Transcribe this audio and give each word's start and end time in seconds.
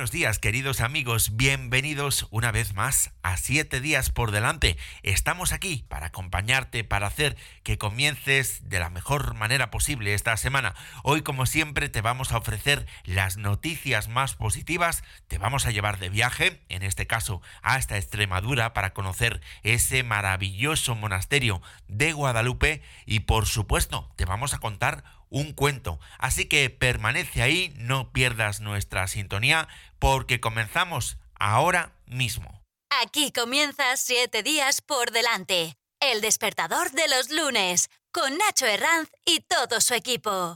Buenos 0.00 0.12
días 0.12 0.38
queridos 0.38 0.80
amigos, 0.80 1.36
bienvenidos 1.36 2.26
una 2.30 2.52
vez 2.52 2.72
más 2.74 3.12
a 3.22 3.36
7 3.36 3.82
días 3.82 4.08
por 4.08 4.30
delante. 4.30 4.78
Estamos 5.02 5.52
aquí 5.52 5.84
para 5.90 6.06
acompañarte, 6.06 6.84
para 6.84 7.06
hacer 7.06 7.36
que 7.64 7.76
comiences 7.76 8.66
de 8.70 8.78
la 8.78 8.88
mejor 8.88 9.34
manera 9.34 9.70
posible 9.70 10.14
esta 10.14 10.34
semana. 10.38 10.74
Hoy 11.02 11.20
como 11.20 11.44
siempre 11.44 11.90
te 11.90 12.00
vamos 12.00 12.32
a 12.32 12.38
ofrecer 12.38 12.86
las 13.04 13.36
noticias 13.36 14.08
más 14.08 14.36
positivas, 14.36 15.04
te 15.28 15.36
vamos 15.36 15.66
a 15.66 15.70
llevar 15.70 15.98
de 15.98 16.08
viaje, 16.08 16.62
en 16.70 16.82
este 16.82 17.06
caso 17.06 17.42
hasta 17.60 17.98
Extremadura, 17.98 18.72
para 18.72 18.94
conocer 18.94 19.42
ese 19.64 20.02
maravilloso 20.02 20.94
monasterio 20.94 21.60
de 21.88 22.14
Guadalupe 22.14 22.80
y 23.04 23.20
por 23.20 23.44
supuesto 23.44 24.10
te 24.16 24.24
vamos 24.24 24.54
a 24.54 24.60
contar 24.60 25.04
un 25.30 25.52
cuento. 25.52 25.98
Así 26.18 26.46
que 26.46 26.68
permanece 26.68 27.42
ahí, 27.42 27.72
no 27.76 28.12
pierdas 28.12 28.60
nuestra 28.60 29.08
sintonía, 29.08 29.68
porque 29.98 30.40
comenzamos 30.40 31.16
ahora 31.38 31.92
mismo. 32.06 32.62
Aquí 33.02 33.32
comienza 33.32 33.96
Siete 33.96 34.42
días 34.42 34.80
por 34.82 35.12
delante, 35.12 35.76
el 36.00 36.20
despertador 36.20 36.90
de 36.90 37.08
los 37.08 37.30
lunes, 37.30 37.88
con 38.12 38.36
Nacho 38.36 38.66
Herranz 38.66 39.08
y 39.24 39.40
todo 39.40 39.80
su 39.80 39.94
equipo. 39.94 40.54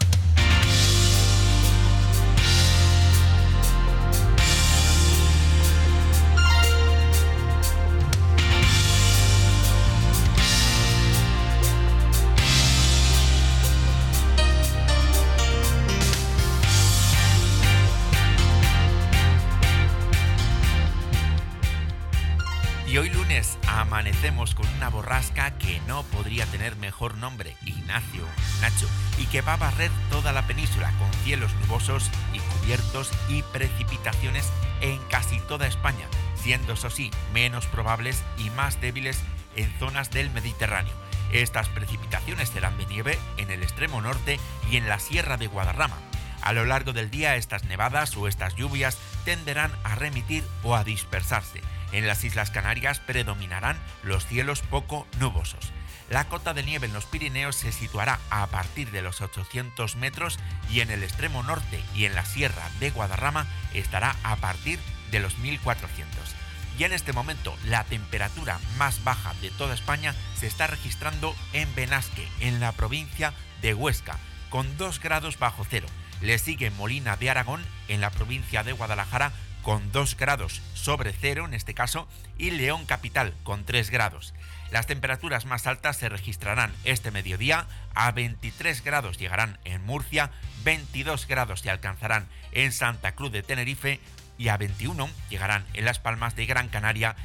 Lunes 23.35 23.59
amanecemos 23.67 24.55
con 24.55 24.65
una 24.77 24.89
borrasca 24.91 25.59
que 25.59 25.81
no 25.89 26.05
podría 26.05 26.47
tener 26.47 26.77
mejor 26.77 27.17
nombre, 27.17 27.57
Ignacio, 27.65 28.25
Nacho, 28.61 28.89
y 29.19 29.27
que 29.27 29.41
va 29.41 29.55
a 29.55 29.57
barrer 29.57 29.91
toda 30.09 30.33
la 30.33 30.47
península 30.47 30.93
con 31.01 31.13
cielos 31.25 31.53
nubosos 31.63 32.11
y 32.33 32.39
cubiertos 32.39 33.11
y 33.29 33.43
precipitaciones 33.43 34.49
en 34.83 34.99
casi 35.09 35.41
toda 35.41 35.67
España, 35.67 36.07
siendo 36.37 36.75
eso 36.75 36.91
sí 36.91 37.11
menos 37.33 37.67
probables 37.67 38.23
y 38.39 38.51
más 38.51 38.81
débiles 38.81 39.19
en 39.57 39.69
zonas 39.81 40.13
del 40.13 40.31
Mediterráneo. 40.31 40.95
Estas 41.33 41.69
precipitaciones 41.69 42.51
serán 42.51 42.79
de 42.79 42.87
nieve 42.87 43.19
en 43.37 43.51
el 43.51 43.65
extremo 43.65 44.01
norte 44.01 44.39
y 44.71 44.77
en 44.77 44.89
la 44.89 45.01
sierra 45.01 45.37
de 45.39 45.49
Guadarrama. 45.49 45.97
A 46.41 46.53
lo 46.53 46.65
largo 46.67 46.93
del 46.93 47.11
día 47.11 47.35
estas 47.35 47.65
nevadas 47.65 48.17
o 48.17 48.29
estas 48.29 48.55
lluvias 48.55 48.97
tenderán 49.25 49.73
a 49.83 49.97
remitir 49.97 50.45
o 50.63 50.77
a 50.77 50.85
dispersarse 50.85 51.63
en 51.93 52.07
las 52.07 52.25
Islas 52.25 52.51
Canarias 52.51 53.01
predominarán 53.01 53.79
los 54.03 54.27
cielos 54.27 54.63
poco 54.63 55.07
nubosos. 55.19 55.73
La 56.11 56.29
cota 56.29 56.53
de 56.53 56.63
nieve 56.63 56.87
en 56.87 56.93
los 56.93 57.07
Pirineos 57.07 57.57
se 57.57 57.73
situará 57.73 58.21
a 58.31 58.47
partir 58.49 58.91
de 58.91 59.01
los 59.01 59.21
800 59.21 59.97
metros 59.97 60.39
y 60.71 60.81
en 60.81 60.91
el 60.91 61.03
extremo 61.03 61.43
norte 61.43 61.83
y 61.95 62.05
en 62.05 62.15
la 62.15 62.27
sierra 62.27 62.69
de 62.79 62.91
Guadarrama 62.91 63.47
estará 63.73 64.17
a 64.23 64.37
partir 64.37 64.79
de 65.11 65.21
los 65.21 65.39
1400. 65.39 66.35
Y 66.79 66.85
en 66.85 66.93
este 66.93 67.13
momento 67.13 67.57
la 67.65 67.85
temperatura 67.85 68.59
más 68.77 69.03
baja 69.05 69.33
de 69.41 69.51
toda 69.51 69.75
España 69.75 70.15
se 70.39 70.47
está 70.47 70.67
registrando 70.67 71.35
en 71.53 71.73
Benasque, 71.75 72.29
en 72.41 72.61
la 72.61 72.73
provincia 72.73 73.33
de 73.63 73.75
Huesca, 73.75 74.19
con 74.51 74.77
2 74.77 75.01
grados 75.01 75.39
bajo 75.39 75.65
cero. 75.69 75.87
Le 76.21 76.39
sigue 76.39 76.71
Molina 76.71 77.17
de 77.17 77.31
Aragón, 77.31 77.65
en 77.89 78.01
la 78.01 78.11
provincia 78.11 78.63
de 78.63 78.73
Guadalajara, 78.73 79.33
con 79.65 79.91
2 79.93 80.17
grados 80.17 80.61
sobre 80.75 81.13
cero 81.13 81.47
en 81.47 81.55
este 81.55 81.75
caso 81.75 82.07
y 82.39 82.51
León 82.51 82.85
Capital 82.85 83.35
con 83.43 83.65
3 83.65 83.91
grados. 83.91 84.35
Las 84.71 84.87
temperaturas 84.87 85.47
más 85.47 85.67
altas 85.67 85.97
se 85.97 86.09
registrarán 86.09 86.73
este 86.85 87.11
mediodía, 87.11 87.67
a 87.95 88.13
23 88.13 88.85
grados 88.85 89.19
llegarán 89.19 89.59
en 89.65 89.85
Murcia, 89.85 90.31
22 90.65 91.27
grados 91.27 91.61
se 91.61 91.71
alcanzarán 91.71 92.29
en 92.53 92.73
Santa 92.73 93.15
Cruz 93.15 93.33
de 93.33 93.43
Tenerife 93.43 94.01
y 94.37 94.49
a 94.49 94.59
21 94.59 95.09
llegarán 95.31 95.65
en 95.73 95.87
Las 95.87 95.99
Palmas 95.99 96.37
de 96.37 96.45
Gran 96.47 96.69
Canaria 96.69 97.17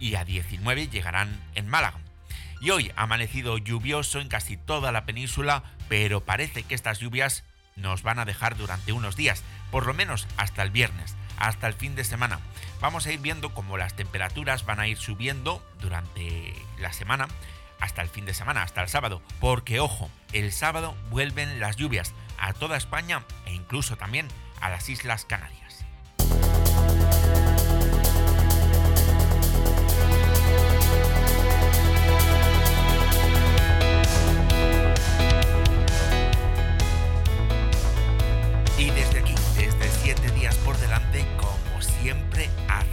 y 0.00 0.14
a 0.14 0.24
19 0.24 0.88
llegarán 0.88 1.40
en 1.54 1.68
Málaga. 1.68 1.98
Y 2.62 2.70
hoy 2.70 2.90
ha 2.96 3.02
amanecido 3.02 3.58
lluvioso 3.58 4.20
en 4.20 4.28
casi 4.28 4.56
toda 4.56 4.92
la 4.92 5.04
península, 5.04 5.62
pero 5.90 6.24
parece 6.24 6.62
que 6.62 6.74
estas 6.74 7.00
lluvias 7.00 7.44
nos 7.74 8.02
van 8.02 8.18
a 8.18 8.24
dejar 8.24 8.56
durante 8.56 8.92
unos 8.92 9.14
días, 9.14 9.42
por 9.70 9.84
lo 9.84 9.92
menos 9.92 10.26
hasta 10.38 10.62
el 10.62 10.70
viernes 10.70 11.16
hasta 11.38 11.66
el 11.66 11.74
fin 11.74 11.94
de 11.94 12.04
semana. 12.04 12.40
Vamos 12.80 13.06
a 13.06 13.12
ir 13.12 13.20
viendo 13.20 13.54
cómo 13.54 13.76
las 13.76 13.94
temperaturas 13.94 14.64
van 14.64 14.80
a 14.80 14.88
ir 14.88 14.98
subiendo 14.98 15.62
durante 15.80 16.54
la 16.78 16.92
semana 16.92 17.28
hasta 17.80 18.02
el 18.02 18.08
fin 18.08 18.24
de 18.24 18.34
semana, 18.34 18.62
hasta 18.62 18.82
el 18.82 18.88
sábado, 18.88 19.20
porque 19.40 19.80
ojo, 19.80 20.10
el 20.32 20.52
sábado 20.52 20.94
vuelven 21.10 21.60
las 21.60 21.76
lluvias 21.76 22.14
a 22.38 22.52
toda 22.52 22.76
España 22.76 23.24
e 23.44 23.52
incluso 23.52 23.96
también 23.96 24.28
a 24.60 24.70
las 24.70 24.88
Islas 24.88 25.24
Canarias. 25.24 25.84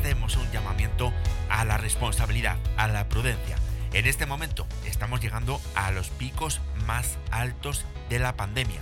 Hacemos 0.04 0.36
un 0.36 0.52
llamamiento 0.52 1.14
a 1.50 1.64
la 1.64 1.78
responsabilidad, 1.78 2.58
a 2.76 2.90
la 2.90 3.08
prudencia. 3.08 3.56
En 3.94 4.06
este 4.06 4.26
momento 4.26 4.68
estamos 4.86 5.22
llegando 5.22 5.62
a 5.76 5.92
los 5.92 6.10
picos 6.10 6.60
más 6.86 7.18
altos 7.32 7.86
de 8.10 8.20
la 8.20 8.36
pandemia. 8.36 8.82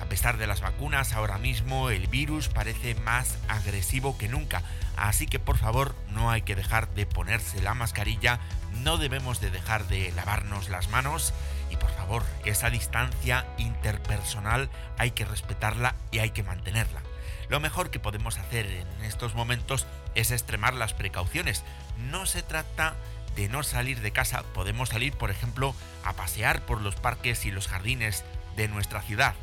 A 0.00 0.06
pesar 0.06 0.38
de 0.38 0.48
las 0.48 0.62
vacunas, 0.62 1.12
ahora 1.12 1.38
mismo 1.38 1.90
el 1.90 2.08
virus 2.08 2.48
parece 2.48 2.96
más 2.96 3.38
agresivo 3.46 4.18
que 4.18 4.28
nunca. 4.28 4.64
Así 4.96 5.26
que 5.26 5.38
por 5.38 5.56
favor 5.56 5.94
no 6.08 6.32
hay 6.32 6.42
que 6.42 6.56
dejar 6.56 6.92
de 6.94 7.06
ponerse 7.06 7.62
la 7.62 7.74
mascarilla, 7.74 8.40
no 8.82 8.98
debemos 8.98 9.40
de 9.40 9.52
dejar 9.52 9.86
de 9.86 10.10
lavarnos 10.16 10.68
las 10.68 10.88
manos 10.88 11.32
y 11.70 11.76
por 11.76 11.90
favor, 11.90 12.22
esa 12.44 12.70
distancia 12.70 13.46
interpersonal 13.58 14.70
hay 14.98 15.10
que 15.12 15.24
respetarla 15.24 15.94
y 16.10 16.18
hay 16.18 16.30
que 16.30 16.42
mantenerla. 16.42 17.02
Lo 17.48 17.60
mejor 17.60 17.90
que 17.90 18.00
podemos 18.00 18.38
hacer 18.38 18.66
en 18.66 19.04
estos 19.04 19.34
momentos 19.34 19.86
es 20.14 20.30
extremar 20.30 20.74
las 20.74 20.94
precauciones. 20.94 21.62
No 22.10 22.26
se 22.26 22.42
trata 22.42 22.94
de 23.36 23.48
no 23.48 23.62
salir 23.62 24.00
de 24.00 24.12
casa, 24.12 24.42
podemos 24.54 24.88
salir, 24.88 25.12
por 25.12 25.30
ejemplo, 25.30 25.74
a 26.04 26.14
pasear 26.14 26.62
por 26.62 26.80
los 26.80 26.96
parques 26.96 27.44
y 27.44 27.50
los 27.50 27.68
jardines 27.68 28.24
de 28.56 28.68
nuestra 28.68 29.02
ciudad. 29.02 29.34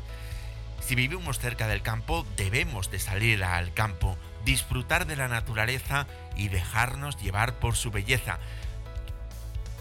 Si 0.80 0.94
vivimos 0.94 1.38
cerca 1.38 1.66
del 1.66 1.80
campo, 1.80 2.26
debemos 2.36 2.90
de 2.90 2.98
salir 2.98 3.42
al 3.42 3.72
campo, 3.72 4.18
disfrutar 4.44 5.06
de 5.06 5.16
la 5.16 5.28
naturaleza 5.28 6.06
y 6.36 6.48
dejarnos 6.48 7.16
llevar 7.16 7.54
por 7.54 7.74
su 7.76 7.90
belleza 7.90 8.38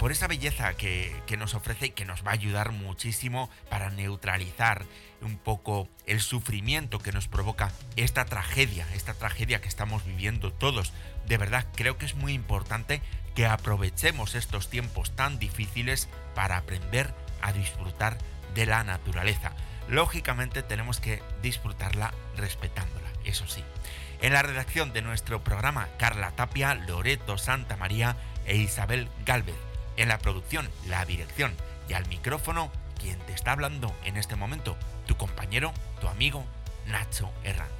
por 0.03 0.11
esa 0.11 0.27
belleza 0.27 0.73
que, 0.73 1.23
nos 1.37 1.53
ofrece 1.53 1.85
y 1.85 1.91
que 1.91 2.03
nos 2.03 2.27
va 2.27 2.31
a 2.31 2.33
ayudar 2.33 2.73
muchísimo 2.73 3.49
para 3.69 3.89
neutralizar 3.89 4.83
un 5.21 5.37
poco 5.37 5.87
el 6.05 6.19
sufrimiento 6.19 6.99
que 6.99 7.13
nos 7.13 7.29
provoca 7.29 7.71
esta 7.95 8.25
tragedia, 8.25 8.85
esta 8.95 9.13
tragedia 9.13 9.61
que 9.61 9.69
estamos 9.69 10.03
viviendo 10.03 10.51
todos. 10.51 10.91
De 11.25 11.37
verdad, 11.37 11.65
creo 11.73 11.97
que 11.97 12.05
es 12.05 12.15
muy 12.15 12.33
importante 12.33 13.01
que 13.33 13.45
aprovechemos 13.45 14.35
estos 14.35 14.69
tiempos 14.69 15.15
tan 15.15 15.39
difíciles 15.39 16.09
para 16.35 16.57
aprender 16.57 17.13
a 17.41 17.53
disfrutar 17.53 18.17
de 18.55 18.65
la 18.65 18.83
naturaleza. 18.83 19.53
Lógicamente 19.87 20.63
tenemos 20.63 20.99
que 20.99 21.23
disfrutarla 21.41 22.13
respetándola, 22.35 23.07
eso 23.23 23.47
sí. 23.47 23.63
En 24.21 24.33
la 24.33 24.41
redacción 24.41 24.91
de 24.91 25.01
nuestro 25.01 25.45
programa, 25.45 25.87
Carla 25.97 26.31
Tapia, 26.31 26.75
Loreto 26.75 27.37
Santa 27.37 27.77
María 27.77 28.17
e 28.45 28.57
Isabel 28.57 29.07
Galvez 29.25 29.55
en 29.97 30.07
la 30.09 30.17
producción, 30.17 30.69
la 30.87 31.05
dirección 31.05 31.55
y 31.89 31.93
al 31.93 32.07
micrófono, 32.07 32.71
quien 32.99 33.19
te 33.19 33.33
está 33.33 33.51
hablando 33.51 33.93
en 34.05 34.17
este 34.17 34.35
momento, 34.35 34.77
tu 35.05 35.15
compañero, 35.17 35.73
tu 35.99 36.07
amigo, 36.07 36.45
Nacho 36.87 37.29
Herranz. 37.43 37.71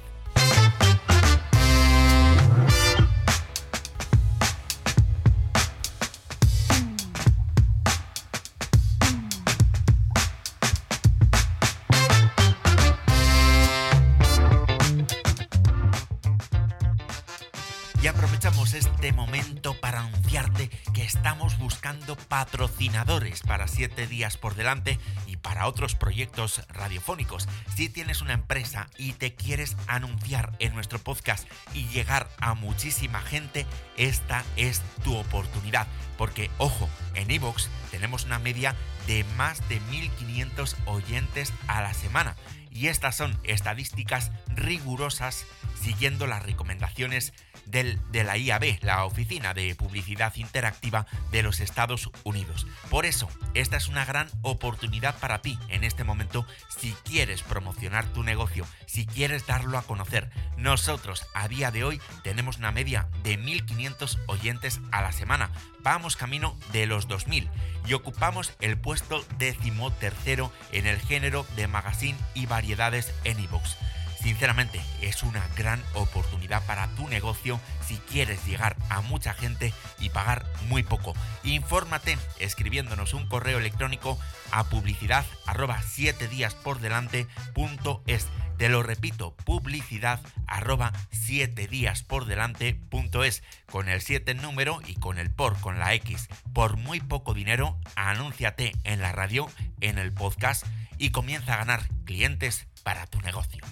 Este 18.74 19.12
momento 19.12 19.74
para 19.80 20.00
anunciarte 20.00 20.68
que 20.92 21.04
estamos 21.04 21.58
buscando 21.58 22.16
patrocinadores 22.16 23.42
para 23.42 23.68
7 23.68 24.06
días 24.06 24.36
por 24.36 24.54
delante 24.54 24.98
y 25.26 25.36
para 25.36 25.66
otros 25.66 25.94
proyectos 25.94 26.62
radiofónicos. 26.68 27.48
Si 27.76 27.88
tienes 27.88 28.20
una 28.20 28.32
empresa 28.32 28.88
y 28.98 29.12
te 29.12 29.34
quieres 29.34 29.76
anunciar 29.86 30.56
en 30.58 30.74
nuestro 30.74 30.98
podcast 30.98 31.48
y 31.72 31.86
llegar 31.88 32.28
a 32.40 32.54
muchísima 32.54 33.20
gente, 33.20 33.66
esta 33.96 34.44
es 34.56 34.82
tu 35.04 35.16
oportunidad. 35.16 35.86
Porque, 36.18 36.50
ojo, 36.58 36.88
en 37.14 37.30
Evox 37.30 37.68
tenemos 37.90 38.24
una 38.24 38.38
media 38.38 38.74
de 39.06 39.24
más 39.36 39.68
de 39.68 39.80
1500 39.80 40.76
oyentes 40.86 41.52
a 41.68 41.82
la 41.82 41.94
semana. 41.94 42.36
Y 42.70 42.88
estas 42.88 43.16
son 43.16 43.38
estadísticas 43.44 44.32
rigurosas 44.48 45.46
siguiendo 45.80 46.26
las 46.26 46.42
recomendaciones 46.42 47.32
del, 47.66 47.98
de 48.10 48.24
la 48.24 48.36
IAB, 48.36 48.78
la 48.82 49.04
Oficina 49.04 49.54
de 49.54 49.74
Publicidad 49.74 50.34
Interactiva 50.36 51.06
de 51.30 51.42
los 51.42 51.60
Estados 51.60 52.10
Unidos. 52.22 52.66
Por 52.90 53.06
eso, 53.06 53.28
esta 53.54 53.76
es 53.76 53.88
una 53.88 54.04
gran 54.04 54.28
oportunidad 54.42 55.18
para 55.18 55.42
ti 55.42 55.58
en 55.68 55.84
este 55.84 56.04
momento 56.04 56.46
si 56.68 56.92
quieres 57.04 57.42
promocionar 57.42 58.06
tu 58.12 58.22
negocio, 58.22 58.66
si 58.86 59.06
quieres 59.06 59.46
darlo 59.46 59.78
a 59.78 59.82
conocer. 59.82 60.30
Nosotros 60.56 61.26
a 61.34 61.48
día 61.48 61.70
de 61.70 61.84
hoy 61.84 62.00
tenemos 62.22 62.58
una 62.58 62.72
media 62.72 63.08
de 63.22 63.38
1.500 63.38 64.18
oyentes 64.26 64.80
a 64.92 65.02
la 65.02 65.12
semana. 65.12 65.50
Vamos 65.80 66.16
camino 66.16 66.56
de 66.72 66.86
los 66.86 67.08
2.000 67.08 67.48
y 67.86 67.92
ocupamos 67.92 68.52
el 68.60 68.78
puesto 68.78 69.24
décimo 69.38 69.92
tercero 69.92 70.52
en 70.72 70.86
el 70.86 70.98
género 70.98 71.46
de 71.56 71.68
magazine 71.68 72.18
y 72.34 72.46
variedades 72.46 73.12
en 73.24 73.40
iVoox. 73.40 73.76
Sinceramente, 74.24 74.80
es 75.02 75.22
una 75.22 75.46
gran 75.54 75.84
oportunidad 75.92 76.64
para 76.64 76.88
tu 76.94 77.06
negocio 77.08 77.60
si 77.86 77.98
quieres 77.98 78.42
llegar 78.46 78.74
a 78.88 79.02
mucha 79.02 79.34
gente 79.34 79.74
y 80.00 80.08
pagar 80.08 80.46
muy 80.66 80.82
poco. 80.82 81.12
Infórmate 81.42 82.16
escribiéndonos 82.38 83.12
un 83.12 83.28
correo 83.28 83.58
electrónico 83.58 84.18
a 84.50 84.64
publicidad 84.64 85.26
arroba 85.44 85.82
7 85.82 86.26
días 86.28 86.54
por 86.54 86.80
delante 86.80 87.26
punto 87.52 88.02
es. 88.06 88.28
Te 88.56 88.70
lo 88.70 88.82
repito, 88.82 89.36
publicidad 89.44 90.20
arroba 90.46 90.94
7 91.10 91.68
días 91.68 92.02
por 92.02 92.24
delante 92.24 92.80
punto 92.88 93.24
es. 93.24 93.42
Con 93.70 93.90
el 93.90 94.00
7 94.00 94.32
número 94.32 94.80
y 94.86 94.94
con 94.94 95.18
el 95.18 95.30
por, 95.30 95.60
con 95.60 95.78
la 95.78 95.92
X. 95.92 96.30
Por 96.54 96.78
muy 96.78 97.00
poco 97.00 97.34
dinero, 97.34 97.78
anúnciate 97.94 98.72
en 98.84 99.02
la 99.02 99.12
radio, 99.12 99.50
en 99.82 99.98
el 99.98 100.14
podcast 100.14 100.64
y 100.96 101.10
comienza 101.10 101.52
a 101.52 101.58
ganar 101.58 101.86
clientes 102.06 102.66
para 102.84 103.06
tu 103.06 103.20
negocio. 103.20 103.62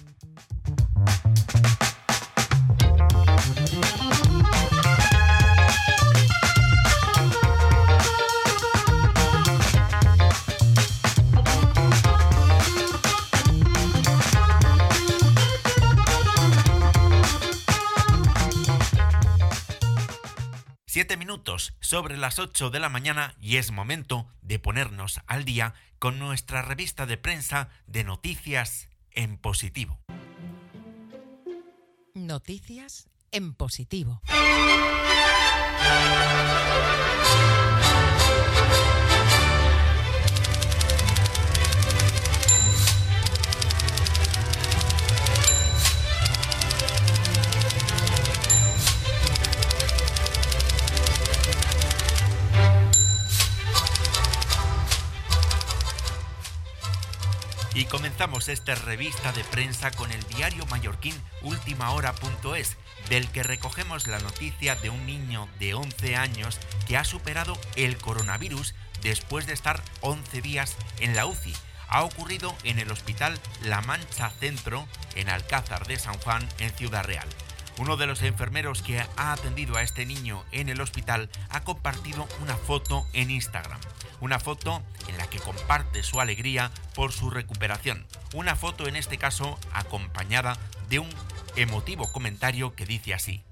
Siete 20.93 21.17
minutos 21.17 21.73
sobre 21.81 22.17
las 22.17 22.37
8 22.37 22.69
de 22.69 22.79
la 22.79 22.87
mañana 22.87 23.33
y 23.41 23.57
es 23.57 23.71
momento 23.71 24.27
de 24.43 24.59
ponernos 24.59 25.21
al 25.25 25.43
día 25.43 25.73
con 25.97 26.19
nuestra 26.19 26.61
revista 26.61 27.07
de 27.07 27.17
prensa 27.17 27.69
de 27.87 28.03
noticias 28.03 28.89
en 29.09 29.37
positivo. 29.37 29.99
Noticias 32.15 33.07
en 33.31 33.55
positivo. 33.55 34.21
Y 57.75 57.85
comenzamos 57.85 58.49
esta 58.49 58.75
revista 58.75 59.31
de 59.31 59.43
prensa 59.45 59.89
con 59.89 60.11
el 60.11 60.21
diario 60.23 60.65
mallorquín 60.67 61.19
ultimahora.es, 61.41 62.77
del 63.09 63.27
que 63.29 63.41
recogemos 63.41 64.07
la 64.07 64.19
noticia 64.19 64.75
de 64.75 64.91
un 64.91 65.05
niño 65.07 65.49
de 65.59 65.73
11 65.73 66.15
años 66.15 66.59
que 66.87 66.97
ha 66.97 67.03
superado 67.03 67.57
el 67.75 67.97
coronavirus 67.97 68.75
después 69.01 69.47
de 69.47 69.53
estar 69.53 69.81
11 70.01 70.41
días 70.41 70.77
en 70.99 71.15
la 71.15 71.25
UCI. 71.25 71.53
Ha 71.89 72.03
ocurrido 72.03 72.55
en 72.63 72.77
el 72.77 72.91
Hospital 72.91 73.39
La 73.63 73.81
Mancha 73.81 74.29
Centro, 74.29 74.87
en 75.15 75.29
Alcázar 75.29 75.87
de 75.87 75.97
San 75.97 76.17
Juan, 76.19 76.47
en 76.59 76.71
Ciudad 76.71 77.03
Real. 77.03 77.27
Uno 77.79 77.97
de 77.97 78.05
los 78.05 78.21
enfermeros 78.21 78.81
que 78.83 78.99
ha 78.99 79.31
atendido 79.31 79.75
a 79.77 79.81
este 79.81 80.05
niño 80.05 80.43
en 80.51 80.69
el 80.69 80.79
hospital 80.79 81.29
ha 81.49 81.61
compartido 81.61 82.27
una 82.41 82.55
foto 82.55 83.05
en 83.13 83.31
Instagram. 83.31 83.79
Una 84.19 84.39
foto 84.39 84.83
en 85.07 85.17
la 85.17 85.27
que 85.27 85.39
comparte 85.39 86.03
su 86.03 86.21
alegría 86.21 86.71
por 86.93 87.11
su 87.11 87.29
recuperación. 87.29 88.05
Una 88.33 88.55
foto 88.55 88.87
en 88.87 88.95
este 88.95 89.17
caso 89.17 89.59
acompañada 89.73 90.57
de 90.89 90.99
un 90.99 91.09
emotivo 91.55 92.11
comentario 92.11 92.75
que 92.75 92.85
dice 92.85 93.13
así. 93.13 93.43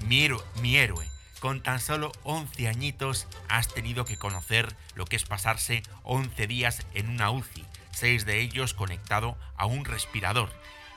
Mi 0.00 0.76
héroe, 0.76 1.06
con 1.38 1.62
tan 1.62 1.78
solo 1.78 2.12
11 2.24 2.68
añitos 2.68 3.28
has 3.48 3.68
tenido 3.68 4.04
que 4.04 4.16
conocer 4.16 4.74
lo 4.94 5.04
que 5.04 5.16
es 5.16 5.24
pasarse 5.24 5.82
11 6.04 6.46
días 6.46 6.86
en 6.94 7.08
una 7.08 7.30
UCI, 7.30 7.64
6 7.92 8.24
de 8.24 8.40
ellos 8.40 8.74
conectado 8.74 9.36
a 9.56 9.66
un 9.66 9.84
respirador. 9.84 10.50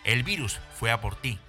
El 0.04 0.24
virus 0.24 0.60
fue 0.80 0.92
a 0.92 1.02
por 1.02 1.16
ti, 1.16 1.40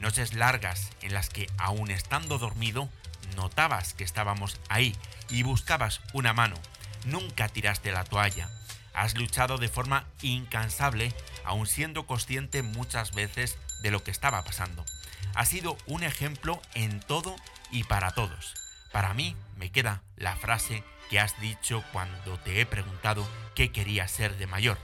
Noches 0.00 0.32
largas 0.32 0.90
en 1.02 1.12
las 1.12 1.28
que, 1.28 1.46
aún 1.58 1.90
estando 1.90 2.38
dormido, 2.38 2.88
notabas 3.36 3.92
que 3.92 4.02
estábamos 4.02 4.58
ahí 4.70 4.96
y 5.28 5.42
buscabas 5.42 6.00
una 6.14 6.32
mano. 6.32 6.56
Nunca 7.04 7.48
tiraste 7.48 7.92
la 7.92 8.04
toalla. 8.04 8.48
Has 8.94 9.14
luchado 9.14 9.58
de 9.58 9.68
forma 9.68 10.06
incansable, 10.22 11.14
aun 11.44 11.66
siendo 11.66 12.06
consciente 12.06 12.62
muchas 12.62 13.12
veces 13.12 13.58
de 13.82 13.90
lo 13.90 14.02
que 14.02 14.10
estaba 14.10 14.42
pasando. 14.42 14.86
Has 15.34 15.50
sido 15.50 15.76
un 15.86 16.02
ejemplo 16.02 16.62
en 16.74 17.00
todo 17.00 17.36
y 17.70 17.84
para 17.84 18.12
todos. 18.12 18.54
Para 18.92 19.12
mí 19.12 19.36
me 19.56 19.70
queda 19.70 20.02
la 20.16 20.34
frase 20.34 20.82
que 21.10 21.20
has 21.20 21.38
dicho 21.40 21.84
cuando 21.92 22.38
te 22.38 22.58
he 22.58 22.64
preguntado 22.64 23.28
qué 23.54 23.70
querías 23.70 24.10
ser 24.10 24.38
de 24.38 24.46
mayor. 24.46 24.78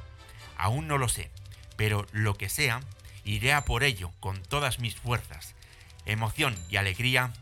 Aún 0.59 0.89
no 0.89 0.99
lo 0.99 1.09
sé, 1.09 1.31
pero 1.77 2.07
lo 2.13 2.37
que 2.37 2.51
sea, 2.51 2.81
Iré 3.27 3.53
a 3.53 3.65
por 3.65 3.83
ello 3.83 4.13
con 4.21 4.41
todas 4.41 4.79
mis 4.79 4.95
fuerzas, 4.95 5.57
emoción 6.05 6.55
y 6.71 6.77
alegría 6.77 7.33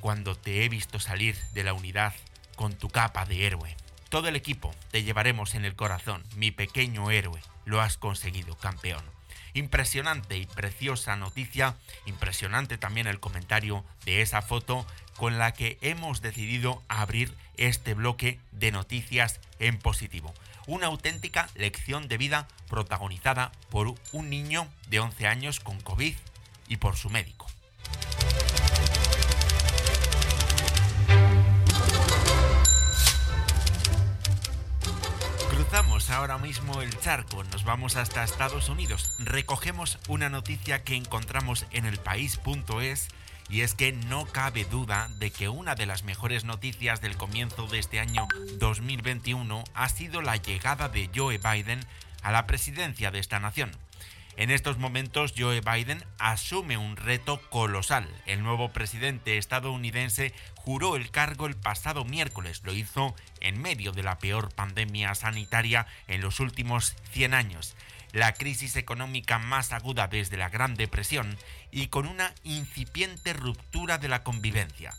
cuando 0.00 0.36
te 0.36 0.64
he 0.64 0.68
visto 0.68 1.00
salir 1.00 1.34
de 1.54 1.64
la 1.64 1.72
unidad 1.72 2.12
con 2.56 2.74
tu 2.74 2.90
capa 2.90 3.24
de 3.24 3.46
héroe. 3.46 3.74
Todo 4.10 4.28
el 4.28 4.36
equipo 4.36 4.74
te 4.90 5.02
llevaremos 5.02 5.54
en 5.54 5.64
el 5.64 5.74
corazón, 5.74 6.22
mi 6.36 6.50
pequeño 6.50 7.10
héroe. 7.10 7.40
Lo 7.64 7.80
has 7.80 7.96
conseguido, 7.96 8.54
campeón. 8.58 9.02
Impresionante 9.54 10.36
y 10.36 10.44
preciosa 10.44 11.16
noticia, 11.16 11.76
impresionante 12.04 12.76
también 12.76 13.06
el 13.06 13.18
comentario 13.18 13.86
de 14.04 14.20
esa 14.20 14.42
foto 14.42 14.86
con 15.16 15.38
la 15.38 15.52
que 15.52 15.78
hemos 15.80 16.20
decidido 16.20 16.82
abrir 16.88 17.34
este 17.56 17.94
bloque 17.94 18.40
de 18.52 18.72
noticias 18.72 19.40
en 19.58 19.78
positivo 19.78 20.34
una 20.68 20.86
auténtica 20.86 21.48
lección 21.54 22.08
de 22.08 22.18
vida 22.18 22.46
protagonizada 22.68 23.50
por 23.70 23.94
un 24.12 24.30
niño 24.30 24.68
de 24.88 25.00
11 25.00 25.26
años 25.26 25.60
con 25.60 25.80
COVID 25.80 26.14
y 26.68 26.76
por 26.76 26.94
su 26.94 27.08
médico. 27.08 27.46
Cruzamos 35.48 36.10
ahora 36.10 36.38
mismo 36.38 36.82
el 36.82 36.96
charco, 37.00 37.44
nos 37.44 37.64
vamos 37.64 37.96
hasta 37.96 38.22
Estados 38.22 38.68
Unidos, 38.68 39.16
recogemos 39.18 39.98
una 40.06 40.28
noticia 40.28 40.84
que 40.84 40.96
encontramos 40.96 41.66
en 41.70 41.86
el 41.86 41.98
país.es 41.98 43.08
y 43.48 43.62
es 43.62 43.74
que 43.74 43.92
no 43.92 44.26
cabe 44.26 44.64
duda 44.64 45.08
de 45.18 45.30
que 45.30 45.48
una 45.48 45.74
de 45.74 45.86
las 45.86 46.02
mejores 46.02 46.44
noticias 46.44 47.00
del 47.00 47.16
comienzo 47.16 47.66
de 47.66 47.78
este 47.78 48.00
año 48.00 48.26
2021 48.58 49.64
ha 49.74 49.88
sido 49.88 50.22
la 50.22 50.36
llegada 50.36 50.88
de 50.88 51.10
Joe 51.14 51.38
Biden 51.38 51.80
a 52.22 52.32
la 52.32 52.46
presidencia 52.46 53.10
de 53.10 53.18
esta 53.18 53.40
nación. 53.40 53.70
En 54.38 54.52
estos 54.52 54.78
momentos 54.78 55.34
Joe 55.36 55.60
Biden 55.60 56.04
asume 56.20 56.76
un 56.76 56.96
reto 56.96 57.40
colosal. 57.50 58.08
El 58.24 58.44
nuevo 58.44 58.68
presidente 58.68 59.36
estadounidense 59.36 60.32
juró 60.54 60.94
el 60.94 61.10
cargo 61.10 61.46
el 61.46 61.56
pasado 61.56 62.04
miércoles. 62.04 62.62
Lo 62.62 62.72
hizo 62.72 63.16
en 63.40 63.60
medio 63.60 63.90
de 63.90 64.04
la 64.04 64.20
peor 64.20 64.54
pandemia 64.54 65.16
sanitaria 65.16 65.88
en 66.06 66.20
los 66.20 66.38
últimos 66.38 66.94
100 67.10 67.34
años. 67.34 67.74
La 68.12 68.32
crisis 68.32 68.76
económica 68.76 69.38
más 69.38 69.72
aguda 69.72 70.08
desde 70.08 70.36
la 70.36 70.48
Gran 70.48 70.74
Depresión 70.74 71.36
y 71.70 71.88
con 71.88 72.06
una 72.06 72.34
incipiente 72.44 73.32
ruptura 73.32 73.98
de 73.98 74.08
la 74.08 74.22
convivencia. 74.22 74.94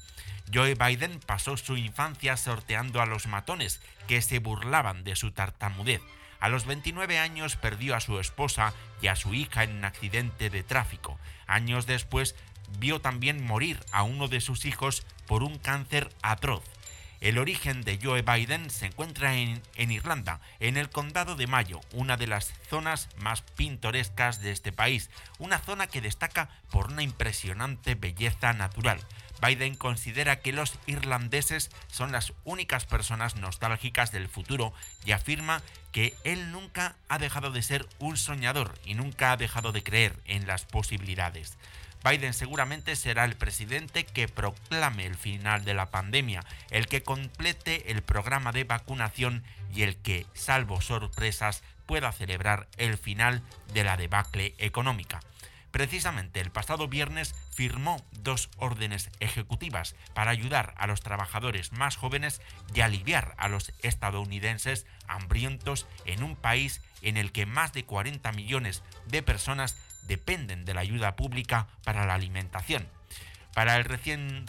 Joe 0.54 0.76
Biden 0.76 1.20
pasó 1.26 1.58
su 1.58 1.78
infancia 1.78 2.36
sorteando 2.38 3.02
a 3.02 3.06
los 3.06 3.28
matones 3.28 3.82
que 4.08 4.22
se 4.22 4.40
burlaban 4.40 5.04
de 5.04 5.16
su 5.16 5.32
tartamudez. 5.32 6.02
A 6.40 6.50
los 6.50 6.66
29 6.66 7.20
años 7.20 7.56
perdió 7.56 7.96
a 7.96 8.00
su 8.00 8.20
esposa 8.20 8.74
y 9.02 9.08
a 9.08 9.16
su 9.16 9.34
hija 9.34 9.64
en 9.64 9.76
un 9.76 9.86
accidente 9.86 10.50
de 10.50 10.64
tráfico. 10.64 11.20
Años 11.48 11.86
después 11.86 12.36
vio 12.80 13.02
también 13.02 13.44
morir 13.44 13.80
a 13.92 14.04
uno 14.04 14.28
de 14.28 14.42
sus 14.42 14.66
hijos 14.66 15.06
por 15.28 15.44
un 15.44 15.58
cáncer 15.58 16.10
atroz. 16.22 16.64
El 17.22 17.38
origen 17.38 17.82
de 17.82 18.00
Joe 18.02 18.22
Biden 18.22 18.70
se 18.70 18.86
encuentra 18.86 19.36
en, 19.36 19.62
Irlanda, 19.76 20.40
en 20.62 20.78
el 20.78 20.90
condado 20.90 21.36
de 21.36 21.48
Mayo, 21.48 21.82
una 21.92 22.16
de 22.16 22.28
las 22.28 22.54
zonas 22.70 23.10
más 23.18 23.42
pintorescas 23.42 24.42
de 24.42 24.52
este 24.52 24.72
país, 24.72 25.10
una 25.38 25.60
zona 25.60 25.88
que 25.88 26.00
destaca 26.00 26.50
por 26.72 26.88
una 26.88 27.04
impresionante 27.04 27.96
belleza 27.96 28.54
natural. 28.54 29.02
Biden 29.42 29.76
considera 29.76 30.40
que 30.40 30.54
los 30.54 30.74
irlandeses 30.86 31.72
son 31.92 32.14
las 32.14 32.34
únicas 32.46 32.86
personas 32.86 33.36
nostálgicas 33.36 34.14
del 34.14 34.30
futuro 34.30 34.74
y 35.06 35.12
afirma 35.12 35.62
que 35.92 36.16
él 36.24 36.52
nunca 36.52 36.96
ha 37.10 37.20
dejado 37.20 37.52
de 37.52 37.64
ser 37.64 37.86
un 38.00 38.16
soñador 38.16 38.78
y 38.86 38.94
nunca 38.94 39.34
ha 39.34 39.38
dejado 39.38 39.74
de 39.74 39.84
creer 39.84 40.16
en 40.26 40.48
las 40.48 40.66
posibilidades. 40.66 41.58
Biden 42.04 42.34
seguramente 42.34 42.96
será 42.96 43.26
el 43.26 43.36
presidente 43.36 44.06
que 44.06 44.28
proclame 44.28 45.06
el 45.06 45.16
final 45.16 45.66
de 45.66 45.74
la 45.74 45.92
pandemia, 45.92 46.44
el 46.70 46.88
que 46.88 47.04
complete 47.04 47.92
el 47.92 48.02
programa 48.02 48.52
de 48.52 48.64
vacunación 48.64 49.44
y 49.74 49.84
el 49.84 49.98
que, 49.98 50.26
salvo 50.34 50.82
sorpresas, 50.82 51.64
pueda 51.86 52.12
celebrar 52.12 52.68
el 52.78 52.98
final 52.98 53.42
de 53.74 53.84
la 53.84 53.98
debacle 53.98 54.56
económica. 54.60 55.20
Precisamente 55.72 56.40
el 56.40 56.52
pasado 56.52 56.88
viernes 56.88 57.36
firmó 57.54 58.04
dos 58.12 58.50
órdenes 58.58 59.12
ejecutivas 59.20 59.96
para 60.14 60.32
ayudar 60.32 60.74
a 60.78 60.88
los 60.88 61.02
trabajadores 61.02 61.74
más 61.74 61.96
jóvenes 61.96 62.42
y 62.74 62.82
aliviar 62.82 63.36
a 63.38 63.50
los 63.50 63.72
estadounidenses 63.84 64.88
hambrientos 65.08 65.86
en 66.06 66.24
un 66.24 66.36
país 66.36 66.82
en 67.02 67.18
el 67.18 67.32
que 67.32 67.46
más 67.46 67.72
de 67.74 67.86
40 67.86 68.32
millones 68.32 68.82
de 69.08 69.22
personas 69.22 69.78
dependen 70.04 70.66
de 70.66 70.74
la 70.74 70.82
ayuda 70.82 71.16
pública 71.16 71.68
para 71.84 72.06
la 72.06 72.16
alimentación. 72.16 72.88
Para 73.54 73.76
el 73.78 73.84
recién, 73.84 74.46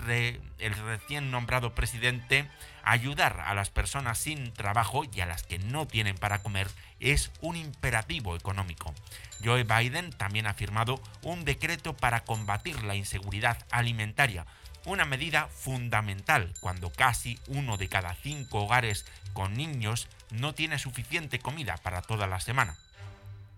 nombrado 1.30 1.74
presidente, 1.74 2.48
ayudar 2.84 3.40
a 3.40 3.54
las 3.54 3.70
personas 3.70 4.18
sin 4.18 4.52
trabajo 4.52 5.04
y 5.10 5.20
a 5.20 5.26
las 5.26 5.42
que 5.42 5.58
no 5.58 5.86
tienen 5.86 6.16
para 6.16 6.42
comer 6.42 6.68
es 7.00 7.32
un 7.40 7.56
imperativo 7.56 8.36
económico. 8.36 8.94
Joe 9.42 9.64
Biden 9.64 10.10
también 10.10 10.46
ha 10.46 10.54
firmado 10.54 11.00
un 11.22 11.44
decreto 11.44 11.96
para 11.96 12.24
combatir 12.24 12.82
la 12.82 12.94
inseguridad 12.94 13.58
alimentaria, 13.70 14.46
una 14.84 15.06
medida 15.06 15.48
fundamental 15.48 16.52
cuando 16.60 16.92
casi 16.92 17.38
uno 17.48 17.78
de 17.78 17.88
cada 17.88 18.14
cinco 18.14 18.64
hogares 18.64 19.06
con 19.32 19.54
niños 19.54 20.08
no 20.30 20.54
tiene 20.54 20.78
suficiente 20.78 21.38
comida 21.38 21.76
para 21.78 22.02
toda 22.02 22.26
la 22.26 22.40
semana. 22.40 22.76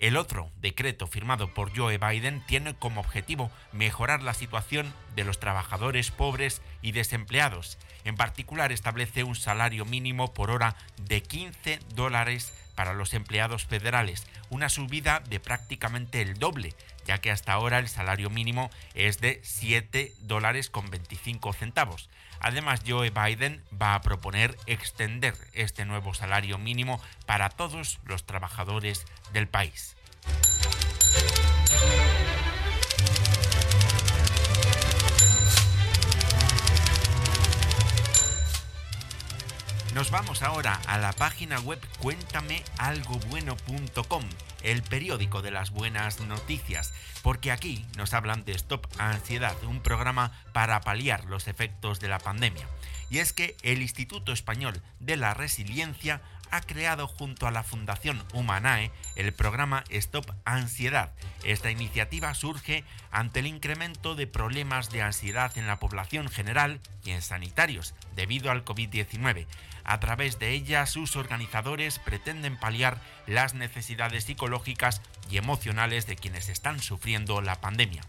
El 0.02 0.16
otro 0.16 0.50
decreto 0.60 1.06
firmado 1.06 1.54
por 1.54 1.70
Joe 1.76 1.96
Biden 1.96 2.44
tiene 2.44 2.74
como 2.74 3.00
objetivo 3.00 3.52
mejorar 3.70 4.20
la 4.20 4.34
situación 4.34 4.92
de 5.14 5.22
los 5.22 5.38
trabajadores 5.38 6.10
pobres 6.10 6.60
y 6.82 6.90
desempleados. 6.90 7.78
En 8.02 8.16
particular 8.16 8.72
establece 8.72 9.22
un 9.22 9.36
salario 9.36 9.84
mínimo 9.84 10.34
por 10.34 10.50
hora 10.50 10.74
de 10.96 11.22
15 11.22 11.78
dólares 11.94 12.52
para 12.74 12.94
los 12.94 13.14
empleados 13.14 13.66
federales, 13.66 14.26
una 14.50 14.70
subida 14.70 15.20
de 15.20 15.38
prácticamente 15.38 16.20
el 16.20 16.34
doble, 16.34 16.74
ya 17.06 17.18
que 17.18 17.30
hasta 17.30 17.52
ahora 17.52 17.78
el 17.78 17.86
salario 17.86 18.28
mínimo 18.28 18.70
es 18.94 19.20
de 19.20 19.38
7 19.44 20.14
dólares 20.22 20.68
con 20.68 20.90
25 20.90 21.52
centavos. 21.52 22.10
Además, 22.42 22.82
Joe 22.84 23.10
Biden 23.10 23.62
va 23.80 23.94
a 23.94 24.00
proponer 24.02 24.58
extender 24.66 25.34
este 25.52 25.84
nuevo 25.84 26.12
salario 26.12 26.58
mínimo 26.58 27.00
para 27.24 27.48
todos 27.48 28.00
los 28.04 28.26
trabajadores 28.26 29.06
del 29.32 29.46
país. 29.46 29.96
Nos 39.94 40.10
vamos 40.10 40.42
ahora 40.42 40.80
a 40.86 40.96
la 40.96 41.12
página 41.12 41.60
web 41.60 41.78
cuéntamealgobueno.com, 41.98 44.24
el 44.62 44.82
periódico 44.82 45.42
de 45.42 45.50
las 45.50 45.70
buenas 45.70 46.20
noticias, 46.20 46.94
porque 47.22 47.52
aquí 47.52 47.84
nos 47.98 48.14
hablan 48.14 48.46
de 48.46 48.52
Stop 48.52 48.86
Ansiedad, 48.96 49.62
un 49.64 49.82
programa 49.82 50.32
para 50.54 50.80
paliar 50.80 51.26
los 51.26 51.46
efectos 51.46 52.00
de 52.00 52.08
la 52.08 52.18
pandemia. 52.18 52.66
Y 53.10 53.18
es 53.18 53.34
que 53.34 53.54
el 53.62 53.82
Instituto 53.82 54.32
Español 54.32 54.80
de 54.98 55.18
la 55.18 55.34
Resiliencia 55.34 56.22
ha 56.50 56.62
creado 56.62 57.06
junto 57.08 57.46
a 57.46 57.50
la 57.50 57.62
Fundación 57.62 58.22
Humanae 58.32 58.90
el 59.16 59.32
programa 59.32 59.84
Stop 59.90 60.30
Ansiedad. 60.44 61.12
Esta 61.44 61.70
iniciativa 61.70 62.34
surge 62.34 62.84
ante 63.10 63.40
el 63.40 63.46
incremento 63.46 64.14
de 64.14 64.26
problemas 64.26 64.90
de 64.90 65.02
ansiedad 65.02 65.56
en 65.56 65.66
la 65.66 65.78
población 65.78 66.28
general 66.28 66.80
y 67.04 67.10
en 67.10 67.22
sanitarios 67.22 67.94
debido 68.14 68.50
al 68.50 68.64
COVID-19. 68.64 69.46
A 69.84 70.00
través 70.00 70.38
de 70.38 70.50
ella, 70.50 70.86
sus 70.86 71.16
organizadores 71.16 71.98
pretenden 71.98 72.58
paliar 72.58 73.00
las 73.26 73.54
necesidades 73.54 74.24
psicológicas 74.24 75.02
y 75.30 75.36
emocionales 75.36 76.06
de 76.06 76.16
quienes 76.16 76.48
están 76.48 76.80
sufriendo 76.80 77.40
la 77.40 77.60
pandemia. 77.60 78.02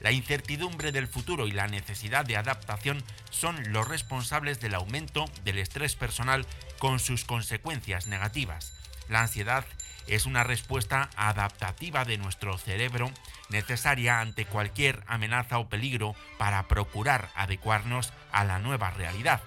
La 0.00 0.12
incertidumbre 0.12 0.92
del 0.92 1.08
futuro 1.08 1.46
y 1.46 1.52
la 1.52 1.66
necesidad 1.66 2.24
de 2.24 2.38
adaptación 2.38 3.04
son 3.28 3.70
los 3.70 3.86
responsables 3.86 4.58
del 4.58 4.74
aumento 4.74 5.26
del 5.44 5.58
estrés 5.58 5.94
personal 5.94 6.46
con 6.78 6.98
sus 7.00 7.24
consecuencias 7.24 8.06
negativas. 8.06 8.72
La 9.10 9.20
ansiedad 9.20 9.66
es 10.06 10.24
una 10.24 10.42
respuesta 10.42 11.10
adaptativa 11.16 12.06
de 12.06 12.16
nuestro 12.16 12.56
cerebro 12.56 13.10
necesaria 13.50 14.20
ante 14.20 14.46
cualquier 14.46 15.02
amenaza 15.06 15.58
o 15.58 15.68
peligro 15.68 16.14
para 16.38 16.66
procurar 16.66 17.28
adecuarnos 17.34 18.12
a 18.32 18.44
la 18.44 18.58
nueva 18.58 18.90
realidad. 18.90 19.42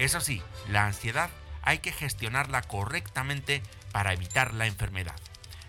Eso 0.00 0.22
sí, 0.22 0.42
la 0.70 0.86
ansiedad 0.86 1.28
hay 1.60 1.80
que 1.80 1.92
gestionarla 1.92 2.62
correctamente 2.62 3.62
para 3.92 4.14
evitar 4.14 4.54
la 4.54 4.66
enfermedad. 4.66 5.14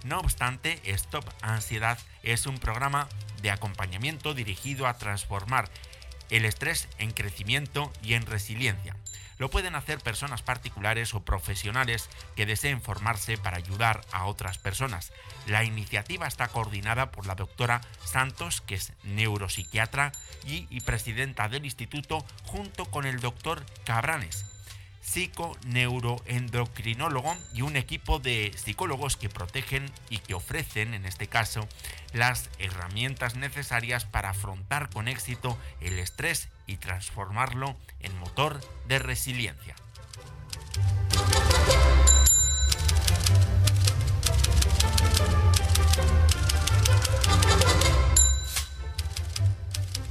No 0.06 0.20
obstante, 0.20 0.80
Stop 0.86 1.26
Ansiedad 1.42 2.00
es 2.24 2.46
un 2.46 2.58
programa 2.58 3.10
de 3.42 3.52
acompañamiento 3.52 4.34
dirigido 4.34 4.88
a 4.88 4.98
transformar 4.98 5.70
el 6.30 6.46
estrés 6.46 6.88
en 6.98 7.12
crecimiento 7.12 7.92
y 8.02 8.14
en 8.14 8.26
resiliencia. 8.26 8.96
Lo 9.42 9.50
pueden 9.50 9.74
hacer 9.74 9.98
personas 9.98 10.44
particulares 10.44 11.16
o 11.16 11.26
profesionales 11.26 12.12
que 12.36 12.46
deseen 12.46 12.80
formarse 12.80 13.40
para 13.40 13.58
ayudar 13.58 14.02
a 14.12 14.28
otras 14.28 14.60
personas. 14.60 15.12
La 15.48 15.64
iniciativa 15.64 16.28
está 16.28 16.48
coordinada 16.50 17.10
por 17.10 17.26
la 17.26 17.34
doctora 17.34 17.82
Santos, 18.06 18.62
que 18.62 18.76
es 18.76 18.94
neuropsiquiatra 19.02 20.12
y, 20.46 20.80
presidenta 20.82 21.50
del 21.50 21.66
instituto, 21.66 22.24
junto 22.44 22.86
con 22.86 23.08
el 23.08 23.20
doctor 23.20 23.66
Cabranes, 23.84 24.46
psiconeuroendocrinólogo 25.02 27.36
y 27.56 27.64
un 27.64 27.78
equipo 27.78 28.20
de 28.20 28.52
psicólogos 28.56 29.18
que 29.18 29.30
protegen 29.30 29.92
y 30.12 30.20
que 30.20 30.36
ofrecen, 30.36 30.94
en 30.94 31.08
este 31.08 31.26
caso, 31.26 31.68
las 32.14 32.52
herramientas 32.60 33.36
necesarias 33.36 34.06
para 34.06 34.30
afrontar 34.30 34.92
con 34.92 35.08
éxito 35.08 35.58
el 35.80 35.98
estrés 35.98 36.50
y 36.72 36.78
transformarlo 36.78 37.76
en 38.00 38.18
motor 38.18 38.62
de 38.88 38.98
resiliencia. 39.00 39.76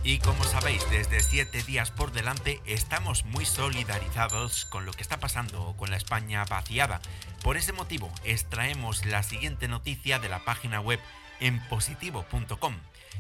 Y 0.03 0.19
como 0.19 0.45
sabéis, 0.45 0.89
desde 0.91 1.21
siete 1.21 1.63
días 1.63 1.91
por 1.91 2.13
delante 2.13 2.61
estamos 2.67 3.25
muy 3.25 3.47
solidarizados 3.47 4.67
con 4.67 4.85
lo 4.85 4.93
que 4.93 5.03
está 5.03 5.19
pasando 5.19 5.75
con 5.79 5.91
la 5.91 5.97
España 5.97 6.45
vaciada. 6.45 7.01
Por 7.43 7.57
ese 7.57 7.73
motivo, 7.73 8.13
extraemos 8.25 9.07
la 9.07 9.23
siguiente 9.23 9.69
noticia 9.69 10.19
de 10.19 10.29
la 10.29 10.45
página 10.45 10.81
web 10.81 11.01
en 11.39 11.61
positivo.com. 11.69 12.75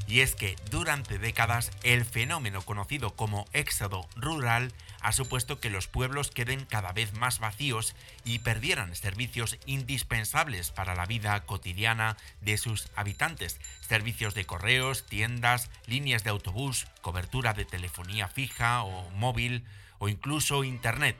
Y 0.06 0.20
es 0.20 0.34
que 0.34 0.56
durante 0.70 1.18
décadas 1.18 1.70
el 1.84 2.04
fenómeno 2.04 2.62
conocido 2.62 3.14
como 3.14 3.46
éxodo 3.52 4.08
rural 4.16 4.72
ha 5.00 5.12
supuesto 5.12 5.60
que 5.60 5.70
los 5.70 5.86
pueblos 5.86 6.30
queden 6.30 6.64
cada 6.64 6.92
vez 6.92 7.14
más 7.14 7.38
vacíos 7.38 7.94
y 8.24 8.40
perdieran 8.40 8.96
servicios 8.96 9.56
indispensables 9.66 10.72
para 10.72 10.94
la 10.94 11.06
vida 11.06 11.40
cotidiana 11.46 12.16
de 12.40 12.58
sus 12.58 12.88
habitantes. 12.96 13.60
Servicios 13.80 14.34
de 14.34 14.44
correos, 14.46 15.06
tiendas, 15.06 15.70
líneas 15.86 16.24
de 16.24 16.30
autobús, 16.30 16.86
cobertura 17.02 17.54
de 17.54 17.64
telefonía 17.64 18.26
fija 18.26 18.82
o 18.82 19.08
móvil 19.10 19.64
o 19.98 20.08
incluso 20.08 20.64
Internet. 20.64 21.16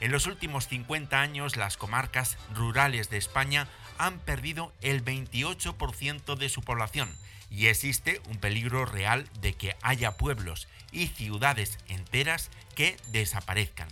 En 0.00 0.12
los 0.12 0.26
últimos 0.26 0.68
50 0.68 1.20
años 1.20 1.56
las 1.56 1.76
comarcas 1.76 2.38
rurales 2.54 3.10
de 3.10 3.16
España 3.16 3.66
han 3.98 4.20
perdido 4.20 4.72
el 4.80 5.04
28% 5.04 6.36
de 6.36 6.48
su 6.48 6.62
población 6.62 7.10
y 7.50 7.66
existe 7.66 8.20
un 8.28 8.36
peligro 8.36 8.84
real 8.84 9.28
de 9.40 9.54
que 9.54 9.76
haya 9.82 10.16
pueblos 10.16 10.68
y 10.92 11.08
ciudades 11.08 11.78
enteras 11.88 12.50
que 12.74 12.96
desaparezcan. 13.10 13.88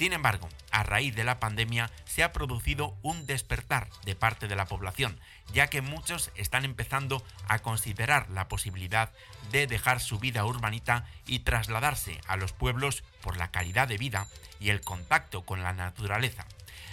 Sin 0.00 0.14
embargo, 0.14 0.48
a 0.70 0.82
raíz 0.82 1.14
de 1.14 1.24
la 1.24 1.38
pandemia 1.40 1.90
se 2.06 2.22
ha 2.22 2.32
producido 2.32 2.96
un 3.02 3.26
despertar 3.26 3.90
de 4.06 4.16
parte 4.16 4.48
de 4.48 4.56
la 4.56 4.64
población, 4.64 5.20
ya 5.52 5.66
que 5.66 5.82
muchos 5.82 6.30
están 6.36 6.64
empezando 6.64 7.22
a 7.48 7.58
considerar 7.58 8.30
la 8.30 8.48
posibilidad 8.48 9.12
de 9.52 9.66
dejar 9.66 10.00
su 10.00 10.18
vida 10.18 10.46
urbanita 10.46 11.04
y 11.26 11.40
trasladarse 11.40 12.18
a 12.26 12.38
los 12.38 12.54
pueblos 12.54 13.04
por 13.20 13.36
la 13.36 13.50
calidad 13.50 13.88
de 13.88 13.98
vida 13.98 14.26
y 14.58 14.70
el 14.70 14.80
contacto 14.80 15.42
con 15.42 15.62
la 15.62 15.74
naturaleza. 15.74 16.46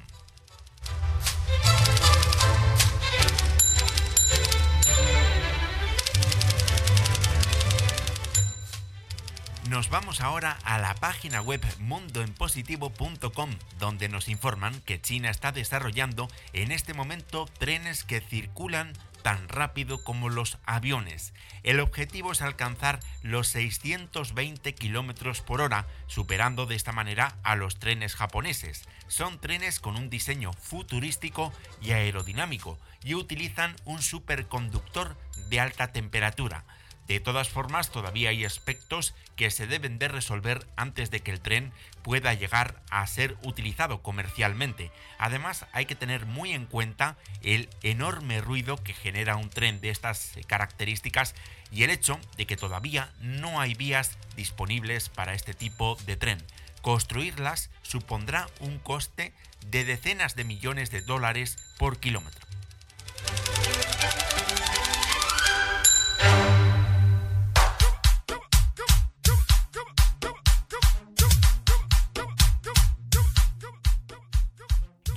Nos 9.81 9.89
vamos 9.89 10.21
ahora 10.21 10.59
a 10.63 10.77
la 10.77 10.93
página 10.93 11.41
web 11.41 11.59
mundoenpositivo.com, 11.79 13.49
donde 13.79 14.09
nos 14.09 14.27
informan 14.27 14.79
que 14.81 15.01
China 15.01 15.31
está 15.31 15.51
desarrollando 15.51 16.27
en 16.53 16.71
este 16.71 16.93
momento 16.93 17.47
trenes 17.57 18.03
que 18.03 18.21
circulan 18.21 18.93
tan 19.23 19.49
rápido 19.49 20.03
como 20.03 20.29
los 20.29 20.59
aviones. 20.67 21.33
El 21.63 21.79
objetivo 21.79 22.31
es 22.31 22.43
alcanzar 22.43 22.99
los 23.23 23.47
620 23.47 24.75
km 24.75 25.41
por 25.41 25.61
hora, 25.61 25.87
superando 26.05 26.67
de 26.67 26.75
esta 26.75 26.91
manera 26.91 27.37
a 27.41 27.55
los 27.55 27.79
trenes 27.79 28.13
japoneses. 28.13 28.87
Son 29.07 29.41
trenes 29.41 29.79
con 29.79 29.95
un 29.95 30.11
diseño 30.11 30.53
futurístico 30.53 31.51
y 31.81 31.93
aerodinámico 31.93 32.77
y 33.03 33.15
utilizan 33.15 33.75
un 33.85 34.03
superconductor 34.03 35.17
de 35.49 35.59
alta 35.59 35.91
temperatura. 35.91 36.65
De 37.07 37.19
todas 37.19 37.49
formas, 37.49 37.91
todavía 37.91 38.29
hay 38.29 38.45
aspectos 38.45 39.13
que 39.35 39.51
se 39.51 39.67
deben 39.67 39.99
de 39.99 40.07
resolver 40.07 40.65
antes 40.75 41.11
de 41.11 41.19
que 41.19 41.31
el 41.31 41.41
tren 41.41 41.73
pueda 42.03 42.33
llegar 42.33 42.81
a 42.89 43.05
ser 43.07 43.37
utilizado 43.43 44.01
comercialmente. 44.01 44.91
Además, 45.17 45.65
hay 45.73 45.85
que 45.85 45.95
tener 45.95 46.25
muy 46.25 46.53
en 46.53 46.65
cuenta 46.65 47.17
el 47.41 47.69
enorme 47.83 48.39
ruido 48.39 48.77
que 48.77 48.93
genera 48.93 49.35
un 49.35 49.49
tren 49.49 49.81
de 49.81 49.89
estas 49.89 50.33
características 50.47 51.35
y 51.71 51.83
el 51.83 51.89
hecho 51.89 52.19
de 52.37 52.45
que 52.45 52.57
todavía 52.57 53.11
no 53.19 53.59
hay 53.59 53.73
vías 53.73 54.17
disponibles 54.35 55.09
para 55.09 55.33
este 55.33 55.53
tipo 55.53 55.97
de 56.05 56.17
tren. 56.17 56.43
Construirlas 56.81 57.69
supondrá 57.81 58.47
un 58.59 58.79
coste 58.79 59.33
de 59.67 59.85
decenas 59.85 60.35
de 60.35 60.43
millones 60.43 60.91
de 60.91 61.01
dólares 61.01 61.57
por 61.77 61.99
kilómetro. 61.99 62.45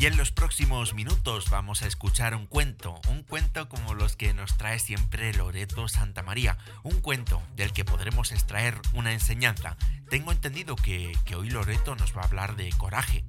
Y 0.04 0.06
en 0.06 0.18
los 0.18 0.32
próximos 0.32 0.92
minutos 0.92 1.48
vamos 1.48 1.80
a 1.80 1.86
escuchar 1.86 2.34
un 2.34 2.44
cuento, 2.44 3.00
un 3.08 3.22
cuento 3.22 3.70
como 3.70 3.94
los 3.94 4.16
que 4.16 4.34
nos 4.34 4.54
trae 4.58 4.78
siempre 4.78 5.32
Loreto 5.32 5.88
Santa 5.88 6.22
María, 6.22 6.58
un 6.82 7.00
cuento 7.00 7.42
del 7.56 7.72
que 7.72 7.86
podremos 7.86 8.30
extraer 8.30 8.78
una 8.92 9.14
enseñanza. 9.14 9.78
Tengo 10.10 10.30
entendido 10.30 10.76
que, 10.76 11.16
hoy 11.34 11.48
Loreto 11.48 11.96
nos 11.96 12.14
va 12.14 12.20
a 12.20 12.26
hablar 12.26 12.54
de 12.54 12.68
coraje. 12.72 13.24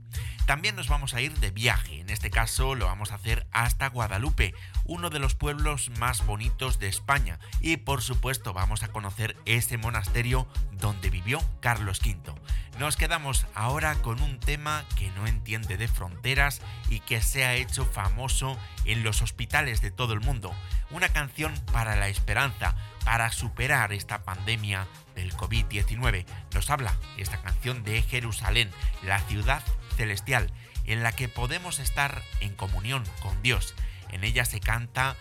También 0.48 0.76
nos 0.76 0.90
vamos 0.90 1.14
a 1.14 1.22
ir 1.22 1.34
de 1.40 1.50
viaje, 1.50 2.02
en 2.02 2.10
este 2.10 2.30
caso 2.30 2.76
lo 2.76 2.88
vamos 2.88 3.14
a 3.14 3.16
hacer 3.16 3.48
hasta 3.52 3.88
Guadalupe, 3.88 4.54
uno 4.84 5.10
de 5.10 5.20
los 5.20 5.34
pueblos 5.34 5.90
más 5.98 6.26
bonitos 6.26 6.78
de 6.78 6.90
España, 6.90 7.40
y 7.62 7.78
por 7.78 8.02
supuesto 8.02 8.54
vamos 8.54 8.84
a 8.84 8.90
conocer 8.90 9.38
ese 9.46 9.78
monasterio 9.78 10.46
donde 10.74 11.10
vivió 11.10 11.40
Carlos 11.62 12.02
V. 12.06 12.36
Nos 12.80 12.98
quedamos 12.98 13.46
ahora 13.56 13.96
con 13.96 14.22
un 14.22 14.38
tema 14.38 14.84
que 14.98 15.10
no 15.12 15.28
entiende 15.28 15.78
de 15.78 15.88
fronteras 15.88 16.60
y 16.90 17.00
que 17.00 17.22
se 17.22 17.46
ha 17.46 17.56
hecho 17.56 17.86
famoso 17.86 18.58
en 18.84 19.02
los 19.02 19.22
hospitales 19.22 19.80
de 19.80 19.92
todo 19.92 20.12
el 20.12 20.20
mundo, 20.20 20.54
una 20.92 21.08
canción 21.08 21.54
para 21.72 21.96
la 21.96 22.10
esperanza, 22.10 22.76
para 23.06 23.32
superar 23.32 23.94
esta 23.94 24.24
pandemia 24.24 24.88
del 25.16 25.34
COVID-19. 25.34 26.26
Nos 26.54 26.70
habla 26.70 26.98
esta 27.16 27.42
canción 27.42 27.84
de 27.86 28.02
Jerusalén, 28.02 28.70
la 29.04 29.20
ciudad 29.22 29.64
celestial 29.96 30.52
en 30.86 31.02
la 31.02 31.14
que 31.14 31.30
podemos 31.30 31.80
estar 31.80 32.22
en 32.42 32.56
comunión 32.56 33.06
con 33.22 33.42
Dios. 33.42 33.74
En 34.12 34.26
ella 34.26 34.44
se 34.44 34.60
canta 34.60 35.16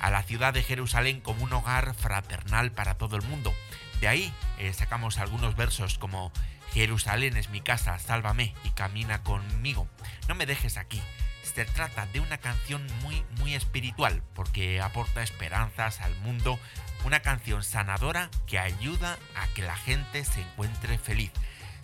a 0.00 0.10
la 0.10 0.22
ciudad 0.22 0.54
de 0.54 0.62
Jerusalén 0.62 1.20
como 1.20 1.42
un 1.42 1.52
hogar 1.52 1.92
fraternal 1.94 2.70
para 2.70 2.94
todo 2.94 3.16
el 3.16 3.22
mundo. 3.22 3.52
De 4.00 4.08
ahí 4.08 4.32
eh, 4.58 4.72
sacamos 4.72 5.18
algunos 5.18 5.56
versos 5.56 5.98
como 5.98 6.32
Jerusalén 6.72 7.36
es 7.36 7.50
mi 7.50 7.60
casa, 7.60 7.98
sálvame 7.98 8.54
y 8.64 8.70
camina 8.70 9.22
conmigo. 9.22 9.88
No 10.28 10.34
me 10.34 10.46
dejes 10.46 10.76
aquí. 10.76 11.02
Se 11.42 11.64
trata 11.64 12.06
de 12.06 12.20
una 12.20 12.38
canción 12.38 12.86
muy 13.02 13.24
muy 13.38 13.54
espiritual 13.54 14.22
porque 14.34 14.80
aporta 14.80 15.22
esperanzas 15.22 16.00
al 16.00 16.14
mundo, 16.16 16.58
una 17.04 17.20
canción 17.20 17.64
sanadora 17.64 18.30
que 18.46 18.58
ayuda 18.58 19.18
a 19.34 19.46
que 19.48 19.62
la 19.62 19.76
gente 19.76 20.24
se 20.24 20.42
encuentre 20.42 20.98
feliz. 20.98 21.32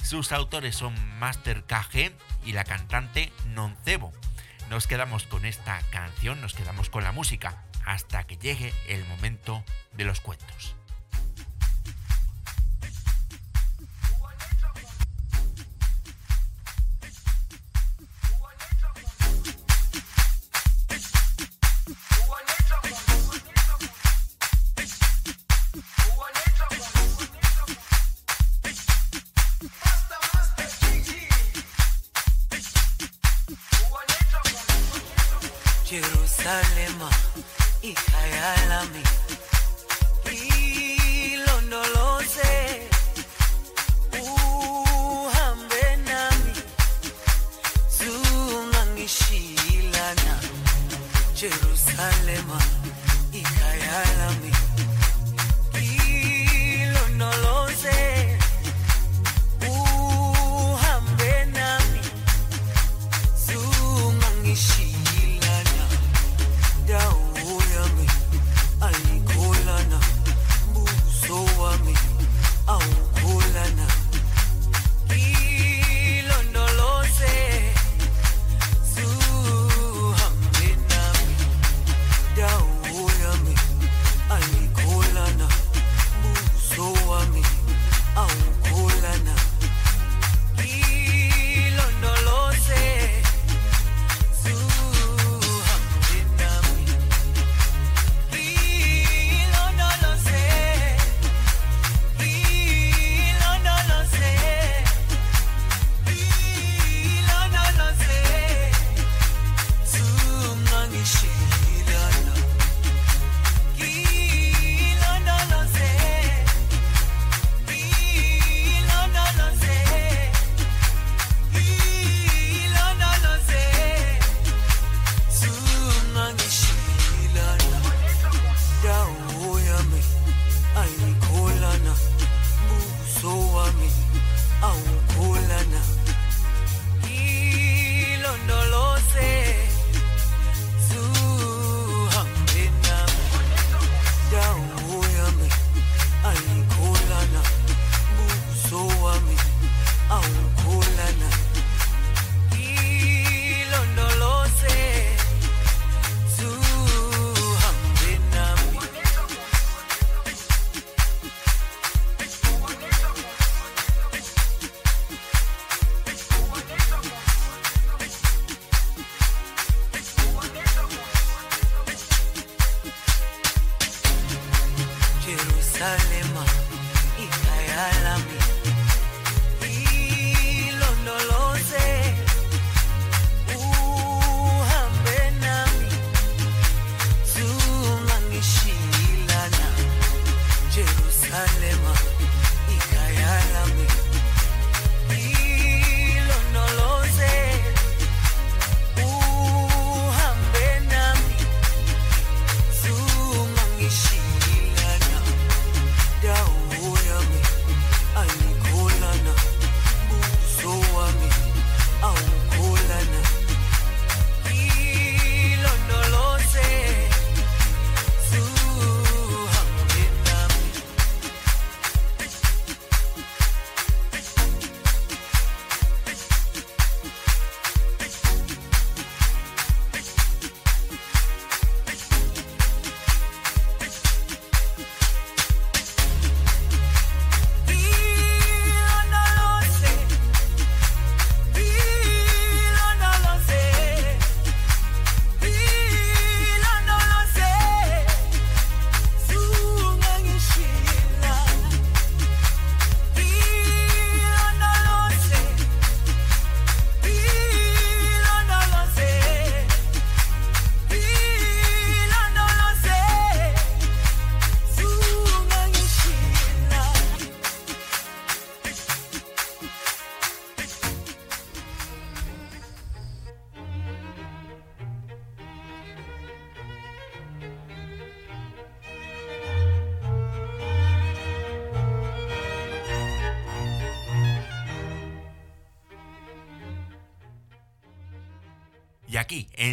Sus 0.02 0.30
autores 0.30 0.76
son 0.76 0.94
Master 1.18 1.64
KG 1.64 2.12
y 2.44 2.52
la 2.52 2.64
cantante 2.64 3.32
Noncebo. 3.46 4.12
Nos 4.70 4.86
quedamos 4.86 5.24
con 5.24 5.44
esta 5.44 5.80
canción, 5.90 6.40
nos 6.40 6.54
quedamos 6.54 6.90
con 6.90 7.02
la 7.02 7.12
música, 7.12 7.64
hasta 7.84 8.24
que 8.24 8.36
llegue 8.36 8.72
el 8.88 9.04
momento 9.06 9.64
de 9.94 10.04
los 10.04 10.20
cuentos. 10.20 10.76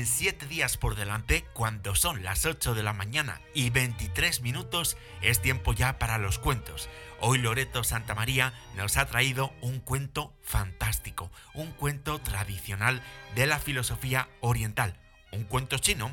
En 0.04 0.08
7 0.08 0.48
días 0.48 0.76
por 0.76 0.98
delante, 0.98 1.46
cuando 1.54 1.96
son 1.96 2.24
las 2.24 2.46
8 2.46 2.76
de 2.76 2.84
la 2.84 2.92
mañana 2.92 3.40
y 3.54 3.70
23 3.70 4.42
minutos, 4.42 4.98
es 5.22 5.42
tiempo 5.42 5.72
ya 5.72 5.98
para 5.98 6.18
los 6.18 6.40
cuentos. 6.40 6.90
Hoy 7.22 7.38
Loreto 7.38 7.86
Santa 7.86 8.14
María 8.14 8.52
nos 8.76 8.98
ha 8.98 9.06
traído 9.06 9.54
un 9.62 9.80
cuento 9.80 10.34
fantástico, 10.42 11.32
un 11.54 11.72
cuento 11.72 12.20
tradicional 12.20 13.02
de 13.34 13.48
la 13.48 13.60
filosofía 13.60 14.28
oriental, 14.42 14.98
un 15.32 15.46
cuento 15.46 15.78
chino 15.78 16.12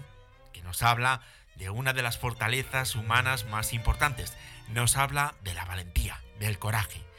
que 0.52 0.62
nos 0.62 0.84
habla 0.84 1.22
de 1.56 1.70
una 1.70 1.92
de 1.92 2.02
las 2.02 2.16
fortalezas 2.16 2.94
humanas 2.94 3.44
más 3.46 3.72
importantes, 3.72 4.34
nos 4.68 4.96
habla 4.96 5.34
de 5.42 5.52
la 5.54 5.64
valentía, 5.64 6.20
del 6.38 6.60
coraje. 6.60 7.09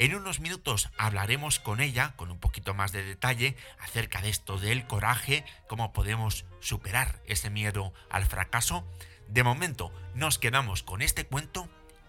En 0.00 0.14
unos 0.14 0.40
minutos 0.40 0.88
hablaremos 0.96 1.58
con 1.58 1.78
ella 1.78 2.14
con 2.16 2.30
un 2.30 2.40
poquito 2.40 2.72
más 2.72 2.90
de 2.90 3.04
detalle 3.04 3.54
acerca 3.80 4.22
de 4.22 4.30
esto 4.30 4.56
del 4.56 4.86
coraje, 4.86 5.44
cómo 5.68 5.92
podemos 5.92 6.46
superar 6.60 7.20
ese 7.26 7.50
miedo 7.50 7.92
al 8.08 8.24
fracaso. 8.24 8.88
De 9.28 9.42
momento 9.42 9.92
nos 10.14 10.38
quedamos 10.38 10.82
con 10.82 11.02
este 11.02 11.26
cuento 11.26 11.68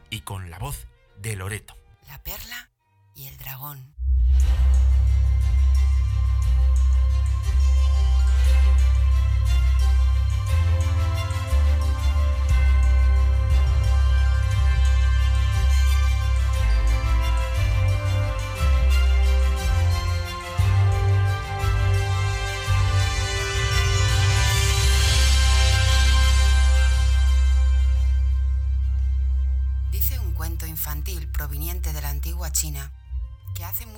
y 0.10 0.21
con 0.21 0.49
la 0.49 0.58
voz 0.58 0.88
de 1.17 1.36
Loreto. 1.36 1.75
La 2.08 2.23
perla 2.23 2.69
y 3.13 3.27
el 3.27 3.38
dragón. 3.38 3.93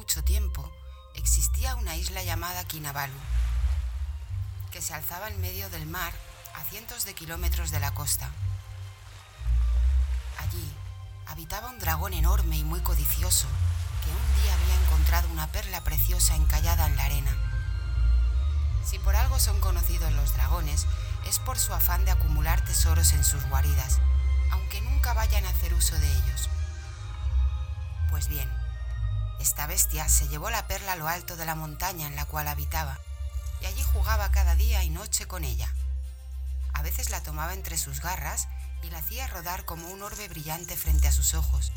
Mucho 0.03 0.21
tiempo 0.21 0.69
existía 1.15 1.75
una 1.75 1.95
isla 1.95 2.21
llamada 2.23 2.65
Kinabalu, 2.65 3.13
que 4.69 4.81
se 4.81 4.93
alzaba 4.93 5.29
en 5.29 5.39
medio 5.39 5.69
del 5.69 5.85
mar 5.85 6.11
a 6.55 6.63
cientos 6.65 7.05
de 7.05 7.13
kilómetros 7.13 7.71
de 7.71 7.79
la 7.79 7.93
costa. 7.93 8.29
Allí 10.39 10.75
habitaba 11.25 11.69
un 11.69 11.79
dragón 11.79 12.11
enorme 12.13 12.57
y 12.57 12.65
muy 12.65 12.81
codicioso 12.81 13.47
que 14.03 14.09
un 14.09 14.43
día 14.43 14.53
había 14.53 14.83
encontrado 14.83 15.29
una 15.29 15.47
perla 15.53 15.85
preciosa 15.85 16.35
encallada 16.35 16.85
en 16.87 16.97
la 16.97 17.05
arena. 17.05 17.31
Si 18.83 18.99
por 18.99 19.15
algo 19.15 19.39
son 19.39 19.61
conocidos 19.61 20.11
los 20.11 20.33
dragones, 20.33 20.85
es 21.25 21.39
por 21.39 21.57
su 21.57 21.73
afán 21.73 22.03
de 22.03 22.11
acumular 22.11 22.61
tesoros 22.65 23.13
en 23.13 23.23
sus 23.23 23.41
guaridas, 23.45 23.99
aunque 24.51 24.81
nunca 24.81 25.13
vayan 25.13 25.45
a 25.45 25.49
hacer 25.49 25.73
uso 25.73 25.97
de 25.97 26.11
ellos. 26.11 26.49
Pues 28.09 28.27
bien, 28.27 28.62
esta 29.39 29.67
bestia 29.67 30.07
se 30.09 30.27
llevó 30.27 30.49
la 30.49 30.67
perla 30.67 30.93
a 30.93 30.95
lo 30.95 31.07
alto 31.07 31.35
de 31.35 31.45
la 31.45 31.55
montaña 31.55 32.07
en 32.07 32.15
la 32.15 32.25
cual 32.25 32.47
habitaba, 32.47 32.99
y 33.61 33.65
allí 33.65 33.83
jugaba 33.93 34.31
cada 34.31 34.55
día 34.55 34.83
y 34.83 34.89
noche 34.89 35.27
con 35.27 35.43
ella. 35.43 35.73
A 36.73 36.81
veces 36.81 37.09
la 37.09 37.21
tomaba 37.21 37.53
entre 37.53 37.77
sus 37.77 38.01
garras 38.01 38.47
y 38.81 38.89
la 38.89 38.99
hacía 38.99 39.27
rodar 39.27 39.65
como 39.65 39.87
un 39.87 40.01
orbe 40.03 40.27
brillante 40.27 40.75
frente 40.75 41.07
a 41.07 41.11
sus 41.11 41.33
ojos. 41.33 41.71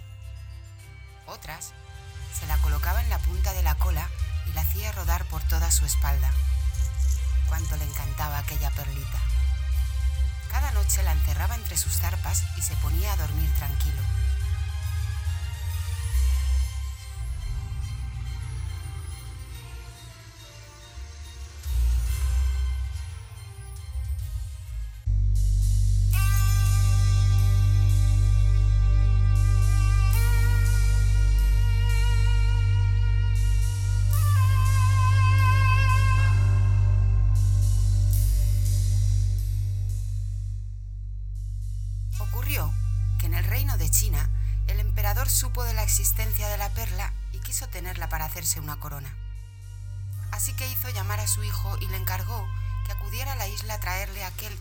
Otras, 1.26 1.72
se 2.38 2.46
la 2.46 2.58
colocaba 2.58 3.00
en 3.02 3.10
la 3.10 3.18
punta 3.18 3.52
de 3.52 3.62
la 3.62 3.74
cola 3.76 4.08
y 4.46 4.52
la 4.52 4.62
hacía 4.62 4.92
rodar 4.92 5.24
por 5.26 5.42
toda 5.44 5.70
su 5.70 5.84
espalda. 5.84 6.30
Cuánto 7.48 7.76
le 7.76 7.84
encantaba 7.84 8.38
aquella 8.38 8.70
perlita. 8.70 9.18
Cada 10.50 10.70
noche 10.72 11.02
la 11.02 11.12
encerraba 11.12 11.54
entre 11.54 11.76
sus 11.76 11.92
zarpas 11.94 12.44
y 12.56 12.62
se 12.62 12.74
ponía 12.76 13.12
a 13.12 13.16
dormir 13.16 13.52
tranquilo. 13.56 14.02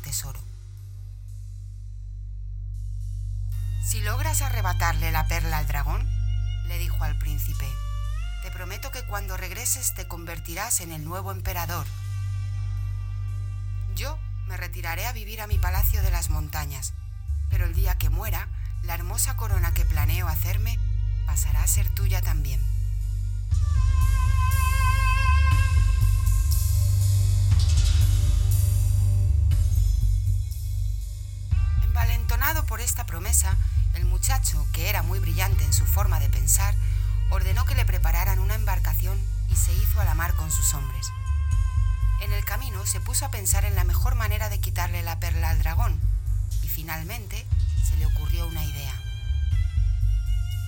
Tesoro. 0.05 0.39
Si 3.83 4.01
logras 4.01 4.43
arrebatarle 4.43 5.11
la 5.11 5.27
perla 5.27 5.57
al 5.57 5.67
dragón, 5.67 6.07
le 6.67 6.77
dijo 6.77 7.03
al 7.03 7.17
príncipe, 7.17 7.67
te 8.43 8.51
prometo 8.51 8.91
que 8.91 9.03
cuando 9.07 9.35
regreses 9.35 9.95
te 9.95 10.07
convertirás 10.07 10.79
en 10.81 10.91
el 10.91 11.03
nuevo 11.03 11.31
emperador. 11.31 11.87
Yo 13.95 14.19
me 14.47 14.57
retiraré 14.57 15.07
a 15.07 15.11
vivir 15.11 15.41
a 15.41 15.47
mi 15.47 15.57
palacio 15.57 16.03
de 16.03 16.11
las 16.11 16.29
montañas, 16.29 16.93
pero 17.49 17.65
el 17.65 17.73
día 17.73 17.97
que 17.97 18.09
muera, 18.11 18.47
la 18.83 18.93
hermosa 18.93 19.35
corona 19.35 19.73
que 19.73 19.85
planeo 19.85 20.27
hacerme 20.27 20.77
pasará 21.25 21.63
a 21.63 21.67
ser 21.67 21.89
tuya 21.89 22.21
también. 22.21 22.61
Esta 32.85 33.07
promesa, 33.07 33.57
el 33.95 34.05
muchacho, 34.05 34.65
que 34.71 34.89
era 34.89 35.01
muy 35.01 35.17
brillante 35.19 35.63
en 35.63 35.73
su 35.73 35.85
forma 35.85 36.19
de 36.19 36.29
pensar, 36.29 36.75
ordenó 37.31 37.65
que 37.65 37.73
le 37.73 37.83
prepararan 37.83 38.37
una 38.37 38.53
embarcación 38.53 39.19
y 39.49 39.55
se 39.55 39.73
hizo 39.73 39.99
a 39.99 40.05
la 40.05 40.13
mar 40.13 40.35
con 40.35 40.51
sus 40.51 40.73
hombres. 40.75 41.11
En 42.21 42.31
el 42.31 42.45
camino 42.45 42.85
se 42.85 43.01
puso 43.01 43.25
a 43.25 43.31
pensar 43.31 43.65
en 43.65 43.75
la 43.75 43.83
mejor 43.83 44.13
manera 44.13 44.49
de 44.49 44.59
quitarle 44.59 45.01
la 45.01 45.19
perla 45.19 45.49
al 45.49 45.59
dragón 45.59 45.99
y 46.61 46.69
finalmente 46.69 47.45
se 47.89 47.97
le 47.97 48.05
ocurrió 48.05 48.47
una 48.47 48.63
idea. 48.63 48.93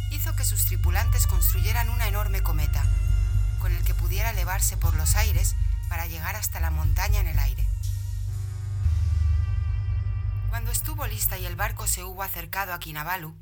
Hizo 0.10 0.36
que 0.36 0.44
sus 0.44 0.66
tripulantes 0.66 1.28
construyeran 1.28 1.90
una 1.90 2.08
enorme 2.08 2.42
cometa 2.42 2.84
con 3.60 3.72
el 3.76 3.84
que 3.84 3.94
pudiera 3.94 4.32
elevarse 4.32 4.76
por 4.76 4.96
los 4.96 5.16
aires 5.16 5.56
para 5.88 6.08
llegar 6.08 6.36
hasta 6.36 6.60
la 6.60 6.72
montaña 6.72 7.20
en 7.20 7.28
el 7.28 7.38
aire. 7.38 7.67
Cuando 10.68 10.82
estuvo 10.82 11.08
lista 11.08 11.38
y 11.38 11.46
el 11.46 11.56
barco 11.56 11.88
se 11.88 12.04
hubo 12.04 12.24
acercado 12.24 12.74
a 12.74 12.80
Kinabalu, 12.80 13.34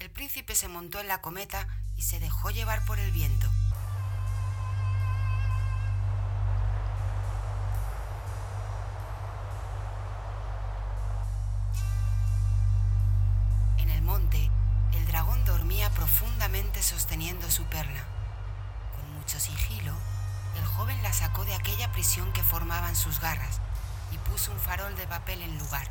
el 0.00 0.10
príncipe 0.10 0.54
se 0.54 0.68
montó 0.68 1.00
en 1.00 1.08
la 1.08 1.22
cometa 1.22 1.66
y 1.96 2.02
se 2.02 2.20
dejó 2.20 2.50
llevar 2.50 2.84
por 2.84 2.98
el 2.98 3.10
viento. 3.10 3.48
En 13.78 13.88
el 13.88 14.02
monte, 14.02 14.50
el 14.92 15.06
dragón 15.06 15.42
dormía 15.46 15.88
profundamente 15.88 16.82
sosteniendo 16.82 17.50
su 17.50 17.64
perla. 17.64 18.04
Con 18.94 19.10
mucho 19.14 19.40
sigilo, 19.40 19.94
el 20.58 20.66
joven 20.66 21.02
la 21.02 21.14
sacó 21.14 21.46
de 21.46 21.54
aquella 21.54 21.90
prisión 21.92 22.30
que 22.34 22.42
formaban 22.42 22.94
sus 22.94 23.20
garras 23.20 23.62
y 24.12 24.18
puso 24.28 24.52
un 24.52 24.58
farol 24.58 24.94
de 24.96 25.06
papel 25.06 25.40
en 25.40 25.58
lugar. 25.58 25.88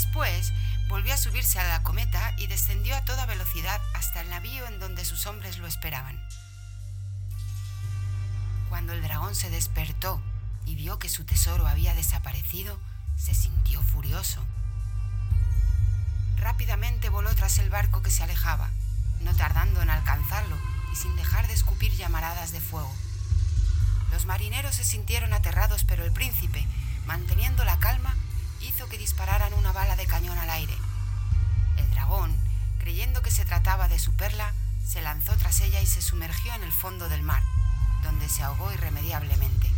Después 0.00 0.54
volvió 0.88 1.12
a 1.12 1.18
subirse 1.18 1.60
a 1.60 1.68
la 1.68 1.82
cometa 1.82 2.32
y 2.38 2.46
descendió 2.46 2.96
a 2.96 3.04
toda 3.04 3.26
velocidad 3.26 3.82
hasta 3.92 4.22
el 4.22 4.30
navío 4.30 4.66
en 4.66 4.78
donde 4.80 5.04
sus 5.04 5.26
hombres 5.26 5.58
lo 5.58 5.66
esperaban. 5.66 6.18
Cuando 8.70 8.94
el 8.94 9.02
dragón 9.02 9.34
se 9.34 9.50
despertó 9.50 10.22
y 10.64 10.74
vio 10.74 10.98
que 10.98 11.10
su 11.10 11.24
tesoro 11.24 11.66
había 11.66 11.94
desaparecido, 11.94 12.80
se 13.18 13.34
sintió 13.34 13.82
furioso. 13.82 14.42
Rápidamente 16.38 17.10
voló 17.10 17.34
tras 17.34 17.58
el 17.58 17.68
barco 17.68 18.00
que 18.00 18.10
se 18.10 18.22
alejaba, 18.22 18.70
no 19.20 19.36
tardando 19.36 19.82
en 19.82 19.90
alcanzarlo 19.90 20.56
y 20.94 20.96
sin 20.96 21.14
dejar 21.14 21.46
de 21.46 21.52
escupir 21.52 21.92
llamaradas 21.92 22.52
de 22.52 22.60
fuego. 22.62 22.92
Los 24.10 24.24
marineros 24.24 24.76
se 24.76 24.84
sintieron 24.84 25.34
aterrados, 25.34 25.84
pero 25.84 26.06
el 26.06 26.10
príncipe, 26.10 26.66
manteniendo 27.04 27.66
la 27.66 27.78
calma, 27.78 28.16
hizo 28.60 28.88
que 28.88 28.98
dispararan 28.98 29.54
una 29.54 29.72
bala 29.72 29.96
de 29.96 30.06
cañón 30.06 30.38
al 30.38 30.50
aire. 30.50 30.76
El 31.76 31.90
dragón, 31.90 32.36
creyendo 32.78 33.22
que 33.22 33.30
se 33.30 33.44
trataba 33.44 33.88
de 33.88 33.98
su 33.98 34.12
perla, 34.14 34.52
se 34.86 35.02
lanzó 35.02 35.36
tras 35.36 35.60
ella 35.60 35.80
y 35.80 35.86
se 35.86 36.02
sumergió 36.02 36.54
en 36.54 36.62
el 36.62 36.72
fondo 36.72 37.08
del 37.08 37.22
mar, 37.22 37.42
donde 38.02 38.28
se 38.28 38.42
ahogó 38.42 38.72
irremediablemente. 38.72 39.70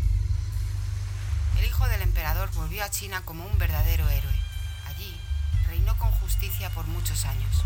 El 1.58 1.66
hijo 1.66 1.86
del 1.88 2.02
emperador 2.02 2.50
volvió 2.54 2.82
a 2.82 2.90
China 2.90 3.22
como 3.24 3.44
un 3.44 3.58
verdadero 3.58 4.08
héroe. 4.08 4.40
Allí 4.88 5.20
reinó 5.68 5.96
con 5.98 6.10
justicia 6.10 6.70
por 6.70 6.86
muchos 6.86 7.24
años. 7.24 7.64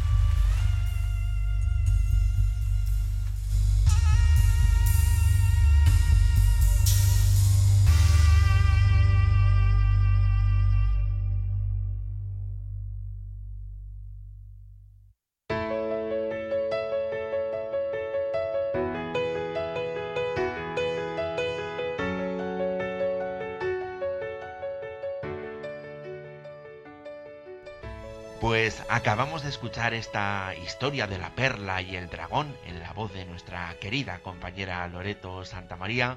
Acabamos 29.07 29.45
de 29.45 29.51
escuchar 29.51 29.95
esta 29.95 30.53
historia 30.65 31.07
de 31.07 31.17
la 31.17 31.31
perla 31.31 31.81
y 31.81 31.95
el 31.95 32.09
dragón 32.09 32.53
en 32.67 32.81
la 32.81 32.93
voz 32.93 33.15
de 33.15 33.25
nuestra 33.25 33.73
querida 33.81 34.19
compañera 34.19 34.89
Loreto 34.89 35.45
Santamaría. 35.45 36.17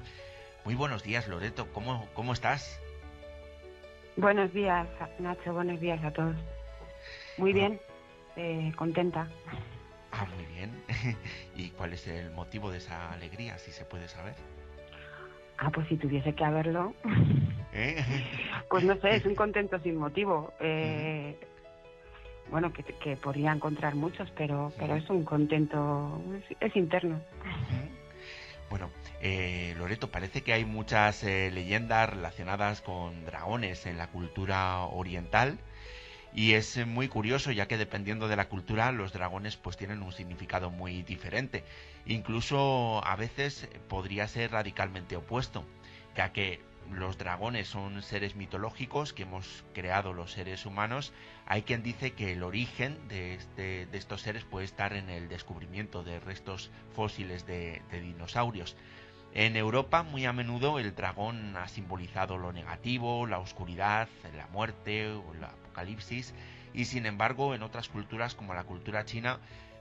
Muy 0.64 0.74
buenos 0.74 1.04
días, 1.04 1.28
Loreto. 1.28 1.68
¿Cómo, 1.72 2.08
cómo 2.14 2.32
estás? 2.32 2.82
Buenos 4.16 4.52
días, 4.52 4.88
Nacho. 5.20 5.52
Buenos 5.54 5.78
días 5.78 6.02
a 6.02 6.10
todos. 6.12 6.34
Muy 7.38 7.52
bien, 7.52 7.80
eh, 8.34 8.72
contenta. 8.74 9.28
Ah, 10.10 10.26
muy 10.34 10.44
bien. 10.46 10.72
¿Y 11.54 11.68
cuál 11.68 11.92
es 11.92 12.08
el 12.08 12.32
motivo 12.32 12.72
de 12.72 12.78
esa 12.78 13.12
alegría, 13.12 13.56
si 13.58 13.70
se 13.70 13.84
puede 13.84 14.08
saber? 14.08 14.34
Ah, 15.58 15.70
pues 15.72 15.86
si 15.86 15.96
tuviese 15.96 16.34
que 16.34 16.44
haberlo. 16.44 16.92
¿Eh? 17.72 18.02
Pues 18.68 18.82
no 18.82 18.96
sé, 18.96 19.14
es 19.14 19.24
un 19.26 19.34
contento 19.36 19.78
sin 19.78 19.96
motivo. 19.96 20.52
Eh, 20.58 21.38
bueno, 22.50 22.72
que, 22.72 22.82
que, 22.82 23.16
podría 23.16 23.52
encontrar 23.52 23.94
muchos, 23.94 24.30
pero, 24.36 24.72
pero 24.78 24.96
es 24.96 25.08
un 25.08 25.24
contento, 25.24 26.20
es, 26.36 26.56
es 26.60 26.76
interno. 26.76 27.20
Bueno, 28.70 28.90
eh, 29.20 29.74
Loreto, 29.76 30.10
parece 30.10 30.42
que 30.42 30.52
hay 30.52 30.64
muchas 30.64 31.24
eh, 31.24 31.50
leyendas 31.50 32.08
relacionadas 32.08 32.80
con 32.80 33.24
dragones 33.24 33.84
en 33.86 33.98
la 33.98 34.06
cultura 34.06 34.82
oriental 34.84 35.58
y 36.32 36.52
es 36.52 36.86
muy 36.86 37.08
curioso 37.08 37.50
ya 37.50 37.66
que 37.66 37.76
dependiendo 37.76 38.28
de 38.28 38.36
la 38.36 38.48
cultura 38.48 38.92
los 38.92 39.12
dragones 39.12 39.56
pues 39.56 39.76
tienen 39.76 40.02
un 40.02 40.12
significado 40.12 40.70
muy 40.70 41.02
diferente. 41.02 41.64
Incluso 42.06 43.04
a 43.04 43.16
veces 43.16 43.68
podría 43.88 44.28
ser 44.28 44.52
radicalmente 44.52 45.16
opuesto, 45.16 45.64
ya 46.16 46.32
que 46.32 46.60
los 46.90 47.18
dragones 47.18 47.68
son 47.68 48.02
seres 48.02 48.36
mitológicos 48.36 49.12
que 49.12 49.22
hemos 49.22 49.64
creado 49.74 50.12
los 50.12 50.32
seres 50.32 50.66
humanos. 50.66 51.12
Hay 51.46 51.62
quien 51.62 51.82
dice 51.82 52.12
que 52.12 52.32
el 52.32 52.42
origen 52.42 53.08
de, 53.08 53.34
este, 53.34 53.86
de 53.86 53.98
estos 53.98 54.22
seres 54.22 54.44
puede 54.44 54.64
estar 54.64 54.92
en 54.92 55.08
el 55.08 55.28
descubrimiento 55.28 56.02
de 56.02 56.20
restos 56.20 56.70
fósiles 56.94 57.46
de, 57.46 57.82
de 57.90 58.00
dinosaurios. 58.00 58.76
En 59.32 59.56
Europa 59.56 60.02
muy 60.02 60.26
a 60.26 60.32
menudo 60.32 60.78
el 60.78 60.94
dragón 60.94 61.56
ha 61.56 61.68
simbolizado 61.68 62.36
lo 62.36 62.52
negativo, 62.52 63.26
la 63.26 63.38
oscuridad, 63.38 64.08
la 64.36 64.48
muerte 64.48 65.08
o 65.08 65.34
el 65.34 65.44
apocalipsis 65.44 66.34
y 66.74 66.84
sin 66.86 67.06
embargo 67.06 67.54
en 67.54 67.62
otras 67.62 67.88
culturas 67.88 68.34
como 68.34 68.54
la 68.54 68.64
cultura 68.64 69.04
china 69.04 69.38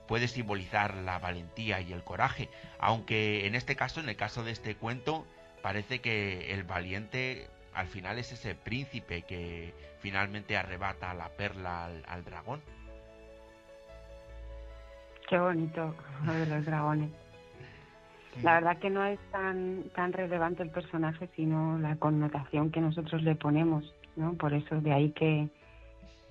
puede 0.08 0.28
simbolizar 0.28 0.95
la 0.95 1.19
valentía 1.19 1.82
y 1.82 1.93
el 1.93 2.04
coraje, 2.04 2.50
aunque 2.80 3.45
en 3.45 3.54
este 3.54 3.76
caso, 3.76 4.00
en 4.00 4.10
el 4.10 4.15
caso 4.15 4.43
de 4.43 4.52
este 4.52 4.76
cuento, 4.76 5.28
parece 5.62 6.00
que 6.00 6.54
el 6.54 6.63
valiente 6.63 7.48
al 7.74 7.88
final 7.88 8.17
es 8.17 8.32
ese 8.32 8.56
príncipe 8.56 9.22
que 9.24 9.74
finalmente 10.00 10.58
arrebata 10.58 11.13
la 11.13 11.30
perla 11.30 11.86
al, 11.86 12.04
al 12.08 12.24
dragón. 12.24 12.62
Qué 15.28 15.38
bonito 15.38 15.95
lo 16.26 16.34
de 16.34 16.45
los 16.48 16.65
dragones. 16.65 17.12
La 18.43 18.56
verdad 18.56 18.78
que 18.78 18.89
no 18.89 19.06
es 19.06 19.19
tan 19.32 19.84
tan 19.95 20.13
relevante 20.13 20.63
el 20.63 20.69
personaje, 20.69 21.30
sino 21.36 21.78
la 21.80 21.95
connotación 21.98 22.72
que 22.72 22.80
nosotros 22.80 23.22
le 23.24 23.36
ponemos, 23.36 23.93
¿no? 24.15 24.34
Por 24.34 24.54
eso 24.54 24.80
de 24.82 24.93
ahí 24.93 25.12
que, 25.12 25.50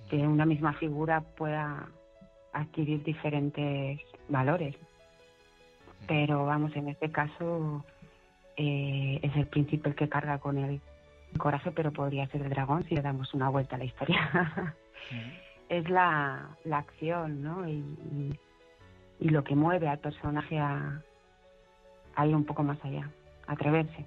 que 0.09 0.17
una 0.17 0.45
misma 0.45 0.73
figura 0.73 1.21
pueda 1.21 1.87
adquirir 2.53 3.03
diferentes 3.03 3.99
valores. 4.27 4.75
Pero 6.07 6.45
vamos, 6.45 6.75
en 6.75 6.89
este 6.89 7.11
caso 7.11 7.85
eh, 8.61 9.21
es 9.23 9.33
el 9.37 9.47
príncipe 9.47 9.87
el 9.87 9.95
que 9.95 10.09
carga 10.09 10.37
con 10.39 10.57
el 10.57 10.81
coraje, 11.37 11.71
pero 11.71 11.93
podría 11.93 12.27
ser 12.27 12.41
el 12.41 12.49
dragón 12.49 12.83
si 12.83 12.95
le 12.95 13.01
damos 13.01 13.33
una 13.33 13.47
vuelta 13.47 13.77
a 13.77 13.79
la 13.79 13.85
historia. 13.85 14.75
es 15.69 15.89
la, 15.89 16.57
la 16.65 16.79
acción, 16.79 17.41
¿no? 17.41 17.69
Y, 17.69 18.37
y, 19.21 19.29
lo 19.29 19.45
que 19.45 19.55
mueve 19.55 19.87
al 19.87 19.99
personaje 19.99 20.59
a, 20.59 21.01
a, 22.15 22.27
ir 22.27 22.35
un 22.35 22.43
poco 22.43 22.63
más 22.63 22.83
allá, 22.83 23.09
a 23.47 23.53
atreverse. 23.53 24.05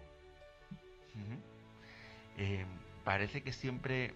Eh, 2.37 2.67
parece 3.05 3.43
que 3.43 3.53
siempre 3.53 4.13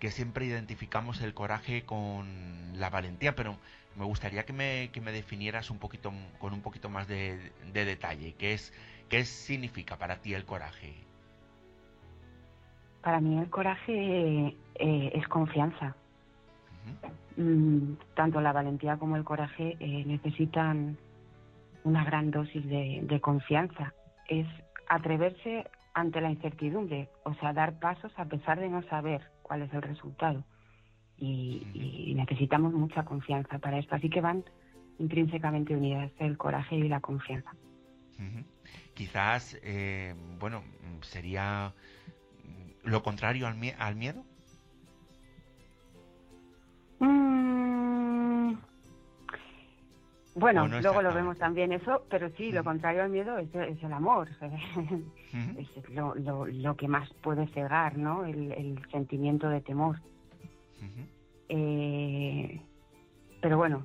que 0.00 0.10
siempre 0.10 0.46
identificamos 0.46 1.20
el 1.20 1.34
coraje 1.34 1.82
con 1.82 2.72
la 2.74 2.90
valentía, 2.90 3.36
pero 3.36 3.56
me 3.96 4.04
gustaría 4.04 4.44
que 4.44 4.52
me, 4.52 4.90
que 4.92 5.00
me 5.00 5.12
definieras 5.12 5.70
un 5.70 5.78
poquito 5.78 6.12
con 6.38 6.52
un 6.54 6.62
poquito 6.62 6.88
más 6.88 7.06
de, 7.06 7.52
de 7.72 7.84
detalle. 7.84 8.34
¿Qué 8.34 8.54
es 8.54 8.72
qué 9.08 9.24
significa 9.24 9.96
para 9.96 10.16
ti 10.16 10.34
el 10.34 10.44
coraje? 10.44 10.94
Para 13.02 13.20
mí 13.20 13.38
el 13.38 13.50
coraje 13.50 14.56
eh, 14.74 15.12
es 15.14 15.28
confianza. 15.28 15.94
Mm, 17.36 17.94
tanto 18.14 18.40
la 18.40 18.52
valentía 18.52 18.96
como 18.96 19.16
el 19.16 19.24
coraje 19.24 19.76
eh, 19.80 20.04
necesitan 20.06 20.96
una 21.84 22.04
gran 22.04 22.30
dosis 22.30 22.64
de, 22.66 23.20
confianza. 23.20 23.92
Es 24.28 24.46
atreverse 24.88 25.66
ante 25.94 26.20
la 26.20 26.30
incertidumbre, 26.30 27.08
o 27.24 27.34
sea, 27.34 27.52
dar 27.52 27.78
pasos 27.78 28.12
a 28.16 28.24
pesar 28.26 28.60
de 28.60 28.68
no 28.68 28.82
saber 28.84 29.22
cuál 29.50 29.62
es 29.62 29.74
el 29.74 29.82
resultado. 29.82 30.44
Y, 31.16 32.14
necesitamos 32.14 32.72
mucha 32.72 33.04
confianza 33.04 33.58
para 33.58 33.78
esto. 33.80 33.96
Así 33.96 34.08
que 34.08 34.20
van 34.20 34.44
intrínsecamente 35.00 35.74
unidas 35.74 36.12
el 36.20 36.36
coraje 36.36 36.76
y 36.76 36.88
la 36.88 37.00
confianza. 37.00 37.50
Quizás, 38.94 39.58
eh, 39.64 40.14
bueno, 40.38 40.62
sería 41.00 41.74
lo 42.84 43.02
contrario 43.02 43.48
al, 43.48 43.56
al 43.78 43.96
miedo? 43.96 44.24
Bueno, 50.34 50.68
luego 50.68 51.02
lo 51.02 51.12
vemos 51.12 51.38
también 51.38 51.72
eso, 51.72 52.04
pero 52.08 52.30
sí, 52.36 52.52
lo 52.52 52.62
contrario 52.62 53.02
al 53.02 53.10
miedo 53.10 53.38
es, 53.38 53.48
el 53.54 53.92
amor. 53.92 54.28
es 55.58 55.90
lo, 55.90 56.14
lo, 56.14 56.76
que 56.76 56.88
más 56.88 57.12
puede 57.14 57.46
cegar, 57.48 57.98
¿no? 57.98 58.24
El, 58.24 58.80
sentimiento 58.90 59.48
de 59.48 59.60
temor. 59.60 59.96
eh, 61.48 62.60
pero 63.40 63.56
bueno, 63.56 63.82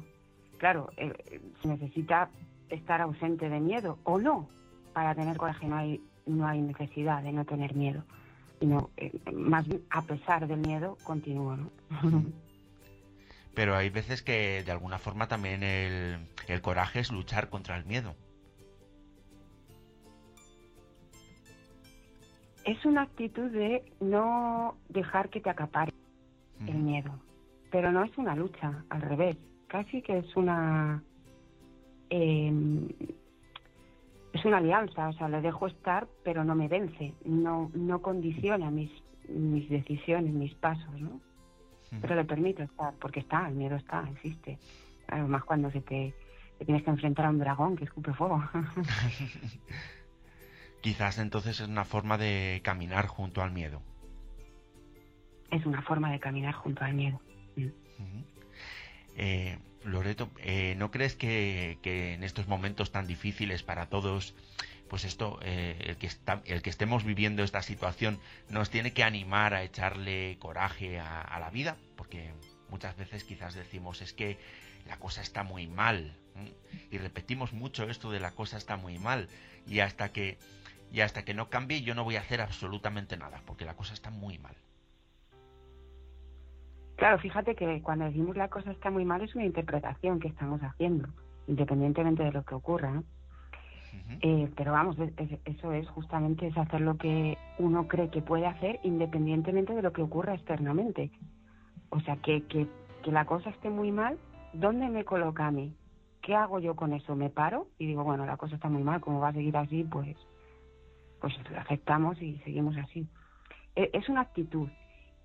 claro, 0.58 0.92
eh, 0.98 1.42
se 1.62 1.68
necesita 1.68 2.30
estar 2.70 3.02
ausente 3.02 3.50
de 3.50 3.60
miedo 3.60 3.98
o 4.04 4.20
no 4.20 4.48
para 4.94 5.16
tener 5.16 5.38
coraje. 5.38 5.68
No 5.68 5.78
hay, 5.78 6.02
no 6.28 6.48
hay 6.48 6.62
necesidad 6.62 7.24
de 7.24 7.32
no 7.32 7.46
tener 7.46 7.76
miedo 7.76 8.04
sino 8.60 8.90
eh, 8.98 9.12
más 9.34 9.66
a 9.90 10.02
pesar 10.04 10.48
del 10.48 10.60
miedo 10.60 10.98
continúo. 11.04 11.58
¿no? 11.58 11.70
Pero 13.56 13.76
hay 13.76 13.90
veces 13.90 14.22
que 14.22 14.64
de 14.64 14.72
alguna 14.72 15.00
forma 15.00 15.28
también 15.28 15.64
el, 15.64 16.28
el 16.48 16.62
coraje 16.62 17.00
es 17.00 17.12
luchar 17.12 17.50
contra 17.50 17.78
el 17.78 17.86
miedo. 17.86 18.16
Es 22.66 22.84
una 22.86 23.04
actitud 23.04 23.50
de 23.52 23.84
no 24.00 24.76
dejar 24.90 25.30
que 25.30 25.40
te 25.40 25.50
acapare 25.50 25.94
el 26.68 26.78
miedo, 26.78 27.12
pero 27.72 27.92
no 27.92 28.04
es 28.04 28.18
una 28.18 28.36
lucha, 28.36 28.84
al 28.90 29.02
revés, 29.02 29.38
casi 29.68 30.02
que 30.02 30.18
es 30.18 30.36
una 30.36 31.04
eh, 32.10 32.52
es 34.34 34.44
una 34.44 34.58
alianza, 34.58 35.08
o 35.10 35.14
sea, 35.14 35.30
le 35.30 35.42
dejo 35.42 35.68
estar, 35.68 36.08
pero 36.24 36.44
no 36.44 36.56
me 36.56 36.68
vence, 36.68 37.14
no, 37.24 37.72
no 37.74 38.02
condiciona 38.02 38.70
mis, 38.70 38.92
mis 39.30 39.70
decisiones, 39.70 40.34
mis 40.34 40.54
pasos, 40.56 41.00
¿no? 41.00 41.22
Pero 42.02 42.16
le 42.16 42.26
permito 42.26 42.64
estar, 42.64 42.94
porque 43.00 43.22
está, 43.22 43.48
el 43.48 43.56
miedo 43.56 43.76
está, 43.76 44.08
existe. 44.12 44.58
Además 45.08 45.44
cuando 45.44 45.72
se 45.72 45.82
te, 45.82 46.14
tienes 46.66 46.84
que 46.84 46.90
enfrentar 46.90 47.26
a 47.26 47.30
un 47.30 47.40
dragón 47.40 47.76
que 47.76 47.86
escupe 47.86 48.14
fuego. 48.14 48.44
Quizás 50.82 51.18
entonces 51.18 51.60
es 51.60 51.68
una 51.68 51.86
forma 51.86 52.18
de 52.18 52.62
caminar 52.64 53.08
junto 53.08 53.42
al 53.42 53.52
miedo. 53.52 53.82
Es 55.52 55.66
una 55.66 55.82
forma 55.82 56.12
de 56.12 56.20
caminar 56.20 56.54
junto 56.54 56.84
al 56.84 56.94
miedo. 56.94 57.20
eh, 59.16 59.58
Loreto, 59.84 60.30
eh, 60.40 60.76
¿no 60.78 60.92
crees 60.92 61.16
que, 61.16 61.78
en 61.84 62.24
estos 62.24 62.48
momentos 62.48 62.92
tan 62.92 63.08
difíciles 63.08 63.64
para 63.64 63.88
todos, 63.88 64.36
pues 64.90 65.04
esto, 65.06 65.40
eh, 65.42 65.78
el, 65.88 65.98
que 65.98 66.10
el 66.46 66.62
que 66.62 66.70
estemos 66.70 67.04
viviendo 67.04 67.44
esta 67.44 67.62
situación 67.62 68.20
nos 68.50 68.70
tiene 68.70 68.94
que 68.94 69.04
animar 69.04 69.54
a 69.54 69.64
echarle 69.64 70.38
coraje 70.40 71.00
a, 71.00 71.38
la 71.40 71.50
vida? 71.50 71.78
Porque 71.96 72.32
muchas 72.70 72.96
veces 72.98 73.24
quizás 73.24 73.56
decimos 73.56 74.02
es 74.02 74.14
que 74.14 74.38
la 74.88 74.98
cosa 74.98 75.22
está 75.22 75.44
muy 75.44 75.68
mal 75.68 76.16
y 76.92 76.98
repetimos 76.98 77.54
mucho 77.54 77.90
esto 77.90 78.12
de 78.12 78.20
la 78.20 78.32
cosa 78.32 78.58
está 78.58 78.78
muy 78.78 79.00
mal 79.00 79.30
y 79.68 79.80
hasta 79.80 80.12
que 80.12 80.38
y 80.92 81.02
hasta 81.02 81.26
que 81.26 81.34
no 81.34 81.50
cambie 81.50 81.82
yo 81.82 81.96
no 81.96 82.04
voy 82.04 82.18
a 82.18 82.22
hacer 82.22 82.42
absolutamente 82.42 83.18
nada 83.18 83.42
porque 83.46 83.66
la 83.66 83.76
cosa 83.76 83.94
está 83.94 84.12
muy 84.12 84.38
mal. 84.38 84.56
Claro, 86.98 87.20
fíjate 87.20 87.56
que 87.56 87.82
cuando 87.82 88.06
decimos 88.06 88.38
la 88.38 88.48
cosa 88.50 88.72
está 88.72 88.90
muy 88.90 89.04
mal 89.04 89.22
es 89.22 89.36
una 89.36 89.46
interpretación 89.46 90.20
que 90.20 90.30
estamos 90.30 90.62
haciendo, 90.62 91.10
independientemente 91.48 92.24
de 92.24 92.32
lo 92.32 92.44
que 92.44 92.56
ocurra. 92.56 93.04
Eh, 94.22 94.50
pero 94.56 94.72
vamos, 94.72 94.98
eso 95.46 95.72
es 95.72 95.88
justamente 95.90 96.48
es 96.48 96.58
hacer 96.58 96.82
lo 96.82 96.98
que 96.98 97.38
uno 97.60 97.88
cree 97.88 98.10
que 98.10 98.22
puede 98.22 98.46
hacer 98.46 98.80
independientemente 98.84 99.74
de 99.74 99.82
lo 99.82 99.94
que 99.94 100.02
ocurra 100.02 100.34
externamente. 100.34 101.12
O 101.90 102.00
sea, 102.02 102.18
que, 102.18 102.44
que, 102.44 102.68
que 103.04 103.12
la 103.12 103.26
cosa 103.26 103.50
esté 103.50 103.70
muy 103.70 103.92
mal, 103.92 104.18
¿dónde 104.54 104.90
me 104.90 105.06
coloca 105.06 105.48
a 105.48 105.52
mí? 105.52 105.76
¿Qué 106.22 106.36
hago 106.36 106.60
yo 106.60 106.76
con 106.76 106.94
eso? 106.94 107.16
¿Me 107.16 107.30
paro? 107.30 107.68
Y 107.78 107.86
digo, 107.86 108.04
bueno, 108.04 108.26
la 108.26 108.38
cosa 108.38 108.56
está 108.56 108.70
muy 108.70 108.84
mal, 108.84 109.02
como 109.02 109.20
va 109.20 109.30
a 109.30 109.34
seguir 109.34 109.56
así, 109.58 109.84
pues, 109.84 110.18
pues 111.22 111.34
aceptamos 111.58 112.22
y 112.22 112.38
seguimos 112.40 112.76
así. 112.78 113.08
E, 113.76 113.92
es 113.94 114.10
una 114.10 114.22
actitud. 114.22 114.68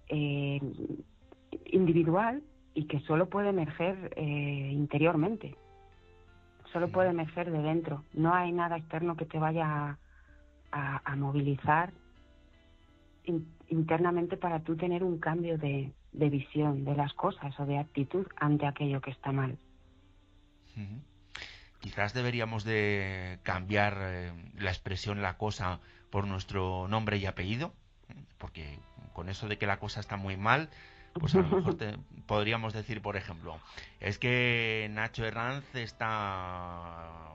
Eh, 0.08 0.60
individual 1.66 2.42
y 2.74 2.86
que 2.86 3.00
solo 3.00 3.28
puede 3.28 3.50
emerger 3.50 4.12
eh, 4.16 4.70
interiormente, 4.72 5.56
solo 6.72 6.90
puede 6.90 7.10
emerger 7.10 7.50
de 7.50 7.62
dentro. 7.62 8.04
No 8.12 8.34
hay 8.34 8.52
nada 8.52 8.76
externo 8.76 9.16
que 9.16 9.26
te 9.26 9.38
vaya 9.38 9.98
a, 10.72 11.16
movilizar 11.16 11.92
internamente 13.68 14.36
para 14.36 14.60
tú 14.60 14.76
tener 14.76 15.04
un 15.04 15.18
cambio 15.18 15.58
de, 15.58 15.92
visión 16.12 16.84
de 16.84 16.94
las 16.94 17.12
cosas 17.14 17.58
o 17.58 17.66
de 17.66 17.78
actitud 17.78 18.26
ante 18.36 18.66
aquello 18.66 19.00
que 19.00 19.10
está 19.10 19.32
mal. 19.32 19.58
Quizás 21.80 22.14
deberíamos 22.14 22.64
de 22.64 23.38
cambiar 23.42 23.98
eh, 24.00 24.32
la 24.56 24.70
expresión 24.70 25.22
la 25.22 25.36
cosa 25.36 25.80
por 26.10 26.26
nuestro 26.26 26.88
nombre 26.88 27.18
y 27.18 27.26
apellido, 27.26 27.74
porque 28.38 28.78
con 29.12 29.28
eso 29.28 29.48
de 29.48 29.58
que 29.58 29.66
la 29.66 29.78
cosa 29.78 30.00
está 30.00 30.16
muy 30.16 30.36
mal, 30.36 30.70
pues 31.14 31.34
a 31.34 31.38
lo 31.38 31.56
mejor 31.56 31.76
podríamos 32.26 32.72
decir, 32.72 33.02
por 33.02 33.16
ejemplo, 33.16 33.58
es 34.00 34.18
que 34.18 34.88
Nacho 34.90 35.24
Herranz 35.24 35.74
está 35.74 37.32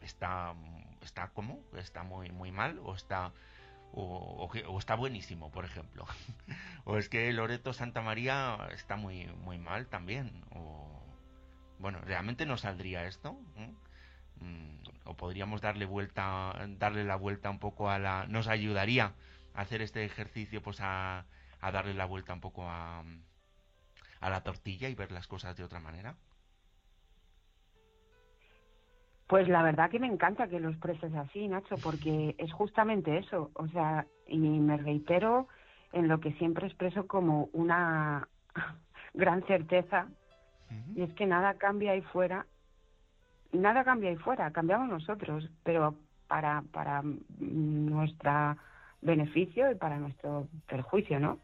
está 0.00 0.54
está 1.02 1.28
cómo 1.28 1.60
está 1.76 2.02
muy 2.02 2.30
muy 2.30 2.52
mal 2.52 2.78
o 2.84 2.94
está 2.94 3.32
o, 3.96 4.50
está 4.78 4.96
buenísimo, 4.96 5.50
por 5.52 5.64
ejemplo. 5.64 6.04
o 6.84 6.98
es 6.98 7.08
que 7.08 7.32
Loreto 7.32 7.72
Santa 7.72 8.00
María 8.00 8.58
está 8.72 8.96
muy 8.96 9.26
muy 9.44 9.58
mal 9.58 9.86
también. 9.86 10.44
O 10.50 10.84
bueno, 11.78 12.00
realmente 12.00 12.46
no 12.46 12.56
saldría 12.56 13.06
esto. 13.06 13.36
Mm, 14.40 14.82
o 15.04 15.14
podríamos 15.16 15.60
darle 15.60 15.84
vuelta, 15.84 16.54
darle 16.78 17.04
la 17.04 17.16
vuelta 17.16 17.50
un 17.50 17.58
poco 17.58 17.90
a 17.90 17.98
la, 17.98 18.26
nos 18.26 18.48
ayudaría 18.48 19.12
a 19.54 19.60
hacer 19.60 19.82
este 19.82 20.04
ejercicio, 20.04 20.62
pues 20.62 20.78
a 20.80 21.24
a 21.64 21.72
darle 21.72 21.94
la 21.94 22.04
vuelta 22.04 22.34
un 22.34 22.40
poco 22.40 22.68
a, 22.68 23.02
a 24.20 24.30
la 24.30 24.42
tortilla 24.42 24.90
y 24.90 24.94
ver 24.94 25.10
las 25.10 25.26
cosas 25.26 25.56
de 25.56 25.64
otra 25.64 25.80
manera? 25.80 26.14
Pues 29.26 29.48
la 29.48 29.62
verdad 29.62 29.90
que 29.90 29.98
me 29.98 30.06
encanta 30.06 30.48
que 30.48 30.60
lo 30.60 30.68
expreses 30.68 31.14
así, 31.14 31.48
Nacho, 31.48 31.76
porque 31.82 32.34
es 32.36 32.52
justamente 32.52 33.16
eso. 33.16 33.50
O 33.54 33.66
sea, 33.68 34.06
y 34.28 34.36
me 34.36 34.76
reitero 34.76 35.48
en 35.92 36.08
lo 36.08 36.20
que 36.20 36.32
siempre 36.34 36.66
expreso 36.66 37.06
como 37.06 37.48
una 37.54 38.28
gran 39.14 39.42
certeza, 39.46 40.08
y 40.94 41.02
es 41.02 41.12
que 41.14 41.24
nada 41.24 41.54
cambia 41.54 41.92
ahí 41.92 42.02
fuera, 42.02 42.46
nada 43.52 43.84
cambia 43.84 44.10
ahí 44.10 44.16
fuera, 44.16 44.50
cambiamos 44.50 44.88
nosotros, 44.88 45.48
pero 45.62 45.94
para, 46.26 46.62
para 46.72 47.02
nuestro 47.38 48.56
beneficio 49.00 49.70
y 49.70 49.76
para 49.76 49.98
nuestro 49.98 50.48
perjuicio, 50.66 51.20
¿no? 51.20 51.38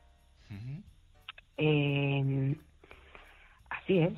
Eh, 1.57 2.57
así 3.69 3.99
es. 3.99 4.15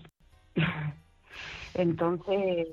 Entonces, 1.75 2.69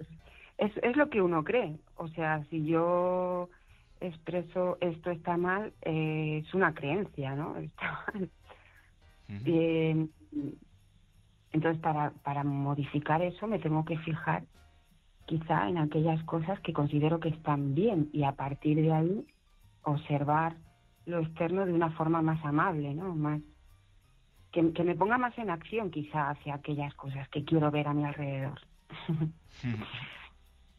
es, 0.58 0.78
es 0.84 0.96
lo 0.98 1.10
que 1.10 1.22
uno 1.22 1.44
cree. 1.44 1.78
O 1.96 2.08
sea, 2.10 2.44
si 2.50 2.66
yo 2.66 3.50
expreso 4.02 4.78
esto 4.82 5.12
está 5.12 5.38
mal, 5.38 5.74
eh, 5.82 6.44
es 6.46 6.54
una 6.54 6.74
creencia, 6.74 7.36
¿no? 7.36 7.58
Está 7.58 8.06
mal. 8.14 8.30
Eh, 9.46 10.08
entonces, 11.52 11.82
para, 11.82 12.12
para 12.24 12.44
modificar 12.44 13.22
eso 13.22 13.48
me 13.48 13.60
tengo 13.60 13.86
que 13.86 13.98
fijar 14.00 14.44
quizá 15.26 15.70
en 15.70 15.78
aquellas 15.78 16.24
cosas 16.24 16.60
que 16.62 16.74
considero 16.74 17.20
que 17.20 17.30
están 17.30 17.76
bien 17.76 18.10
y 18.12 18.24
a 18.24 18.32
partir 18.32 18.78
de 18.82 18.92
ahí 18.92 19.28
observar 19.84 20.56
lo 21.10 21.20
externo 21.20 21.66
de 21.66 21.74
una 21.74 21.90
forma 21.92 22.22
más 22.22 22.44
amable, 22.46 22.94
¿no? 22.94 23.16
Más 23.16 23.42
que, 24.52 24.72
que 24.74 24.84
me 24.84 24.96
ponga 24.96 25.18
más 25.18 25.38
en 25.38 25.50
acción 25.50 25.92
quizá 25.92 26.30
hacia 26.30 26.56
aquellas 26.56 26.94
cosas 26.96 27.28
que 27.30 27.44
quiero 27.44 27.72
ver 27.72 27.88
a 27.88 27.94
mi 27.94 28.06
alrededor. 28.06 28.60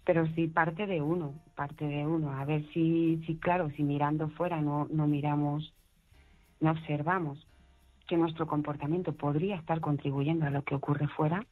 Pero 0.05 0.27
sí 0.35 0.49
parte 0.49 0.87
de 0.87 1.01
uno, 1.01 1.35
parte 1.55 1.87
de 1.87 2.07
uno. 2.07 2.33
A 2.33 2.45
ver 2.45 2.67
si, 2.73 3.23
si 3.27 3.37
claro, 3.37 3.71
si 3.71 3.83
mirando 3.83 4.29
fuera 4.31 4.61
no, 4.61 4.89
no 4.91 5.07
miramos, 5.07 5.73
no 6.61 6.71
observamos 6.73 7.47
que 8.09 8.17
nuestro 8.17 8.47
comportamiento 8.47 9.13
podría 9.13 9.57
estar 9.57 9.81
contribuyendo 9.81 10.47
a 10.47 10.51
lo 10.51 10.63
que 10.63 10.75
ocurre 10.75 11.07
fuera, 11.07 11.47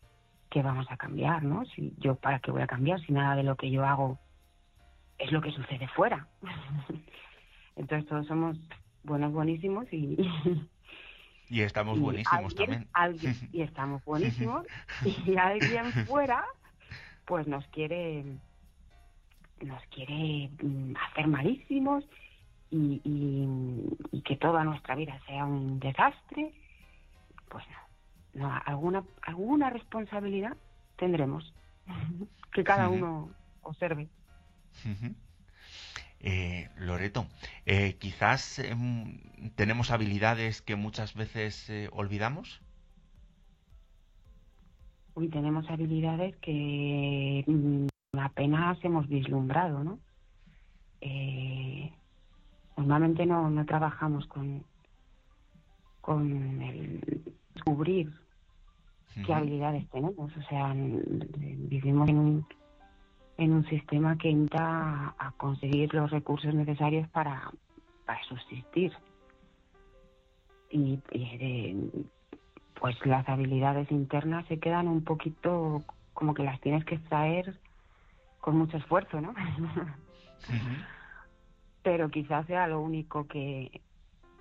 que 0.50 0.62
vamos 0.62 0.86
a 0.90 0.96
cambiar, 0.96 1.44
¿no? 1.44 1.64
Si 1.66 1.94
yo 1.98 2.16
para 2.16 2.40
qué 2.40 2.50
voy 2.50 2.62
a 2.62 2.66
cambiar 2.66 3.00
si 3.00 3.12
nada 3.12 3.36
de 3.36 3.44
lo 3.44 3.54
que 3.56 3.70
yo 3.70 3.84
hago 3.84 4.18
es 5.18 5.30
lo 5.30 5.40
que 5.40 5.52
sucede 5.52 5.86
fuera. 5.88 6.26
Entonces 7.78 8.08
todos 8.08 8.26
somos 8.26 8.58
buenos, 9.04 9.32
buenísimos 9.32 9.86
y 9.92 10.16
y 11.48 11.62
estamos 11.62 11.98
buenísimos 11.98 12.54
también. 12.54 12.88
y 13.52 13.62
estamos 13.62 14.04
buenísimos 14.04 14.66
y 15.04 15.36
alguien 15.36 15.92
fuera 16.06 16.44
pues 17.24 17.46
nos 17.46 17.66
quiere 17.68 18.24
nos 19.60 19.82
quiere 19.86 20.50
mm, 20.62 20.94
hacer 20.96 21.26
malísimos 21.26 22.04
y, 22.70 23.00
y, 24.12 24.20
que 24.22 24.36
toda 24.36 24.62
nuestra 24.62 24.94
vida 24.94 25.18
sea 25.26 25.46
un 25.46 25.80
desastre, 25.80 26.52
pues 27.48 27.64
no, 28.34 28.46
no 28.46 28.60
alguna 28.66 29.02
alguna 29.22 29.70
responsabilidad 29.70 30.54
tendremos 30.96 31.54
que 32.52 32.62
cada 32.62 32.90
uno 32.90 33.30
observe. 33.62 34.08
Eh, 36.20 36.68
Loreto, 36.76 37.26
eh, 37.64 37.96
quizás 37.98 38.58
em, 38.58 39.20
tenemos 39.54 39.90
habilidades 39.90 40.62
que 40.62 40.74
muchas 40.74 41.14
veces 41.14 41.70
eh, 41.70 41.88
olvidamos. 41.92 42.60
Uy, 45.14 45.28
tenemos 45.28 45.68
habilidades 45.70 46.36
que 46.38 47.44
mm, 47.46 47.86
apenas 48.18 48.78
hemos 48.84 49.08
vislumbrado, 49.08 49.84
¿no? 49.84 49.98
Eh, 51.00 51.92
normalmente 52.76 53.24
no, 53.24 53.48
no 53.48 53.64
trabajamos 53.64 54.26
con, 54.26 54.64
con 56.00 56.62
el 56.62 57.22
descubrir 57.54 58.12
qué 59.24 59.34
habilidades 59.34 59.88
tenemos. 59.90 60.36
O 60.36 60.42
sea, 60.48 60.72
vivimos 60.74 62.08
en 62.08 62.18
un, 62.18 62.46
en 63.38 63.52
un 63.52 63.64
sistema 63.66 64.18
que 64.18 64.28
intenta 64.28 65.14
a 65.16 65.32
conseguir 65.36 65.94
los 65.94 66.10
recursos 66.10 66.52
necesarios 66.52 67.08
para, 67.08 67.50
para 68.04 68.22
subsistir. 68.24 68.92
Y, 70.70 70.98
pues 72.78 72.94
las 73.06 73.28
habilidades 73.28 73.90
internas 73.90 74.46
se 74.46 74.58
quedan 74.58 74.86
un 74.86 75.02
poquito 75.02 75.82
como 76.12 76.34
que 76.34 76.44
las 76.44 76.60
tienes 76.60 76.84
que 76.84 76.96
extraer 76.96 77.58
con 78.40 78.56
mucho 78.56 78.76
esfuerzo, 78.76 79.20
¿no? 79.20 79.34
Pero 81.82 82.08
quizás 82.10 82.46
sea 82.46 82.66
lo 82.66 82.80
único 82.80 83.26
que, 83.26 83.80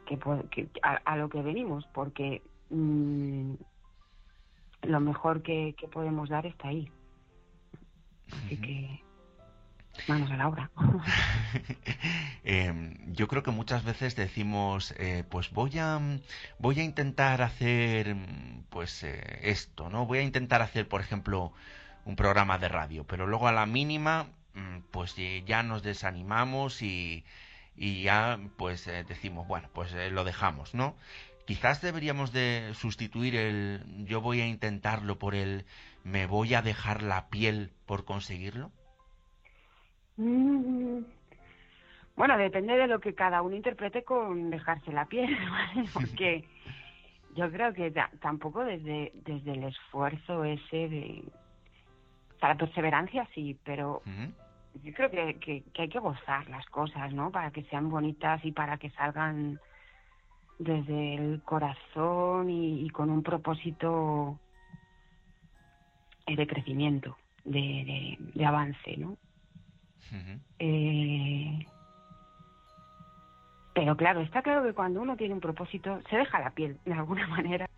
que, 0.05 0.69
a, 0.81 1.17
lo 1.17 1.29
que 1.29 1.41
venimos, 1.41 1.87
porque 1.93 2.41
mm, 2.69 3.53
lo 4.83 4.99
mejor 4.99 5.41
que, 5.41 5.75
podemos 5.91 6.29
dar 6.29 6.45
está 6.45 6.69
ahí. 6.69 6.91
Así 8.31 8.57
que 8.57 9.01
manos 10.07 10.31
a 10.31 10.37
la 10.37 10.47
obra. 10.47 10.69
Em, 12.43 13.13
yo 13.13 13.27
creo 13.27 13.43
que 13.43 13.51
muchas 13.51 13.83
veces 13.83 14.15
decimos, 14.15 14.93
eh, 14.97 15.25
pues 15.29 15.51
voy 15.51 15.77
a 15.79 15.99
voy 16.59 16.79
a 16.79 16.83
intentar 16.83 17.41
hacer 17.41 18.15
pues 18.69 19.03
eh, 19.03 19.39
esto, 19.43 19.89
¿no? 19.89 20.05
Voy 20.05 20.19
a 20.19 20.21
intentar 20.21 20.61
hacer, 20.61 20.87
por 20.87 21.01
ejemplo, 21.01 21.51
un 22.05 22.15
programa 22.15 22.57
de 22.57 22.69
radio, 22.69 23.05
pero 23.05 23.27
luego 23.27 23.47
a 23.49 23.51
la 23.51 23.65
mínima 23.65 24.27
mm, 24.53 24.79
pues 24.91 25.15
ya 25.45 25.63
nos 25.63 25.83
desanimamos 25.83 26.81
y, 26.81 27.25
y 27.75 28.03
ya 28.03 28.39
pues 28.55 28.87
eh, 28.87 29.03
decimos, 29.05 29.45
bueno, 29.47 29.69
pues 29.73 29.93
lo 30.11 30.23
dejamos, 30.23 30.73
¿no? 30.73 30.95
Quizás 31.45 31.81
deberíamos 31.81 32.31
de 32.33 32.73
sustituir 32.75 33.35
el 33.35 33.83
yo 34.05 34.21
voy 34.21 34.41
a 34.41 34.47
intentarlo 34.47 35.17
por 35.19 35.35
el 35.35 35.65
me 36.11 36.25
voy 36.25 36.53
a 36.53 36.61
dejar 36.61 37.03
la 37.03 37.27
piel 37.29 37.71
por 37.85 38.05
conseguirlo. 38.05 38.71
Mm, 40.17 40.99
bueno, 42.15 42.37
depende 42.37 42.75
de 42.75 42.87
lo 42.87 42.99
que 42.99 43.13
cada 43.13 43.41
uno 43.41 43.55
interprete 43.55 44.03
con 44.03 44.49
dejarse 44.49 44.91
la 44.91 45.05
piel, 45.05 45.37
porque 45.93 46.45
yo 47.35 47.51
creo 47.51 47.73
que 47.73 47.93
tampoco 48.19 48.63
desde, 48.63 49.11
desde 49.25 49.51
el 49.51 49.63
esfuerzo 49.65 50.43
ese 50.43 50.89
de, 50.89 51.23
para 52.39 52.53
la 52.53 52.59
perseverancia 52.59 53.27
sí, 53.35 53.57
pero 53.63 54.01
yo 54.83 54.93
creo 54.93 55.11
que, 55.11 55.35
que, 55.39 55.81
hay 55.81 55.89
que 55.89 55.99
gozar 55.99 56.49
las 56.49 56.65
cosas, 56.67 57.13
¿no? 57.13 57.31
Para 57.31 57.51
que 57.51 57.63
sean 57.63 57.89
bonitas 57.89 58.43
y 58.43 58.51
para 58.51 58.77
que 58.77 58.89
salgan 58.91 59.59
desde 60.59 61.15
el 61.15 61.41
corazón 61.43 62.49
y, 62.49 62.89
con 62.89 63.09
un 63.09 63.21
propósito 63.21 64.39
de 66.35 66.47
crecimiento, 66.47 67.17
de, 67.45 68.17
de, 68.33 68.45
avance, 68.45 68.97
¿no? 68.97 69.17
eh, 70.59 71.65
pero 73.73 73.95
claro, 73.95 74.21
está 74.21 74.41
claro 74.41 74.63
que 74.63 74.73
cuando 74.73 75.01
uno 75.01 75.15
tiene 75.15 75.35
un 75.35 75.39
propósito, 75.39 76.01
se 76.09 76.17
deja 76.17 76.39
la 76.39 76.49
piel, 76.51 76.77
de 76.85 76.93
alguna 76.93 77.27
manera. 77.27 77.69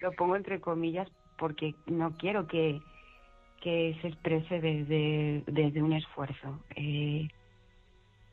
Lo 0.00 0.12
pongo 0.12 0.36
entre 0.36 0.60
comillas 0.60 1.08
porque 1.36 1.74
no 1.86 2.16
quiero 2.16 2.46
que, 2.46 2.80
que 3.60 3.98
se 4.00 4.08
exprese 4.08 4.60
desde, 4.60 5.42
desde 5.46 5.82
un 5.82 5.92
esfuerzo. 5.92 6.60
Eh, 6.76 7.28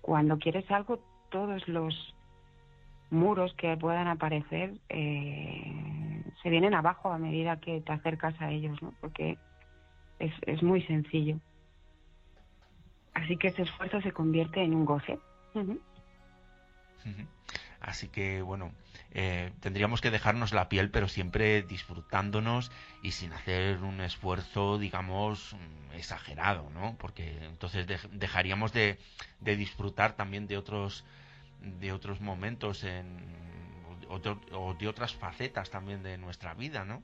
cuando 0.01 0.37
quieres 0.37 0.69
algo, 0.71 0.99
todos 1.29 1.67
los 1.67 2.15
muros 3.09 3.53
que 3.55 3.75
puedan 3.77 4.07
aparecer 4.07 4.73
eh, 4.89 5.73
se 6.47 6.51
vienen 6.51 6.73
abajo 6.73 7.11
a 7.11 7.17
medida 7.17 7.59
que 7.59 7.81
te 7.81 7.91
acercas 7.91 8.33
a 8.39 8.49
ellos, 8.51 8.81
¿no? 8.81 8.93
Porque 9.01 9.37
es, 10.17 10.31
es 10.43 10.63
muy 10.63 10.81
sencillo. 10.83 11.37
Así 13.13 13.35
que 13.35 13.49
ese 13.49 13.63
esfuerzo 13.63 13.99
se 13.99 14.13
convierte 14.13 14.63
en 14.63 14.73
un 14.73 14.85
goce. 14.85 15.19
Así 17.81 18.07
que 18.07 18.41
bueno, 18.41 18.71
eh, 19.11 19.51
tendríamos 19.59 19.99
que 19.99 20.09
dejarnos 20.09 20.53
la 20.53 20.69
piel, 20.69 20.89
pero 20.89 21.09
siempre 21.09 21.63
disfrutándonos 21.63 22.71
y 23.01 23.11
sin 23.11 23.33
hacer 23.33 23.79
un 23.79 23.99
esfuerzo, 23.99 24.77
digamos, 24.77 25.53
mm, 25.53 25.95
exagerado, 25.95 26.69
¿no? 26.69 26.95
Porque 26.97 27.43
entonces 27.43 27.87
dejaríamos 28.13 28.71
de, 28.71 28.97
disfrutar 29.41 30.15
también 30.15 30.47
de 30.47 30.57
otros 30.57 31.03
de 31.59 31.91
otros 31.91 32.21
momentos 32.21 32.85
en, 32.85 33.46
o, 34.09 34.73
de, 34.73 34.87
otras 34.87 35.13
facetas 35.15 35.69
también 35.69 36.03
de 36.03 36.17
nuestra 36.17 36.53
vida, 36.53 36.85
¿no? 36.85 37.01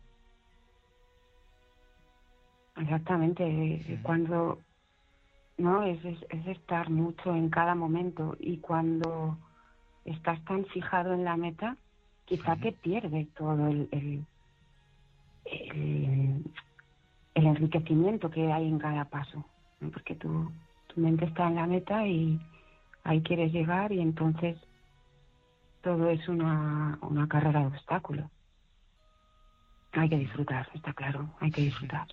Exactamente, 2.76 4.00
cuando 4.02 4.60
no 5.58 5.84
es, 5.84 6.04
es 6.06 6.48
estar 6.48 6.90
mucho 6.90 7.36
en 7.36 7.50
cada 7.50 7.76
momento 7.76 8.36
y 8.40 8.58
cuando 8.58 9.38
estás 10.06 10.44
tan 10.46 10.66
fijado 10.66 11.14
en 11.14 11.24
la 11.24 11.38
meta, 11.38 11.78
quizá 12.26 12.56
te 12.56 12.72
pierde 12.72 13.28
todo 13.38 13.68
el, 13.68 13.88
el, 13.92 14.26
el, 15.46 16.44
enriquecimiento 17.36 18.30
que 18.30 18.52
hay 18.52 18.68
en 18.68 18.80
cada 18.80 19.06
paso, 19.06 19.46
porque 19.92 20.16
tu, 20.16 20.52
tu 20.88 21.02
mente 21.02 21.26
está 21.26 21.48
en 21.48 21.56
la 21.56 21.68
meta 21.68 22.08
y 22.08 22.40
ahí 23.04 23.22
quieres 23.22 23.52
llegar 23.52 23.92
y 23.92 24.02
entonces 24.02 24.58
todo 25.84 26.10
es 26.10 26.28
una, 26.28 26.98
una 27.02 27.28
carrera 27.28 27.60
de 27.60 27.68
obstáculos. 27.68 28.32
Hay 29.92 30.10
que 30.10 30.18
disfrutar, 30.18 30.68
está 30.74 30.94
claro, 30.94 31.30
hay 31.40 31.52
que 31.52 31.62
disfrutar. 31.62 32.08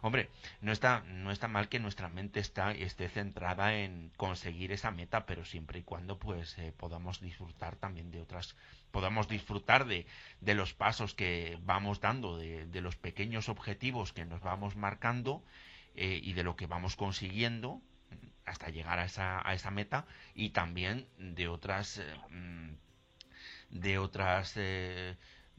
Hombre, 0.00 0.30
no 0.60 0.72
está, 0.72 1.02
no 1.06 1.30
está 1.30 1.48
mal 1.48 1.68
que 1.68 1.78
nuestra 1.78 2.08
mente 2.08 2.40
está, 2.40 2.72
esté 2.72 3.08
centrada 3.08 3.74
en 3.74 4.10
conseguir 4.16 4.72
esa 4.72 4.90
meta, 4.92 5.26
pero 5.26 5.44
siempre 5.44 5.80
y 5.80 5.82
cuando 5.82 6.18
pues 6.18 6.56
eh, 6.58 6.72
podamos 6.76 7.20
disfrutar 7.20 7.76
también 7.76 8.10
de 8.10 8.20
otras, 8.20 8.56
podamos 8.92 9.28
disfrutar 9.28 9.86
de, 9.86 10.06
de 10.40 10.54
los 10.54 10.72
pasos 10.72 11.14
que 11.14 11.58
vamos 11.62 12.00
dando, 12.00 12.38
de, 12.38 12.66
de, 12.66 12.80
los 12.80 12.96
pequeños 12.96 13.48
objetivos 13.48 14.12
que 14.12 14.24
nos 14.24 14.40
vamos 14.40 14.76
marcando 14.76 15.42
eh, 15.94 16.20
y 16.22 16.32
de 16.32 16.44
lo 16.44 16.54
que 16.54 16.66
vamos 16.66 16.94
consiguiendo 16.94 17.82
hasta 18.46 18.68
llegar 18.68 19.00
a 19.00 19.04
esa, 19.04 19.46
a 19.46 19.54
esa 19.54 19.70
meta 19.70 20.06
y 20.34 20.50
también 20.50 21.06
de 21.18 21.48
otras, 21.48 21.98
eh, 21.98 22.04
mm, 22.30 22.85
de 23.70 23.98
otras 23.98 24.56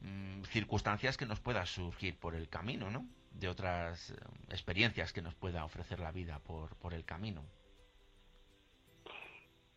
mm, 0.00 0.42
circunstancias 0.44 1.16
que 1.16 1.26
nos 1.26 1.40
puedan 1.40 1.66
surgir 1.66 2.18
por 2.18 2.34
el 2.34 2.48
camino, 2.48 2.90
¿no? 2.90 3.06
De 3.32 3.48
otras 3.48 4.10
eh, 4.10 4.14
experiencias 4.50 5.12
que 5.12 5.22
nos 5.22 5.34
pueda 5.34 5.64
ofrecer 5.64 6.00
la 6.00 6.12
vida 6.12 6.38
por, 6.40 6.74
por 6.76 6.94
el 6.94 7.04
camino. 7.04 7.42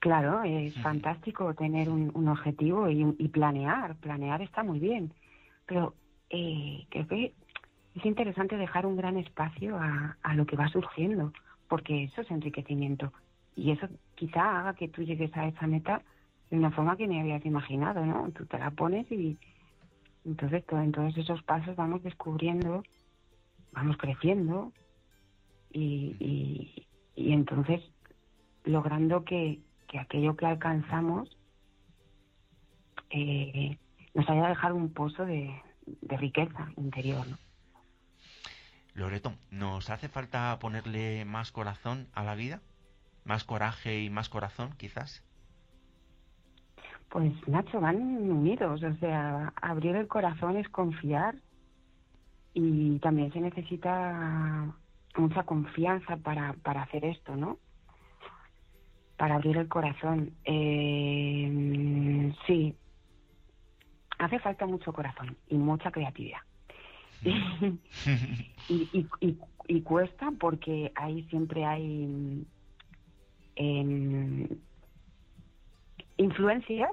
Claro, 0.01 0.43
es 0.43 0.73
fantástico 0.81 1.53
tener 1.53 1.87
un, 1.87 2.27
objetivo 2.27 2.89
y, 2.89 3.27
planear. 3.27 3.95
Planear 3.97 4.41
está 4.41 4.63
muy 4.63 4.79
bien, 4.79 5.13
pero 5.67 5.93
eh, 6.31 6.87
creo 6.89 7.07
que 7.07 7.33
es 7.93 8.05
interesante 8.05 8.57
dejar 8.57 8.87
un 8.87 8.97
gran 8.97 9.17
espacio 9.17 9.77
a, 9.77 10.17
a 10.23 10.33
lo 10.33 10.47
que 10.47 10.55
va 10.55 10.69
surgiendo, 10.69 11.31
porque 11.67 12.05
eso 12.05 12.21
es 12.21 12.31
enriquecimiento. 12.31 13.13
Y 13.55 13.69
eso 13.69 13.87
quizá 14.15 14.61
haga 14.61 14.73
que 14.73 14.87
tú 14.87 15.03
llegues 15.03 15.37
a 15.37 15.45
esa 15.45 15.67
meta 15.67 16.01
de 16.51 16.57
una 16.57 16.71
forma 16.71 16.97
que 16.97 17.07
ni 17.07 17.19
habías 17.19 17.45
imaginado, 17.45 18.05
¿no? 18.05 18.29
Tú 18.31 18.45
te 18.45 18.59
la 18.59 18.71
pones 18.71 19.09
y 19.09 19.37
entonces 20.25 20.63
en 20.69 20.91
todos 20.91 21.17
esos 21.17 21.41
pasos 21.43 21.77
vamos 21.77 22.03
descubriendo, 22.03 22.83
vamos 23.71 23.97
creciendo 23.97 24.73
y, 25.71 26.85
y, 27.15 27.31
entonces 27.31 27.81
logrando 28.65 29.23
que, 29.23 29.61
que, 29.87 29.97
aquello 29.97 30.35
que 30.35 30.45
alcanzamos 30.45 31.37
eh, 33.09 33.77
nos 34.13 34.29
haya 34.29 34.49
dejado 34.49 34.75
un 34.75 34.91
pozo 34.91 35.25
de, 35.25 35.55
de 35.85 36.17
riqueza 36.17 36.69
interior, 36.75 37.25
¿no? 37.27 37.37
Loreto, 38.93 39.33
¿nos 39.51 39.89
hace 39.89 40.09
falta 40.09 40.59
ponerle 40.59 41.23
más 41.23 41.53
corazón 41.53 42.09
a 42.11 42.25
la 42.25 42.35
vida? 42.35 42.59
¿Más 43.23 43.45
coraje 43.45 44.01
y 44.01 44.09
más 44.09 44.27
corazón, 44.27 44.73
quizás? 44.77 45.23
Pues 47.11 47.33
Nacho, 47.45 47.81
van 47.81 47.97
unidos, 47.97 48.81
o 48.81 48.95
sea, 48.95 49.51
abrir 49.61 49.97
el 49.97 50.07
corazón 50.07 50.55
es 50.55 50.69
confiar 50.69 51.35
y 52.53 52.99
también 52.99 53.33
se 53.33 53.41
necesita 53.41 54.73
mucha 55.17 55.43
confianza 55.43 56.15
para, 56.15 56.53
para 56.63 56.83
hacer 56.83 57.03
esto, 57.03 57.35
¿no? 57.35 57.59
Para 59.17 59.35
abrir 59.35 59.57
el 59.57 59.67
corazón. 59.67 60.31
Eh, 60.45 62.33
sí, 62.47 62.75
hace 64.17 64.39
falta 64.39 64.65
mucho 64.65 64.93
corazón 64.93 65.35
y 65.49 65.57
mucha 65.57 65.91
creatividad. 65.91 66.39
y, 68.69 69.07
y, 69.19 69.37
y, 69.67 69.81
cuesta 69.81 70.31
porque 70.39 70.93
ahí 70.95 71.23
siempre 71.29 71.65
hay 71.65 72.47
eh, 73.57 74.47
influencias 76.21 76.91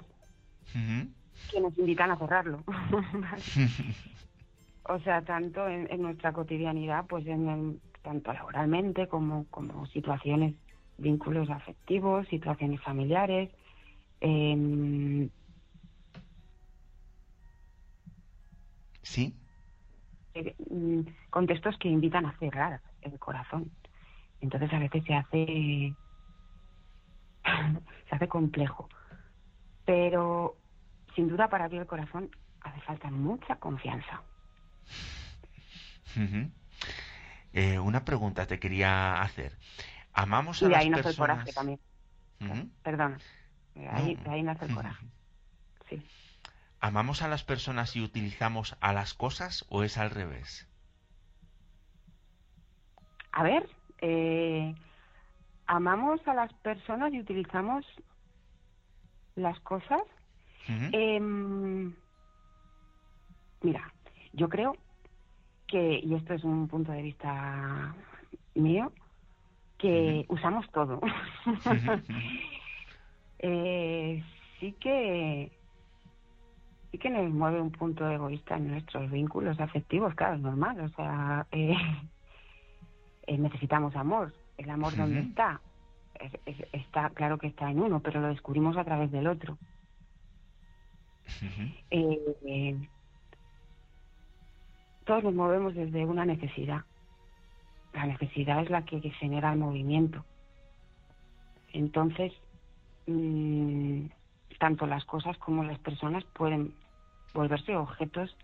que 1.51 1.61
nos 1.61 1.77
invitan 1.79 2.11
a 2.11 2.17
cerrarlo. 2.17 2.63
o 4.89 4.99
sea, 5.01 5.23
tanto 5.23 5.69
en, 5.69 6.03
nuestra 6.03 6.33
cotidianidad, 6.33 7.07
pues 7.07 7.27
en 7.27 7.81
tanto 8.03 8.33
laboralmente 8.33 9.09
como, 9.09 9.47
como 9.51 9.87
situaciones, 9.87 10.55
vínculos 10.99 11.51
afectivos, 11.51 12.27
situaciones 12.29 12.81
familiares. 12.83 13.51
Eh, 14.21 15.29
sí. 19.03 19.35
Eh, 20.35 20.55
mm, 20.71 21.01
contextos 21.31 21.77
que 21.79 21.89
invitan 21.89 22.27
a 22.27 22.37
cerrar 22.39 22.81
el 23.03 23.19
corazón. 23.19 23.71
Entonces 24.41 24.73
a 24.73 24.79
veces 24.79 25.05
se 25.05 25.15
hace 25.15 25.95
se 28.09 28.15
hace 28.15 28.29
complejo. 28.29 28.89
Pero 29.89 30.55
sin 31.15 31.29
duda 31.29 31.49
para 31.49 31.65
abrir 31.65 31.81
el 31.81 31.87
corazón 31.87 32.31
hace 32.61 32.79
falta 32.83 33.11
mucha 33.11 33.57
confianza. 33.57 34.21
Eh, 37.55 37.79
una 37.79 38.05
pregunta 38.05 38.47
te 38.47 38.59
quería 38.59 39.23
hacer. 39.23 39.57
¿Amamos 40.13 40.63
a 40.63 40.67
y 40.67 40.69
de 40.69 40.77
ahí 40.77 40.91
nace 40.91 41.09
el 41.09 41.17
coraje 41.17 41.55
también. 41.55 41.81
Perdón. 42.83 43.17
Ahí, 43.91 44.17
de 44.17 44.31
ahí 44.31 44.43
nace 44.43 44.67
el 44.67 44.75
coraje. 44.75 45.07
Sí. 45.89 46.07
¿Amamos 46.81 47.23
a 47.23 47.29
las 47.29 47.43
personas 47.43 47.97
y 47.97 48.03
utilizamos 48.03 48.77
a 48.83 48.93
las 48.93 49.15
cosas 49.15 49.65
o 49.71 49.85
es 49.85 49.97
al 49.97 50.11
revés? 50.11 50.69
A 53.33 53.43
ver, 53.43 53.67
eh, 54.03 54.75
amamos 55.67 56.21
a 56.29 56.35
las 56.35 56.53
personas 56.53 57.11
y 57.15 57.21
utilizamos 57.21 57.87
las 59.39 59.59
cosas. 59.61 60.03
Em, 60.93 61.95
mira, 63.63 63.93
yo 64.35 64.49
creo 64.49 64.77
que, 65.67 66.01
y 66.03 66.15
esto 66.15 66.35
es 66.35 66.45
un 66.45 66.69
punto 66.69 66.93
de 66.93 67.03
vista 67.03 67.95
mío, 68.55 68.93
que 69.79 70.27
usamos 70.29 70.71
todo. 70.73 71.01
eh, 73.39 74.23
sí 74.59 74.73
que 74.81 75.53
sí 76.91 76.99
que 76.99 77.11
nos 77.11 77.31
mueve 77.31 77.61
un 77.61 77.71
punto 77.71 78.11
egoísta 78.11 78.57
en 78.57 78.69
nuestros 78.73 79.11
vínculos 79.11 79.61
afectivos, 79.61 80.15
claro, 80.15 80.37
es 80.37 80.41
normal, 80.41 80.81
o 80.81 80.89
sea, 80.91 81.47
eh, 81.53 81.77
eh, 83.27 83.39
necesitamos 83.39 83.95
amor, 83.97 84.35
el 84.57 84.69
amor 84.71 84.97
dónde 84.97 85.21
está, 85.21 85.61
está 86.73 87.11
claro 87.11 87.39
que 87.39 87.49
está 87.49 87.71
en 87.71 87.81
uno, 87.81 88.01
pero 88.01 88.21
lo 88.21 88.29
descubrimos 88.29 88.77
a 88.77 88.85
través 88.85 89.11
del 89.11 89.27
otro. 89.27 89.59
Eh, 91.91 92.77
todos 95.05 95.25
nos 95.25 95.35
movemos 95.35 95.75
desde 95.75 96.05
una 96.05 96.25
necesidad. 96.25 96.85
La 97.95 98.07
necesidad 98.07 98.63
es 98.63 98.71
la 98.71 98.85
que 98.85 99.01
genera 99.13 99.53
el 99.53 99.59
movimiento. 99.59 100.25
Entonces, 101.73 102.33
mm, 103.07 104.07
tanto 104.59 104.87
las 104.87 105.05
cosas 105.05 105.37
como 105.39 105.65
las 105.65 105.79
personas 105.79 106.25
pueden 106.25 106.75
volverse 107.35 107.77
objetos 107.77 108.37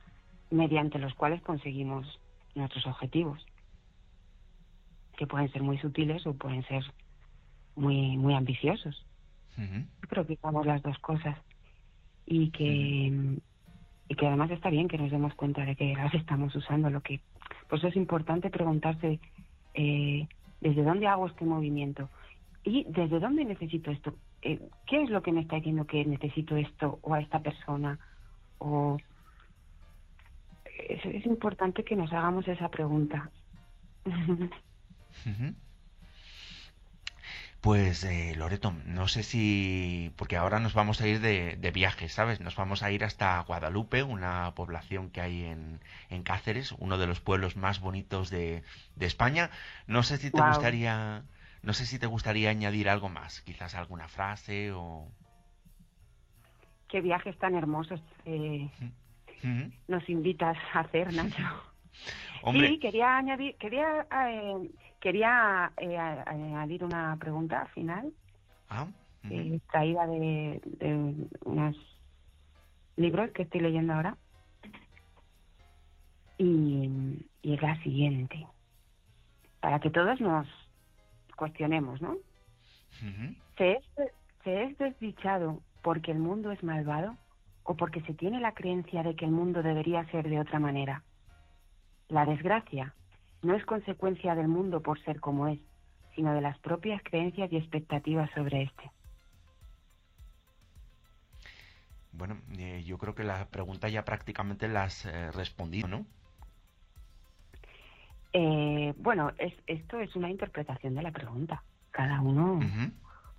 mediante 0.50 0.98
los 0.98 1.14
cuales 1.14 1.42
conseguimos 1.42 2.20
nuestros 2.54 2.86
objetivos, 2.86 3.44
que 5.16 5.26
pueden 5.26 5.50
ser 5.52 5.62
muy 5.62 5.78
sutiles 5.78 6.26
o 6.26 6.34
pueden 6.34 6.64
ser 6.66 6.84
muy 7.76 8.16
muy 8.16 8.34
ambiciosos. 8.34 9.04
Yo 9.56 10.08
creo 10.08 10.26
que 10.26 10.38
hagamos 10.42 10.66
las 10.66 10.82
dos 10.82 10.98
cosas 10.98 11.38
y 12.26 12.50
que 12.50 13.38
y 14.08 14.14
que 14.14 14.26
además 14.26 14.50
está 14.50 14.68
bien 14.68 14.88
que 14.88 14.98
nos 14.98 15.10
demos 15.10 15.34
cuenta 15.34 15.64
de 15.64 15.76
que 15.76 15.94
las 15.94 16.12
estamos 16.14 16.54
usando. 16.54 16.90
Lo 16.90 17.00
que 17.00 17.20
pues 17.68 17.82
es 17.84 17.96
importante 17.96 18.50
preguntarse 18.50 19.20
eh, 19.74 20.26
desde 20.60 20.82
dónde 20.82 21.06
hago 21.06 21.26
este 21.26 21.44
movimiento 21.44 22.08
y 22.64 22.84
desde 22.88 23.20
dónde 23.20 23.44
necesito 23.44 23.90
esto. 23.90 24.14
Eh, 24.42 24.60
¿Qué 24.86 25.02
es 25.02 25.10
lo 25.10 25.22
que 25.22 25.32
me 25.32 25.40
está 25.40 25.56
diciendo 25.56 25.86
que 25.86 26.04
necesito 26.04 26.56
esto 26.56 26.98
o 27.02 27.14
a 27.14 27.20
esta 27.20 27.40
persona 27.40 27.98
o 28.58 28.98
es, 30.88 31.26
importante 31.26 31.84
que 31.84 31.96
nos 31.96 32.12
hagamos 32.12 32.46
esa 32.48 32.68
pregunta. 32.68 33.30
Pues 37.64 38.04
eh, 38.04 38.34
Loreto, 38.36 38.74
no 38.84 39.08
sé 39.08 39.22
si, 39.22 40.12
porque 40.16 40.36
ahora 40.36 40.60
nos 40.60 40.74
vamos 40.74 41.00
a 41.00 41.08
ir 41.08 41.20
de, 41.20 41.70
viaje, 41.72 42.10
¿sabes? 42.10 42.38
Nos 42.42 42.56
vamos 42.56 42.82
a 42.82 42.90
ir 42.90 43.04
hasta 43.04 43.40
Guadalupe, 43.40 44.02
una 44.02 44.52
población 44.54 45.08
que 45.08 45.22
hay 45.22 45.46
en, 45.46 46.22
Cáceres, 46.24 46.72
uno 46.72 46.98
de 46.98 47.06
los 47.06 47.20
pueblos 47.20 47.56
más 47.56 47.80
bonitos 47.80 48.28
de, 48.28 48.64
España. 49.00 49.48
No 49.86 50.02
sé 50.02 50.18
si 50.18 50.30
te 50.30 50.42
gustaría, 50.42 51.22
no 51.62 51.72
sé 51.72 51.86
si 51.86 51.98
te 51.98 52.06
gustaría 52.06 52.50
añadir 52.50 52.90
algo 52.90 53.08
más, 53.08 53.40
quizás 53.40 53.74
alguna 53.74 54.08
frase 54.08 54.72
o. 54.72 55.08
Qué 56.88 57.00
viajes 57.00 57.38
tan 57.38 57.54
hermosos 57.54 58.02
eh, 58.26 58.68
nos 59.88 60.06
invitas 60.10 60.58
a 60.74 60.80
hacer, 60.80 61.14
Nacho. 61.14 61.42
Sí, 62.52 62.78
quería 62.78 63.16
añadir, 63.16 63.56
quería, 63.56 64.06
eh, 64.28 64.70
quería 65.00 65.72
eh, 65.78 65.96
añadir 65.96 66.84
una 66.84 67.16
pregunta 67.18 67.66
final. 67.74 68.12
Ah, 68.68 68.86
eh, 69.30 69.58
traída 69.70 70.06
de, 70.06 70.60
de 70.64 71.14
unos 71.44 71.76
libros 72.96 73.30
que 73.30 73.42
estoy 73.42 73.60
leyendo 73.60 73.94
ahora. 73.94 74.16
Y, 76.36 77.26
es 77.42 77.62
la 77.62 77.80
siguiente. 77.82 78.46
Para 79.60 79.80
que 79.80 79.90
todos 79.90 80.20
nos 80.20 80.46
cuestionemos, 81.36 82.00
¿no? 82.02 82.16
¿Se, 83.56 83.72
es, 83.72 83.84
¿Se 84.42 84.64
es 84.64 84.78
desdichado 84.78 85.60
porque 85.82 86.10
el 86.10 86.18
mundo 86.18 86.50
es 86.52 86.62
malvado 86.62 87.16
o 87.62 87.76
porque 87.76 88.02
se 88.02 88.14
tiene 88.14 88.40
la 88.40 88.52
creencia 88.52 89.02
de 89.02 89.16
que 89.16 89.24
el 89.24 89.30
mundo 89.30 89.62
debería 89.62 90.04
ser 90.10 90.28
de 90.28 90.40
otra 90.40 90.58
manera? 90.58 91.02
La 92.08 92.26
desgracia 92.26 92.94
no 93.42 93.54
es 93.54 93.64
consecuencia 93.64 94.34
del 94.34 94.48
mundo 94.48 94.80
por 94.80 95.02
ser 95.04 95.20
como 95.20 95.48
es, 95.48 95.58
sino 96.14 96.32
de 96.34 96.40
las 96.40 96.58
propias 96.58 97.02
creencias 97.02 97.52
y 97.52 97.56
expectativas 97.56 98.30
sobre 98.34 98.62
este. 98.62 98.90
bueno, 102.16 102.38
eh, 102.58 102.82
yo 102.86 102.98
creo 102.98 103.14
que 103.14 103.24
la 103.24 103.46
pregunta 103.46 103.88
ya 103.88 104.04
prácticamente 104.04 104.68
la 104.68 104.84
has 104.84 105.04
eh, 105.04 105.30
respondido, 105.32 105.88
¿no? 105.88 106.06
Eh, 108.32 108.94
bueno, 108.98 109.32
es, 109.38 109.52
esto 109.66 110.00
es 110.00 110.14
una 110.16 110.30
interpretación 110.30 110.94
de 110.94 111.02
la 111.02 111.12
pregunta. 111.12 111.62
Cada 111.90 112.20
uno 112.20 112.60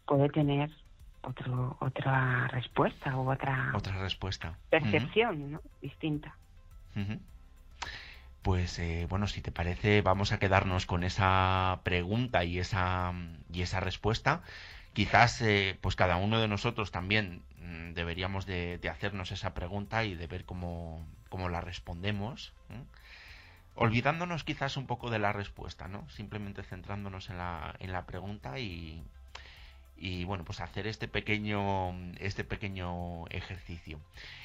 puede 0.05 0.29
tener 0.29 0.71
otro, 1.21 1.75
otra 1.81 2.47
respuesta 2.47 3.17
u 3.17 3.29
otra, 3.29 3.71
otra 3.75 3.97
respuesta. 4.01 4.57
percepción 4.69 5.53
¿no? 5.53 5.61
distinta. 5.81 6.37
Pues 8.45 8.79
bueno, 9.09 9.25
si 9.25 9.41
te 9.41 9.51
parece, 9.51 10.03
vamos 10.03 10.31
a 10.31 10.37
quedarnos 10.37 10.85
con 10.85 11.03
esa 11.03 11.81
pregunta 11.83 12.43
y 12.43 12.59
esa, 12.59 13.11
y 13.51 13.63
esa 13.63 13.79
respuesta. 13.79 14.43
Quizás, 14.93 15.43
pues 15.81 15.95
cada 15.95 16.17
uno 16.17 16.39
de 16.39 16.47
nosotros 16.47 16.91
también 16.91 17.41
Mm, 17.65 17.93
deberíamos 17.93 18.45
de, 18.45 18.79
hacernos 18.91 19.31
esa 19.31 19.53
pregunta 19.53 20.03
y 20.03 20.15
de 20.15 20.27
ver 20.27 20.45
cómo, 20.45 21.03
la 21.49 21.61
respondemos. 21.61 22.53
Olvidándonos 23.75 24.43
quizás 24.43 24.77
un 24.77 24.87
poco 24.87 25.09
de 25.09 25.19
la 25.19 25.33
respuesta, 25.33 25.87
¿no? 25.87 26.07
Simplemente 26.09 26.63
centrándonos 26.63 27.29
en 27.29 27.37
la, 27.37 27.75
en 27.79 27.91
la 27.91 28.05
pregunta 28.05 28.59
y, 28.59 29.03
y 29.97 30.23
bueno, 30.25 30.45
pues 30.45 30.61
hacer 30.61 30.87
este 30.87 31.07
pequeño, 31.07 31.93
este 32.19 32.43
pequeño 32.43 33.27
ejercicio. 33.27 33.99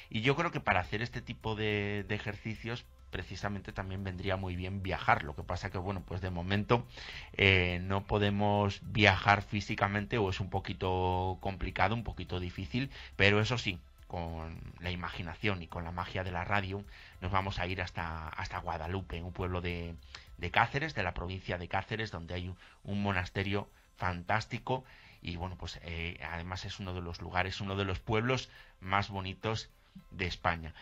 Y 0.09 0.21
yo 0.21 0.35
creo 0.35 0.51
que 0.51 0.59
para 0.59 0.81
hacer 0.81 1.01
este 1.01 1.21
tipo 1.21 1.55
de 1.55 2.05
ejercicios, 2.09 2.85
precisamente 3.11 3.71
también 3.73 4.03
vendría 4.03 4.37
muy 4.37 4.55
bien 4.55 4.81
viajar. 4.81 5.23
Lo 5.23 5.35
que 5.35 5.43
pasa 5.43 5.69
que, 5.69 5.77
bueno, 5.77 6.01
pues 6.05 6.21
de 6.21 6.31
momento 6.31 6.87
eh, 7.33 7.79
no 7.83 8.05
podemos 8.05 8.81
viajar 8.83 9.43
físicamente 9.43 10.17
o 10.17 10.29
es 10.29 10.39
un 10.39 10.49
poquito 10.49 11.37
complicado, 11.41 11.93
un 11.93 12.03
poquito 12.03 12.39
difícil, 12.39 12.89
pero 13.15 13.39
eso 13.39 13.57
sí, 13.57 13.79
con 14.07 14.59
la 14.79 14.91
imaginación 14.91 15.61
y 15.61 15.67
con 15.67 15.83
la 15.83 15.91
magia 15.91 16.23
de 16.23 16.31
la 16.31 16.43
radio, 16.43 16.83
nos 17.21 17.31
vamos 17.31 17.59
a 17.59 17.67
ir 17.67 17.81
hasta, 17.81 18.29
hasta 18.29 18.59
Guadalupe, 18.59 19.21
un 19.21 19.31
pueblo 19.31 19.61
de, 19.61 19.95
de 20.37 20.51
Cáceres, 20.51 20.95
de 20.95 21.03
la 21.03 21.13
provincia 21.13 21.57
de 21.57 21.67
Cáceres, 21.67 22.11
donde 22.11 22.33
hay 22.33 22.53
un, 22.83 23.03
monasterio 23.03 23.69
fantástico 23.95 24.83
y 25.21 25.35
bueno, 25.35 25.55
pues 25.55 25.79
eh, 25.83 26.19
además 26.23 26.65
es 26.65 26.79
uno 26.79 26.93
de 26.93 27.01
los 27.01 27.21
lugares, 27.21 27.61
uno 27.61 27.75
de 27.75 27.85
los 27.85 27.99
pueblos 27.99 28.49
más 28.79 29.09
bonitos 29.09 29.69
de 30.09 30.25
España. 30.25 30.73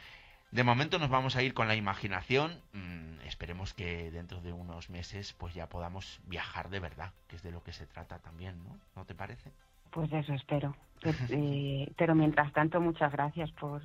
De 0.51 0.63
momento 0.63 0.97
nos 0.97 1.09
vamos 1.09 1.35
a 1.35 1.43
ir 1.43 1.53
con 1.53 1.67
la 1.67 1.75
imaginación. 1.75 2.59
Mm, 2.73 3.21
esperemos 3.27 3.73
que 3.73 4.09
dentro 4.09 4.41
de 4.41 4.51
unos 4.51 4.89
meses 4.89 5.33
pues 5.33 5.53
ya 5.53 5.69
podamos 5.69 6.19
viajar 6.25 6.69
de 6.69 6.79
verdad, 6.79 7.13
que 7.27 7.35
es 7.35 7.43
de 7.43 7.51
lo 7.51 7.61
que 7.63 7.71
se 7.71 7.85
trata 7.85 8.19
también, 8.19 8.63
¿no? 8.63 8.77
¿No 8.95 9.05
te 9.05 9.13
parece? 9.13 9.51
Pues 9.91 10.11
eso 10.11 10.33
espero. 10.33 10.75
Eh, 11.29 11.89
pero 11.95 12.13
mientras 12.13 12.51
tanto, 12.51 12.81
muchas 12.81 13.09
gracias 13.13 13.49
por, 13.51 13.81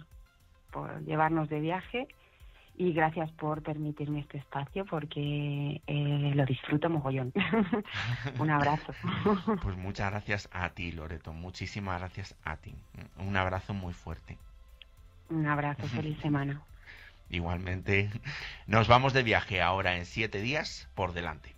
por 0.73 1.01
llevarnos 1.05 1.49
de 1.49 1.61
viaje 1.61 2.09
y 2.77 2.93
gracias 2.93 3.31
por 3.33 3.62
permitirme 3.62 4.21
este 4.21 4.39
espacio 4.39 4.85
porque 4.85 5.81
eh, 5.87 6.33
lo 6.35 6.45
disfruto 6.45 6.91
mogollón. 6.91 7.33
Un 8.41 8.51
abrazo. 8.51 8.93
pues 9.62 9.77
muchas 9.77 10.11
gracias 10.11 10.49
a 10.53 10.71
ti, 10.71 10.91
Loreto. 10.91 11.33
Muchísimas 11.33 12.01
gracias 12.01 12.35
a 12.43 12.57
ti. 12.57 12.75
Un 13.19 13.37
abrazo 13.37 13.75
muy 13.75 13.93
fuerte. 13.93 14.39
Un 15.31 15.47
abrazo, 15.47 15.87
feliz 15.89 16.18
semana. 16.20 16.61
Igualmente, 17.31 18.11
nos 18.66 18.87
vamos 18.87 19.12
de 19.12 19.22
viaje 19.22 19.61
ahora 19.61 19.97
en 19.97 20.07
siete 20.07 20.41
días 20.41 20.89
por 20.95 21.12
delante. 21.12 21.55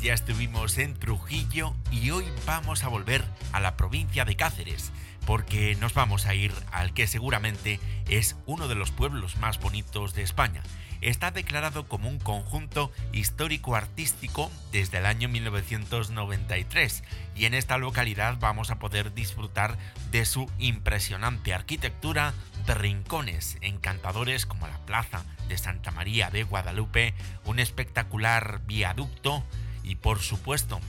Ya 0.00 0.12
estuvimos 0.12 0.76
en 0.76 0.92
Trujillo 0.94 1.74
y 1.90 2.10
hoy 2.10 2.26
vamos 2.44 2.84
a 2.84 2.88
volver 2.88 3.24
a 3.52 3.60
la 3.60 3.76
provincia 3.78 4.26
de 4.26 4.36
Cáceres 4.36 4.92
porque 5.26 5.74
nos 5.76 5.94
vamos 5.94 6.26
a 6.26 6.34
ir 6.34 6.52
al 6.70 6.92
que 6.92 7.06
seguramente 7.06 7.80
es 8.10 8.36
uno 8.44 8.68
de 8.68 8.74
los 8.74 8.90
pueblos 8.90 9.38
más 9.38 9.58
bonitos 9.58 10.12
de 10.14 10.22
España. 10.22 10.62
Está 11.00 11.30
declarado 11.30 11.88
como 11.88 12.10
un 12.10 12.18
conjunto 12.18 12.92
histórico-artístico 13.12 14.50
desde 14.70 14.98
el 14.98 15.06
año 15.06 15.30
1993 15.30 17.02
y 17.34 17.46
en 17.46 17.54
esta 17.54 17.78
localidad 17.78 18.36
vamos 18.38 18.70
a 18.70 18.78
poder 18.78 19.14
disfrutar 19.14 19.78
de 20.10 20.26
su 20.26 20.50
impresionante 20.58 21.54
arquitectura, 21.54 22.34
de 22.66 22.74
rincones 22.74 23.58
encantadores 23.60 24.46
como 24.46 24.66
la 24.66 24.78
Plaza 24.86 25.24
de 25.48 25.58
Santa 25.58 25.90
María 25.90 26.30
de 26.30 26.44
Guadalupe, 26.44 27.14
un 27.44 27.58
espectacular 27.58 28.60
viaducto 28.66 29.44
y 29.82 29.96
por 29.96 30.20
supuesto 30.20 30.80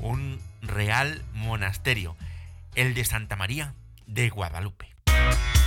un 0.00 0.40
real 0.62 1.22
monasterio, 1.34 2.16
el 2.74 2.94
de 2.94 3.04
Santa 3.04 3.36
María 3.36 3.74
de 4.06 4.28
Guadalupe. 4.30 4.88
Guadalupe 5.06 5.57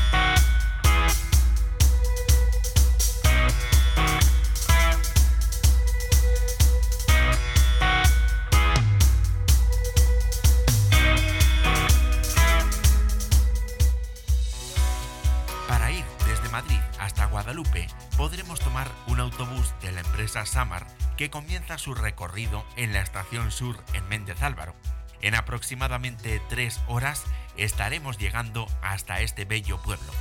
Samar 20.46 20.88
que 21.18 21.30
comienza 21.30 21.78
su 21.78 21.94
recorrido 21.94 22.66
en 22.76 22.94
la 22.94 23.02
estación 23.02 23.52
sur 23.52 23.78
en 23.94 24.08
Méndez 24.10 24.42
Álvaro. 24.42 24.76
En 25.22 25.36
aproximadamente 25.36 26.42
tres 26.50 26.82
horas 26.88 27.24
estaremos 27.58 28.18
llegando 28.18 28.68
hasta 28.82 29.22
este 29.22 29.46
bello 29.46 29.82
pueblo. 29.82 30.12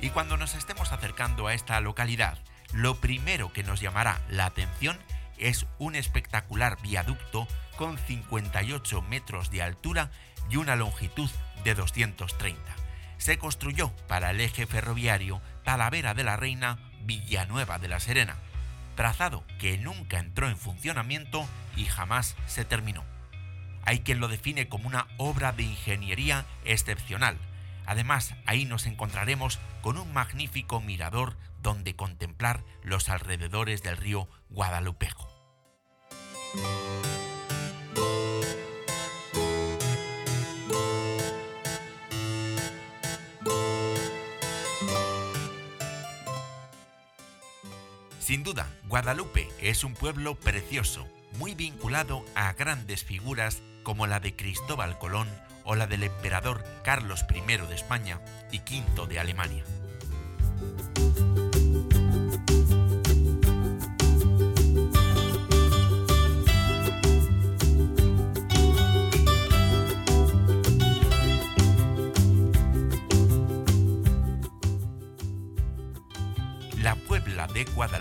Y 0.00 0.10
cuando 0.10 0.36
nos 0.36 0.54
estemos 0.54 0.92
acercando 0.92 1.46
a 1.46 1.54
esta 1.54 1.80
localidad, 1.80 2.38
lo 2.72 2.96
primero 2.96 3.52
que 3.52 3.62
nos 3.62 3.80
llamará 3.80 4.20
la 4.28 4.46
atención 4.46 4.98
es 5.38 5.66
un 5.78 5.94
espectacular 5.94 6.80
viaducto 6.82 7.46
con 7.76 7.98
58 7.98 9.02
metros 9.02 9.50
de 9.50 9.62
altura 9.62 10.10
y 10.50 10.56
una 10.56 10.76
longitud 10.76 11.30
de 11.64 11.74
230. 11.74 12.60
Se 13.18 13.38
construyó 13.38 13.94
para 14.08 14.30
el 14.30 14.40
eje 14.40 14.66
ferroviario 14.66 15.40
Talavera 15.64 16.14
de 16.14 16.24
la 16.24 16.36
Reina, 16.36 16.78
Villanueva 17.04 17.78
de 17.78 17.88
la 17.88 18.00
Serena, 18.00 18.36
trazado 18.94 19.44
que 19.58 19.78
nunca 19.78 20.18
entró 20.18 20.48
en 20.48 20.56
funcionamiento 20.56 21.46
y 21.76 21.84
jamás 21.84 22.36
se 22.46 22.64
terminó. 22.64 23.04
Hay 23.84 24.00
quien 24.00 24.20
lo 24.20 24.28
define 24.28 24.68
como 24.68 24.86
una 24.86 25.08
obra 25.18 25.52
de 25.52 25.64
ingeniería 25.64 26.46
excepcional. 26.64 27.36
Además, 27.86 28.34
ahí 28.46 28.64
nos 28.64 28.86
encontraremos 28.86 29.58
con 29.80 29.98
un 29.98 30.12
magnífico 30.12 30.80
mirador 30.80 31.36
donde 31.60 31.96
contemplar 31.96 32.62
los 32.82 33.08
alrededores 33.08 33.82
del 33.82 33.96
río 33.96 34.28
Guadalupejo. 34.50 35.28
Sin 48.32 48.44
duda, 48.44 48.66
Guadalupe 48.88 49.46
es 49.60 49.84
un 49.84 49.92
pueblo 49.92 50.36
precioso, 50.36 51.06
muy 51.36 51.54
vinculado 51.54 52.24
a 52.34 52.54
grandes 52.54 53.04
figuras 53.04 53.60
como 53.82 54.06
la 54.06 54.20
de 54.20 54.34
Cristóbal 54.34 54.98
Colón 54.98 55.28
o 55.64 55.74
la 55.74 55.86
del 55.86 56.02
emperador 56.02 56.64
Carlos 56.82 57.26
I 57.28 57.42
de 57.42 57.74
España 57.74 58.22
y 58.50 58.60
V 58.60 59.06
de 59.06 59.20
Alemania. 59.20 59.64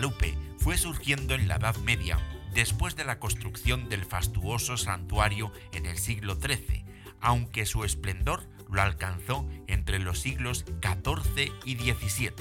Guadalupe 0.02 0.36
fue 0.58 0.80
surgiendo 0.80 1.36
en 1.36 1.48
la 1.48 1.58
Edad 1.58 1.78
Media 1.78 2.18
después 2.56 2.96
de 2.96 3.06
la 3.06 3.20
construcción 3.20 3.88
del 3.88 4.04
fastuoso 4.04 4.76
santuario 4.76 5.52
en 5.74 5.86
el 5.86 6.00
siglo 6.00 6.40
XIII, 6.42 6.84
aunque 7.20 7.68
su 7.68 7.84
esplendor 7.84 8.50
lo 8.68 8.82
alcanzó 8.82 9.48
entre 9.68 10.00
los 10.00 10.20
siglos 10.20 10.66
XIV 10.82 11.52
y 11.66 11.76
XVII, 11.76 12.32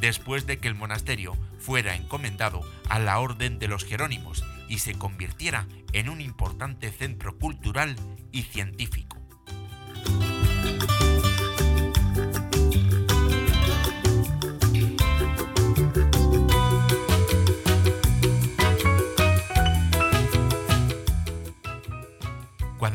después 0.00 0.46
de 0.46 0.58
que 0.58 0.66
el 0.66 0.74
monasterio 0.74 1.38
fuera 1.60 1.94
encomendado 1.94 2.62
a 2.88 2.98
la 2.98 3.20
Orden 3.20 3.60
de 3.60 3.68
los 3.68 3.84
Jerónimos 3.84 4.44
y 4.68 4.80
se 4.80 4.94
convirtiera 4.94 5.68
en 5.92 6.08
un 6.08 6.20
importante 6.20 6.90
centro 6.90 7.38
cultural 7.38 7.94
y 8.32 8.42
científico. 8.42 9.15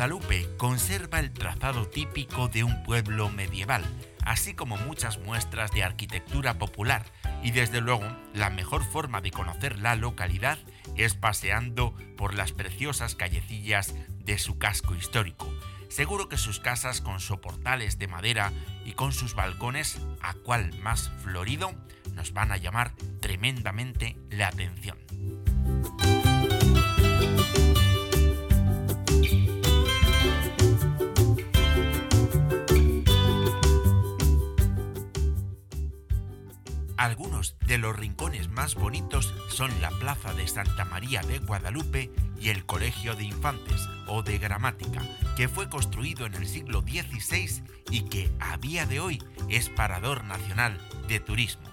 Guadalupe 0.01 0.49
conserva 0.57 1.19
el 1.19 1.31
trazado 1.31 1.87
típico 1.87 2.47
de 2.47 2.63
un 2.63 2.81
pueblo 2.81 3.29
medieval, 3.29 3.85
así 4.23 4.55
como 4.55 4.75
muchas 4.75 5.19
muestras 5.19 5.69
de 5.73 5.83
arquitectura 5.83 6.57
popular, 6.57 7.05
y 7.43 7.51
desde 7.51 7.81
luego 7.81 8.07
la 8.33 8.49
mejor 8.49 8.83
forma 8.83 9.21
de 9.21 9.29
conocer 9.29 9.77
la 9.77 9.95
localidad 9.95 10.57
es 10.97 11.13
paseando 11.13 11.95
por 12.17 12.33
las 12.33 12.51
preciosas 12.51 13.13
callecillas 13.13 13.93
de 14.25 14.39
su 14.39 14.57
casco 14.57 14.95
histórico. 14.95 15.47
Seguro 15.87 16.29
que 16.29 16.37
sus 16.37 16.59
casas 16.59 16.99
con 16.99 17.19
soportales 17.19 17.99
de 17.99 18.07
madera 18.07 18.51
y 18.83 18.93
con 18.93 19.13
sus 19.13 19.35
balcones, 19.35 19.99
a 20.23 20.33
cual 20.33 20.73
más 20.79 21.11
florido, 21.21 21.75
nos 22.15 22.33
van 22.33 22.51
a 22.51 22.57
llamar 22.57 22.95
tremendamente 23.19 24.17
la 24.31 24.47
atención. 24.47 24.97
Algunos 37.01 37.55
de 37.65 37.79
los 37.79 37.95
rincones 37.95 38.47
más 38.49 38.75
bonitos 38.75 39.33
son 39.49 39.71
la 39.81 39.89
Plaza 39.89 40.35
de 40.35 40.47
Santa 40.47 40.85
María 40.85 41.23
de 41.23 41.39
Guadalupe 41.39 42.11
y 42.39 42.49
el 42.49 42.63
Colegio 42.67 43.15
de 43.15 43.23
Infantes 43.23 43.81
o 44.05 44.21
de 44.21 44.37
Gramática, 44.37 45.01
que 45.35 45.47
fue 45.47 45.67
construido 45.67 46.27
en 46.27 46.35
el 46.35 46.45
siglo 46.45 46.81
XVI 46.81 47.63
y 47.89 48.01
que 48.01 48.31
a 48.39 48.57
día 48.57 48.85
de 48.85 48.99
hoy 48.99 49.23
es 49.49 49.67
parador 49.69 50.25
nacional 50.25 50.77
de 51.07 51.19
turismo. 51.19 51.71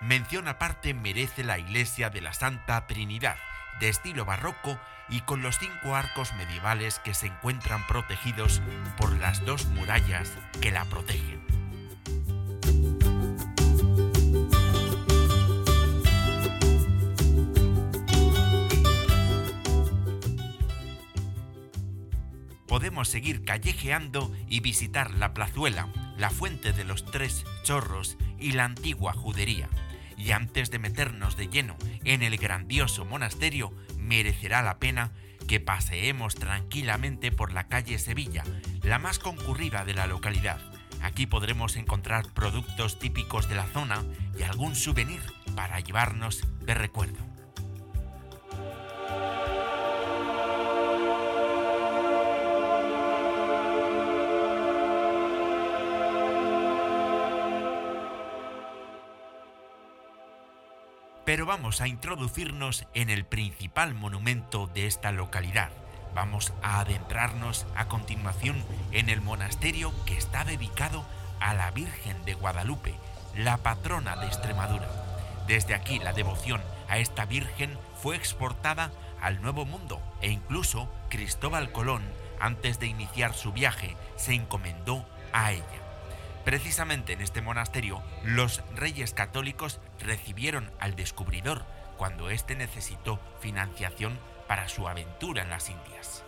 Mención 0.00 0.48
aparte 0.48 0.94
merece 0.94 1.44
la 1.44 1.58
iglesia 1.58 2.08
de 2.08 2.22
la 2.22 2.32
Santa 2.32 2.86
Trinidad, 2.86 3.36
de 3.80 3.90
estilo 3.90 4.24
barroco 4.24 4.80
y 5.10 5.20
con 5.20 5.42
los 5.42 5.58
cinco 5.58 5.94
arcos 5.94 6.32
medievales 6.34 6.98
que 7.00 7.12
se 7.12 7.26
encuentran 7.26 7.86
protegidos 7.86 8.62
por 8.96 9.14
las 9.18 9.44
dos 9.44 9.66
murallas 9.66 10.32
que 10.62 10.70
la 10.70 10.86
protegen. 10.86 11.40
Podemos 22.66 23.08
seguir 23.08 23.44
callejeando 23.44 24.32
y 24.48 24.60
visitar 24.60 25.10
la 25.10 25.34
plazuela, 25.34 25.88
la 26.16 26.30
fuente 26.30 26.72
de 26.72 26.84
los 26.84 27.04
tres 27.04 27.44
chorros 27.64 28.16
y 28.38 28.52
la 28.52 28.64
antigua 28.64 29.12
judería 29.12 29.68
y 30.20 30.32
antes 30.32 30.70
de 30.70 30.78
meternos 30.78 31.36
de 31.36 31.48
lleno 31.48 31.76
en 32.04 32.22
el 32.22 32.36
grandioso 32.36 33.04
monasterio, 33.04 33.74
merecerá 33.98 34.62
la 34.62 34.78
pena 34.78 35.12
que 35.48 35.60
paseemos 35.60 36.34
tranquilamente 36.34 37.32
por 37.32 37.52
la 37.52 37.68
calle 37.68 37.98
Sevilla, 37.98 38.44
la 38.82 38.98
más 38.98 39.18
concurrida 39.18 39.84
de 39.84 39.94
la 39.94 40.06
localidad. 40.06 40.60
Aquí 41.02 41.26
podremos 41.26 41.76
encontrar 41.76 42.32
productos 42.34 42.98
típicos 42.98 43.48
de 43.48 43.54
la 43.54 43.66
zona 43.66 44.04
y 44.38 44.42
algún 44.42 44.74
souvenir 44.74 45.20
para 45.56 45.80
llevarnos 45.80 46.46
de 46.60 46.74
recuerdo. 46.74 47.18
Pero 61.30 61.46
vamos 61.46 61.80
a 61.80 61.86
introducirnos 61.86 62.88
en 62.92 63.08
el 63.08 63.24
principal 63.24 63.94
monumento 63.94 64.66
de 64.66 64.88
esta 64.88 65.12
localidad. 65.12 65.70
Vamos 66.12 66.52
a 66.60 66.80
adentrarnos 66.80 67.68
a 67.76 67.86
continuación 67.86 68.64
en 68.90 69.08
el 69.08 69.20
monasterio 69.20 69.92
que 70.06 70.16
está 70.16 70.42
dedicado 70.42 71.04
a 71.38 71.54
la 71.54 71.70
Virgen 71.70 72.24
de 72.24 72.34
Guadalupe, 72.34 72.94
la 73.36 73.58
patrona 73.58 74.16
de 74.16 74.26
Extremadura. 74.26 74.90
Desde 75.46 75.74
aquí 75.74 76.00
la 76.00 76.12
devoción 76.12 76.62
a 76.88 76.98
esta 76.98 77.26
Virgen 77.26 77.78
fue 78.02 78.16
exportada 78.16 78.90
al 79.20 79.40
Nuevo 79.40 79.64
Mundo 79.64 80.02
e 80.22 80.32
incluso 80.32 80.92
Cristóbal 81.10 81.70
Colón, 81.70 82.02
antes 82.40 82.80
de 82.80 82.88
iniciar 82.88 83.34
su 83.34 83.52
viaje, 83.52 83.96
se 84.16 84.34
encomendó 84.34 85.06
a 85.32 85.52
ella. 85.52 85.89
Precisamente 86.44 87.12
en 87.12 87.20
este 87.20 87.42
monasterio, 87.42 88.02
los 88.24 88.62
reyes 88.74 89.12
católicos 89.12 89.80
recibieron 90.00 90.70
al 90.80 90.96
descubridor 90.96 91.64
cuando 91.96 92.30
éste 92.30 92.56
necesitó 92.56 93.20
financiación 93.40 94.18
para 94.48 94.68
su 94.68 94.88
aventura 94.88 95.42
en 95.42 95.50
las 95.50 95.68
Indias. 95.68 96.24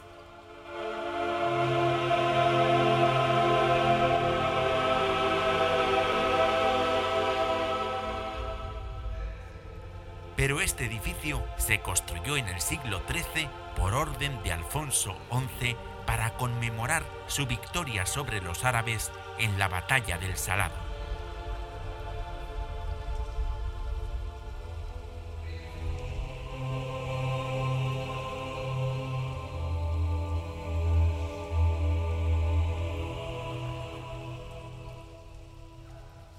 Pero 10.37 10.61
este 10.61 10.87
edificio 10.87 11.43
se 11.57 11.81
construyó 11.81 12.37
en 12.37 12.49
el 12.49 12.61
siglo 12.61 13.01
XIII 13.09 13.49
por 13.77 13.95
orden 13.95 14.43
de 14.43 14.53
Alfonso 14.53 15.17
XI 15.31 15.77
para 16.13 16.35
conmemorar 16.35 17.05
su 17.27 17.47
victoria 17.47 18.05
sobre 18.05 18.43
los 18.43 18.67
árabes 18.67 19.11
en 19.39 19.59
la 19.59 19.69
batalla 19.69 20.19
del 20.19 20.37
Salado. 20.37 20.92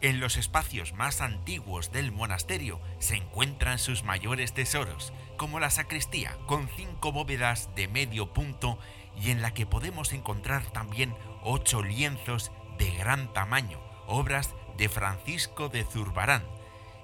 En 0.04 0.20
los 0.20 0.36
espacios 0.36 0.92
más 0.92 1.22
antiguos 1.22 1.94
del 1.94 2.12
monasterio 2.12 2.82
se 3.00 3.16
encuentran 3.16 3.80
sus 3.80 4.04
mayores 4.04 4.54
tesoros, 4.54 5.14
como 5.38 5.62
la 5.62 5.70
sacristía, 5.70 6.38
con 6.46 6.68
cinco 6.68 7.14
bóvedas 7.14 7.74
de 7.74 7.88
medio 7.88 8.34
punto 8.34 8.78
y 9.18 9.32
en 9.32 9.42
la 9.42 9.54
que 9.54 9.66
podemos 9.66 10.12
encontrar 10.12 10.66
también 10.66 11.16
ocho 11.42 11.82
lienzos 11.82 12.52
de 12.78 12.92
gran 12.92 13.32
tamaño, 13.32 13.80
obras 14.06 14.54
de 14.76 14.90
Francisco 14.90 15.70
de 15.70 15.86
Zurbarán. 15.86 16.44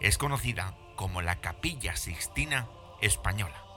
Es 0.02 0.18
conocida 0.18 0.76
como 0.98 1.22
la 1.22 1.40
Capilla 1.40 1.96
Sixtina 1.96 2.68
Española. 3.00 3.69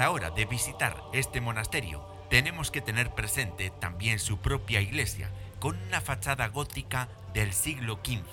La 0.00 0.10
hora 0.12 0.30
de 0.30 0.46
visitar 0.46 0.96
este 1.12 1.42
monasterio, 1.42 2.02
tenemos 2.30 2.70
que 2.70 2.80
tener 2.80 3.14
presente 3.14 3.68
también 3.68 4.18
su 4.18 4.38
propia 4.38 4.80
iglesia, 4.80 5.30
con 5.58 5.76
una 5.76 6.00
fachada 6.00 6.48
gótica 6.48 7.10
del 7.34 7.52
siglo 7.52 8.00
XV. 8.02 8.24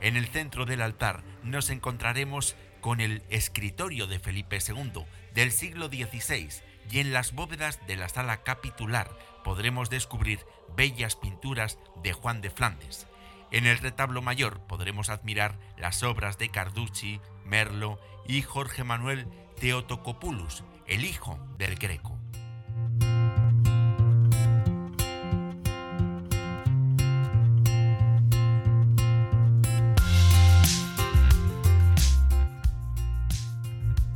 En 0.00 0.16
el 0.16 0.26
centro 0.26 0.66
del 0.66 0.82
altar 0.82 1.22
nos 1.44 1.70
encontraremos 1.70 2.56
con 2.80 3.00
el 3.00 3.22
escritorio 3.30 4.08
de 4.08 4.18
Felipe 4.18 4.58
II 4.58 5.04
del 5.32 5.52
siglo 5.52 5.86
XVI 5.86 6.48
y 6.90 6.98
en 6.98 7.12
las 7.12 7.34
bóvedas 7.34 7.78
de 7.86 7.94
la 7.94 8.08
sala 8.08 8.42
capitular 8.42 9.16
podremos 9.44 9.90
descubrir 9.90 10.40
bellas 10.76 11.14
pinturas 11.14 11.78
de 12.02 12.14
Juan 12.14 12.40
de 12.40 12.50
Flandes. 12.50 13.06
En 13.52 13.68
el 13.68 13.78
retablo 13.78 14.22
mayor 14.22 14.58
podremos 14.66 15.08
admirar 15.08 15.56
las 15.78 16.02
obras 16.02 16.36
de 16.36 16.48
Carducci, 16.48 17.20
Merlo 17.44 18.00
y 18.26 18.42
Jorge 18.42 18.82
Manuel 18.82 19.28
Teotocopoulos, 19.60 20.64
el 20.88 21.04
hijo 21.04 21.38
del 21.58 21.74
Greco. 21.76 22.16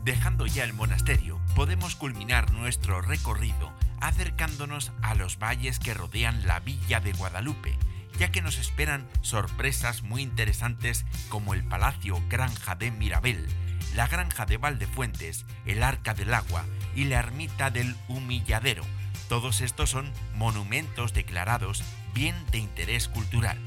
Dejando 0.05 0.47
ya 0.47 0.65
el 0.65 0.73
monasterio, 0.73 1.41
podemos 1.55 1.95
culminar 1.97 2.53
nuestro 2.53 3.01
recorrido 3.01 3.73
acercándonos 4.01 4.93
a 5.03 5.15
los 5.15 5.39
valles 5.39 5.79
que 5.79 5.95
rodean 5.95 6.47
la 6.47 6.61
villa 6.61 7.01
de 7.01 7.13
Guadalupe, 7.13 7.77
ya 8.19 8.33
que 8.33 8.43
nos 8.43 8.59
esperan 8.59 9.09
sorpresas 9.21 10.03
muy 10.03 10.23
interesantes 10.23 11.05
como 11.29 11.53
el 11.53 11.65
Palacio 11.65 12.21
Granja 12.29 12.77
de 12.77 12.91
Mirabel, 12.91 13.47
la 13.95 14.07
Granja 14.07 14.47
de 14.47 14.57
Valdefuentes, 14.57 15.47
el 15.67 15.83
Arca 15.83 16.15
del 16.15 16.35
Agua 16.35 16.65
y 16.95 17.05
la 17.05 17.19
Ermita 17.19 17.71
del 17.71 17.97
Humilladero. 18.09 18.85
Todos 19.29 19.61
estos 19.61 19.91
son 19.91 20.11
monumentos 20.35 21.13
declarados 21.13 21.83
bien 22.15 22.35
de 22.51 22.59
interés 22.59 23.09
cultural. 23.09 23.59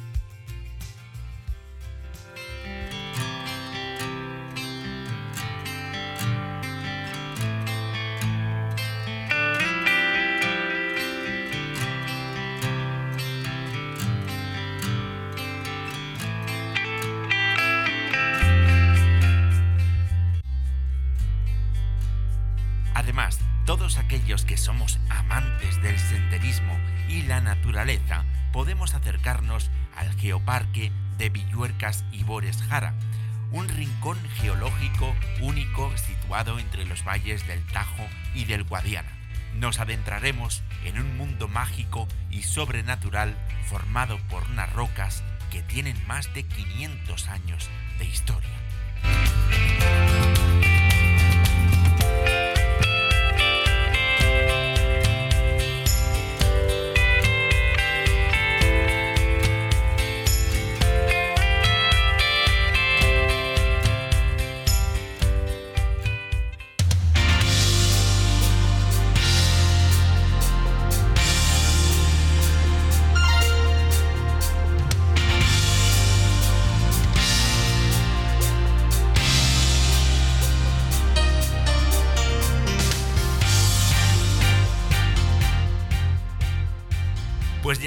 Adentraremos 39.80 40.62
en 40.84 41.00
un 41.00 41.18
mundo 41.18 41.48
mágico 41.48 42.08
y 42.30 42.44
sobrenatural 42.44 43.36
formado 43.66 44.18
por 44.30 44.44
unas 44.50 44.72
rocas 44.74 45.24
que 45.52 45.62
tienen 45.62 45.96
más 46.08 46.34
de 46.34 46.44
500 46.44 47.28
años 47.28 47.70
de 47.98 48.06
historia. 48.06 48.50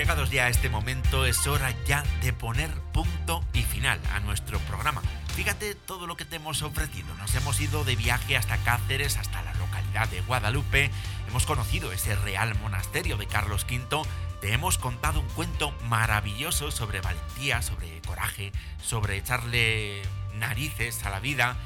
Llegados 0.07 0.31
ya 0.31 0.45
a 0.45 0.49
este 0.49 0.71
momento 0.71 1.27
es 1.27 1.49
hora 1.49 1.75
ya 1.85 2.05
de 2.23 2.33
poner 2.33 2.71
punto 2.93 3.45
y 3.53 3.63
final 3.63 3.99
a 4.15 4.21
nuestro 4.21 4.61
programa. 4.61 5.03
Fíjate 5.35 5.75
todo 5.75 6.07
lo 6.07 6.17
que 6.17 6.25
te 6.25 6.37
hemos 6.37 6.63
ofrecido. 6.63 7.13
Nos 7.17 7.35
hemos 7.35 7.61
ido 7.61 7.83
de 7.83 7.97
viaje 7.97 8.37
hasta 8.37 8.57
Cáceres, 8.59 9.17
hasta 9.17 9.43
la 9.43 9.53
localidad 9.55 10.07
de 10.09 10.21
Guadalupe. 10.21 10.93
Hemos 11.27 11.45
conocido 11.45 11.91
ese 11.91 12.15
real 12.15 12.57
monasterio 12.61 13.17
de 13.17 13.27
Carlos 13.27 13.67
V. 13.69 14.09
Te 14.41 14.53
hemos 14.53 14.79
contado 14.79 15.19
un 15.19 15.29
cuento 15.31 15.73
maravilloso 15.89 16.71
sobre 16.71 17.01
valentía, 17.01 17.61
sobre 17.61 18.01
coraje, 18.03 18.53
sobre 18.81 19.17
echarle 19.17 20.03
narices 20.35 21.05
a 21.05 21.11
la 21.11 21.19
vida. 21.19 21.57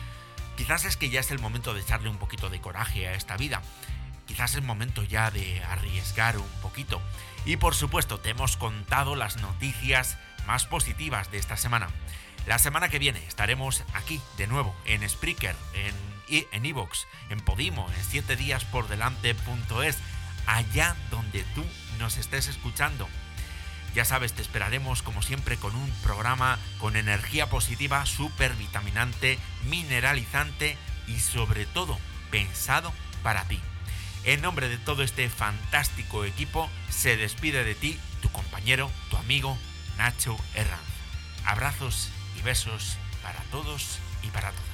Quizás 0.57 0.87
es 0.87 0.97
que 0.97 1.11
ya 1.11 1.21
es 1.21 1.31
el 1.31 1.41
momento 1.41 1.75
de 1.75 1.83
echarle 1.83 2.09
un 2.09 2.17
poquito 2.17 2.49
de 2.49 2.63
coraje 2.63 3.07
a 3.07 3.13
esta 3.13 3.37
vida. 3.37 3.61
Quizás 4.31 4.55
es 4.55 4.63
momento 4.63 5.03
ya 5.03 5.33
de 5.33 5.61
arriesgar 5.65 6.39
un 6.39 6.49
poquito. 6.63 7.03
Y 7.45 7.57
por 7.57 7.75
supuesto, 7.75 8.21
te 8.21 8.31
hemos 8.31 8.57
contado 8.57 9.17
las 9.17 9.39
noticias 9.39 10.19
más 10.47 10.67
positivas 10.67 11.33
de 11.33 11.39
esta 11.39 11.57
semana. 11.57 11.89
La 12.47 12.61
semana 12.61 12.89
que 12.89 13.01
viene 13.01 13.19
estaremos 13.27 13.83
aquí 13.93 14.21
de 14.39 14.47
nuevo 14.47 14.73
en 14.85 15.09
Spreaker, 15.09 15.57
en 15.75 15.95
en 16.53 16.65
Evox, 16.65 17.09
en 17.29 17.41
Podimo, 17.41 17.91
en 17.91 18.05
7 18.05 18.37
días 18.37 18.65
por 18.65 18.87
delante.es, 18.87 19.99
allá 20.47 20.95
donde 21.11 21.43
tú 21.57 21.65
nos 21.99 22.19
estés 22.19 22.47
escuchando. 22.47 23.09
Ya 23.97 24.05
sabes, 24.05 24.35
te 24.35 24.43
esperaremos 24.43 25.03
como 25.03 25.23
siempre 25.23 25.57
con 25.57 25.75
un 25.75 25.91
programa 26.05 26.57
con 26.79 26.95
energía 26.95 27.51
positiva, 27.51 28.07
súper 28.07 28.55
vitaminante, 28.55 29.41
mineralizante 29.65 30.79
y 31.09 31.19
sobre 31.19 31.67
todo 31.67 31.99
pensado 32.31 32.93
para 33.25 33.43
ti. 33.49 33.61
En 34.25 34.43
nombre 34.43 34.69
de 34.69 34.77
todo 34.77 35.03
este 35.03 35.29
fantástico 35.31 36.25
equipo, 36.25 36.69
se 36.91 37.17
despide 37.17 37.65
de 37.65 37.75
ti 37.75 37.99
tu 38.21 38.31
compañero, 38.31 38.91
tu 39.09 39.17
amigo, 39.17 39.57
Nacho 39.97 40.37
Herranz. 40.55 40.81
Abrazos 41.45 42.11
y 42.39 42.43
besos 42.43 42.99
para 43.23 43.41
todos 43.51 43.99
y 44.23 44.29
para 44.29 44.51
todos. 44.51 44.70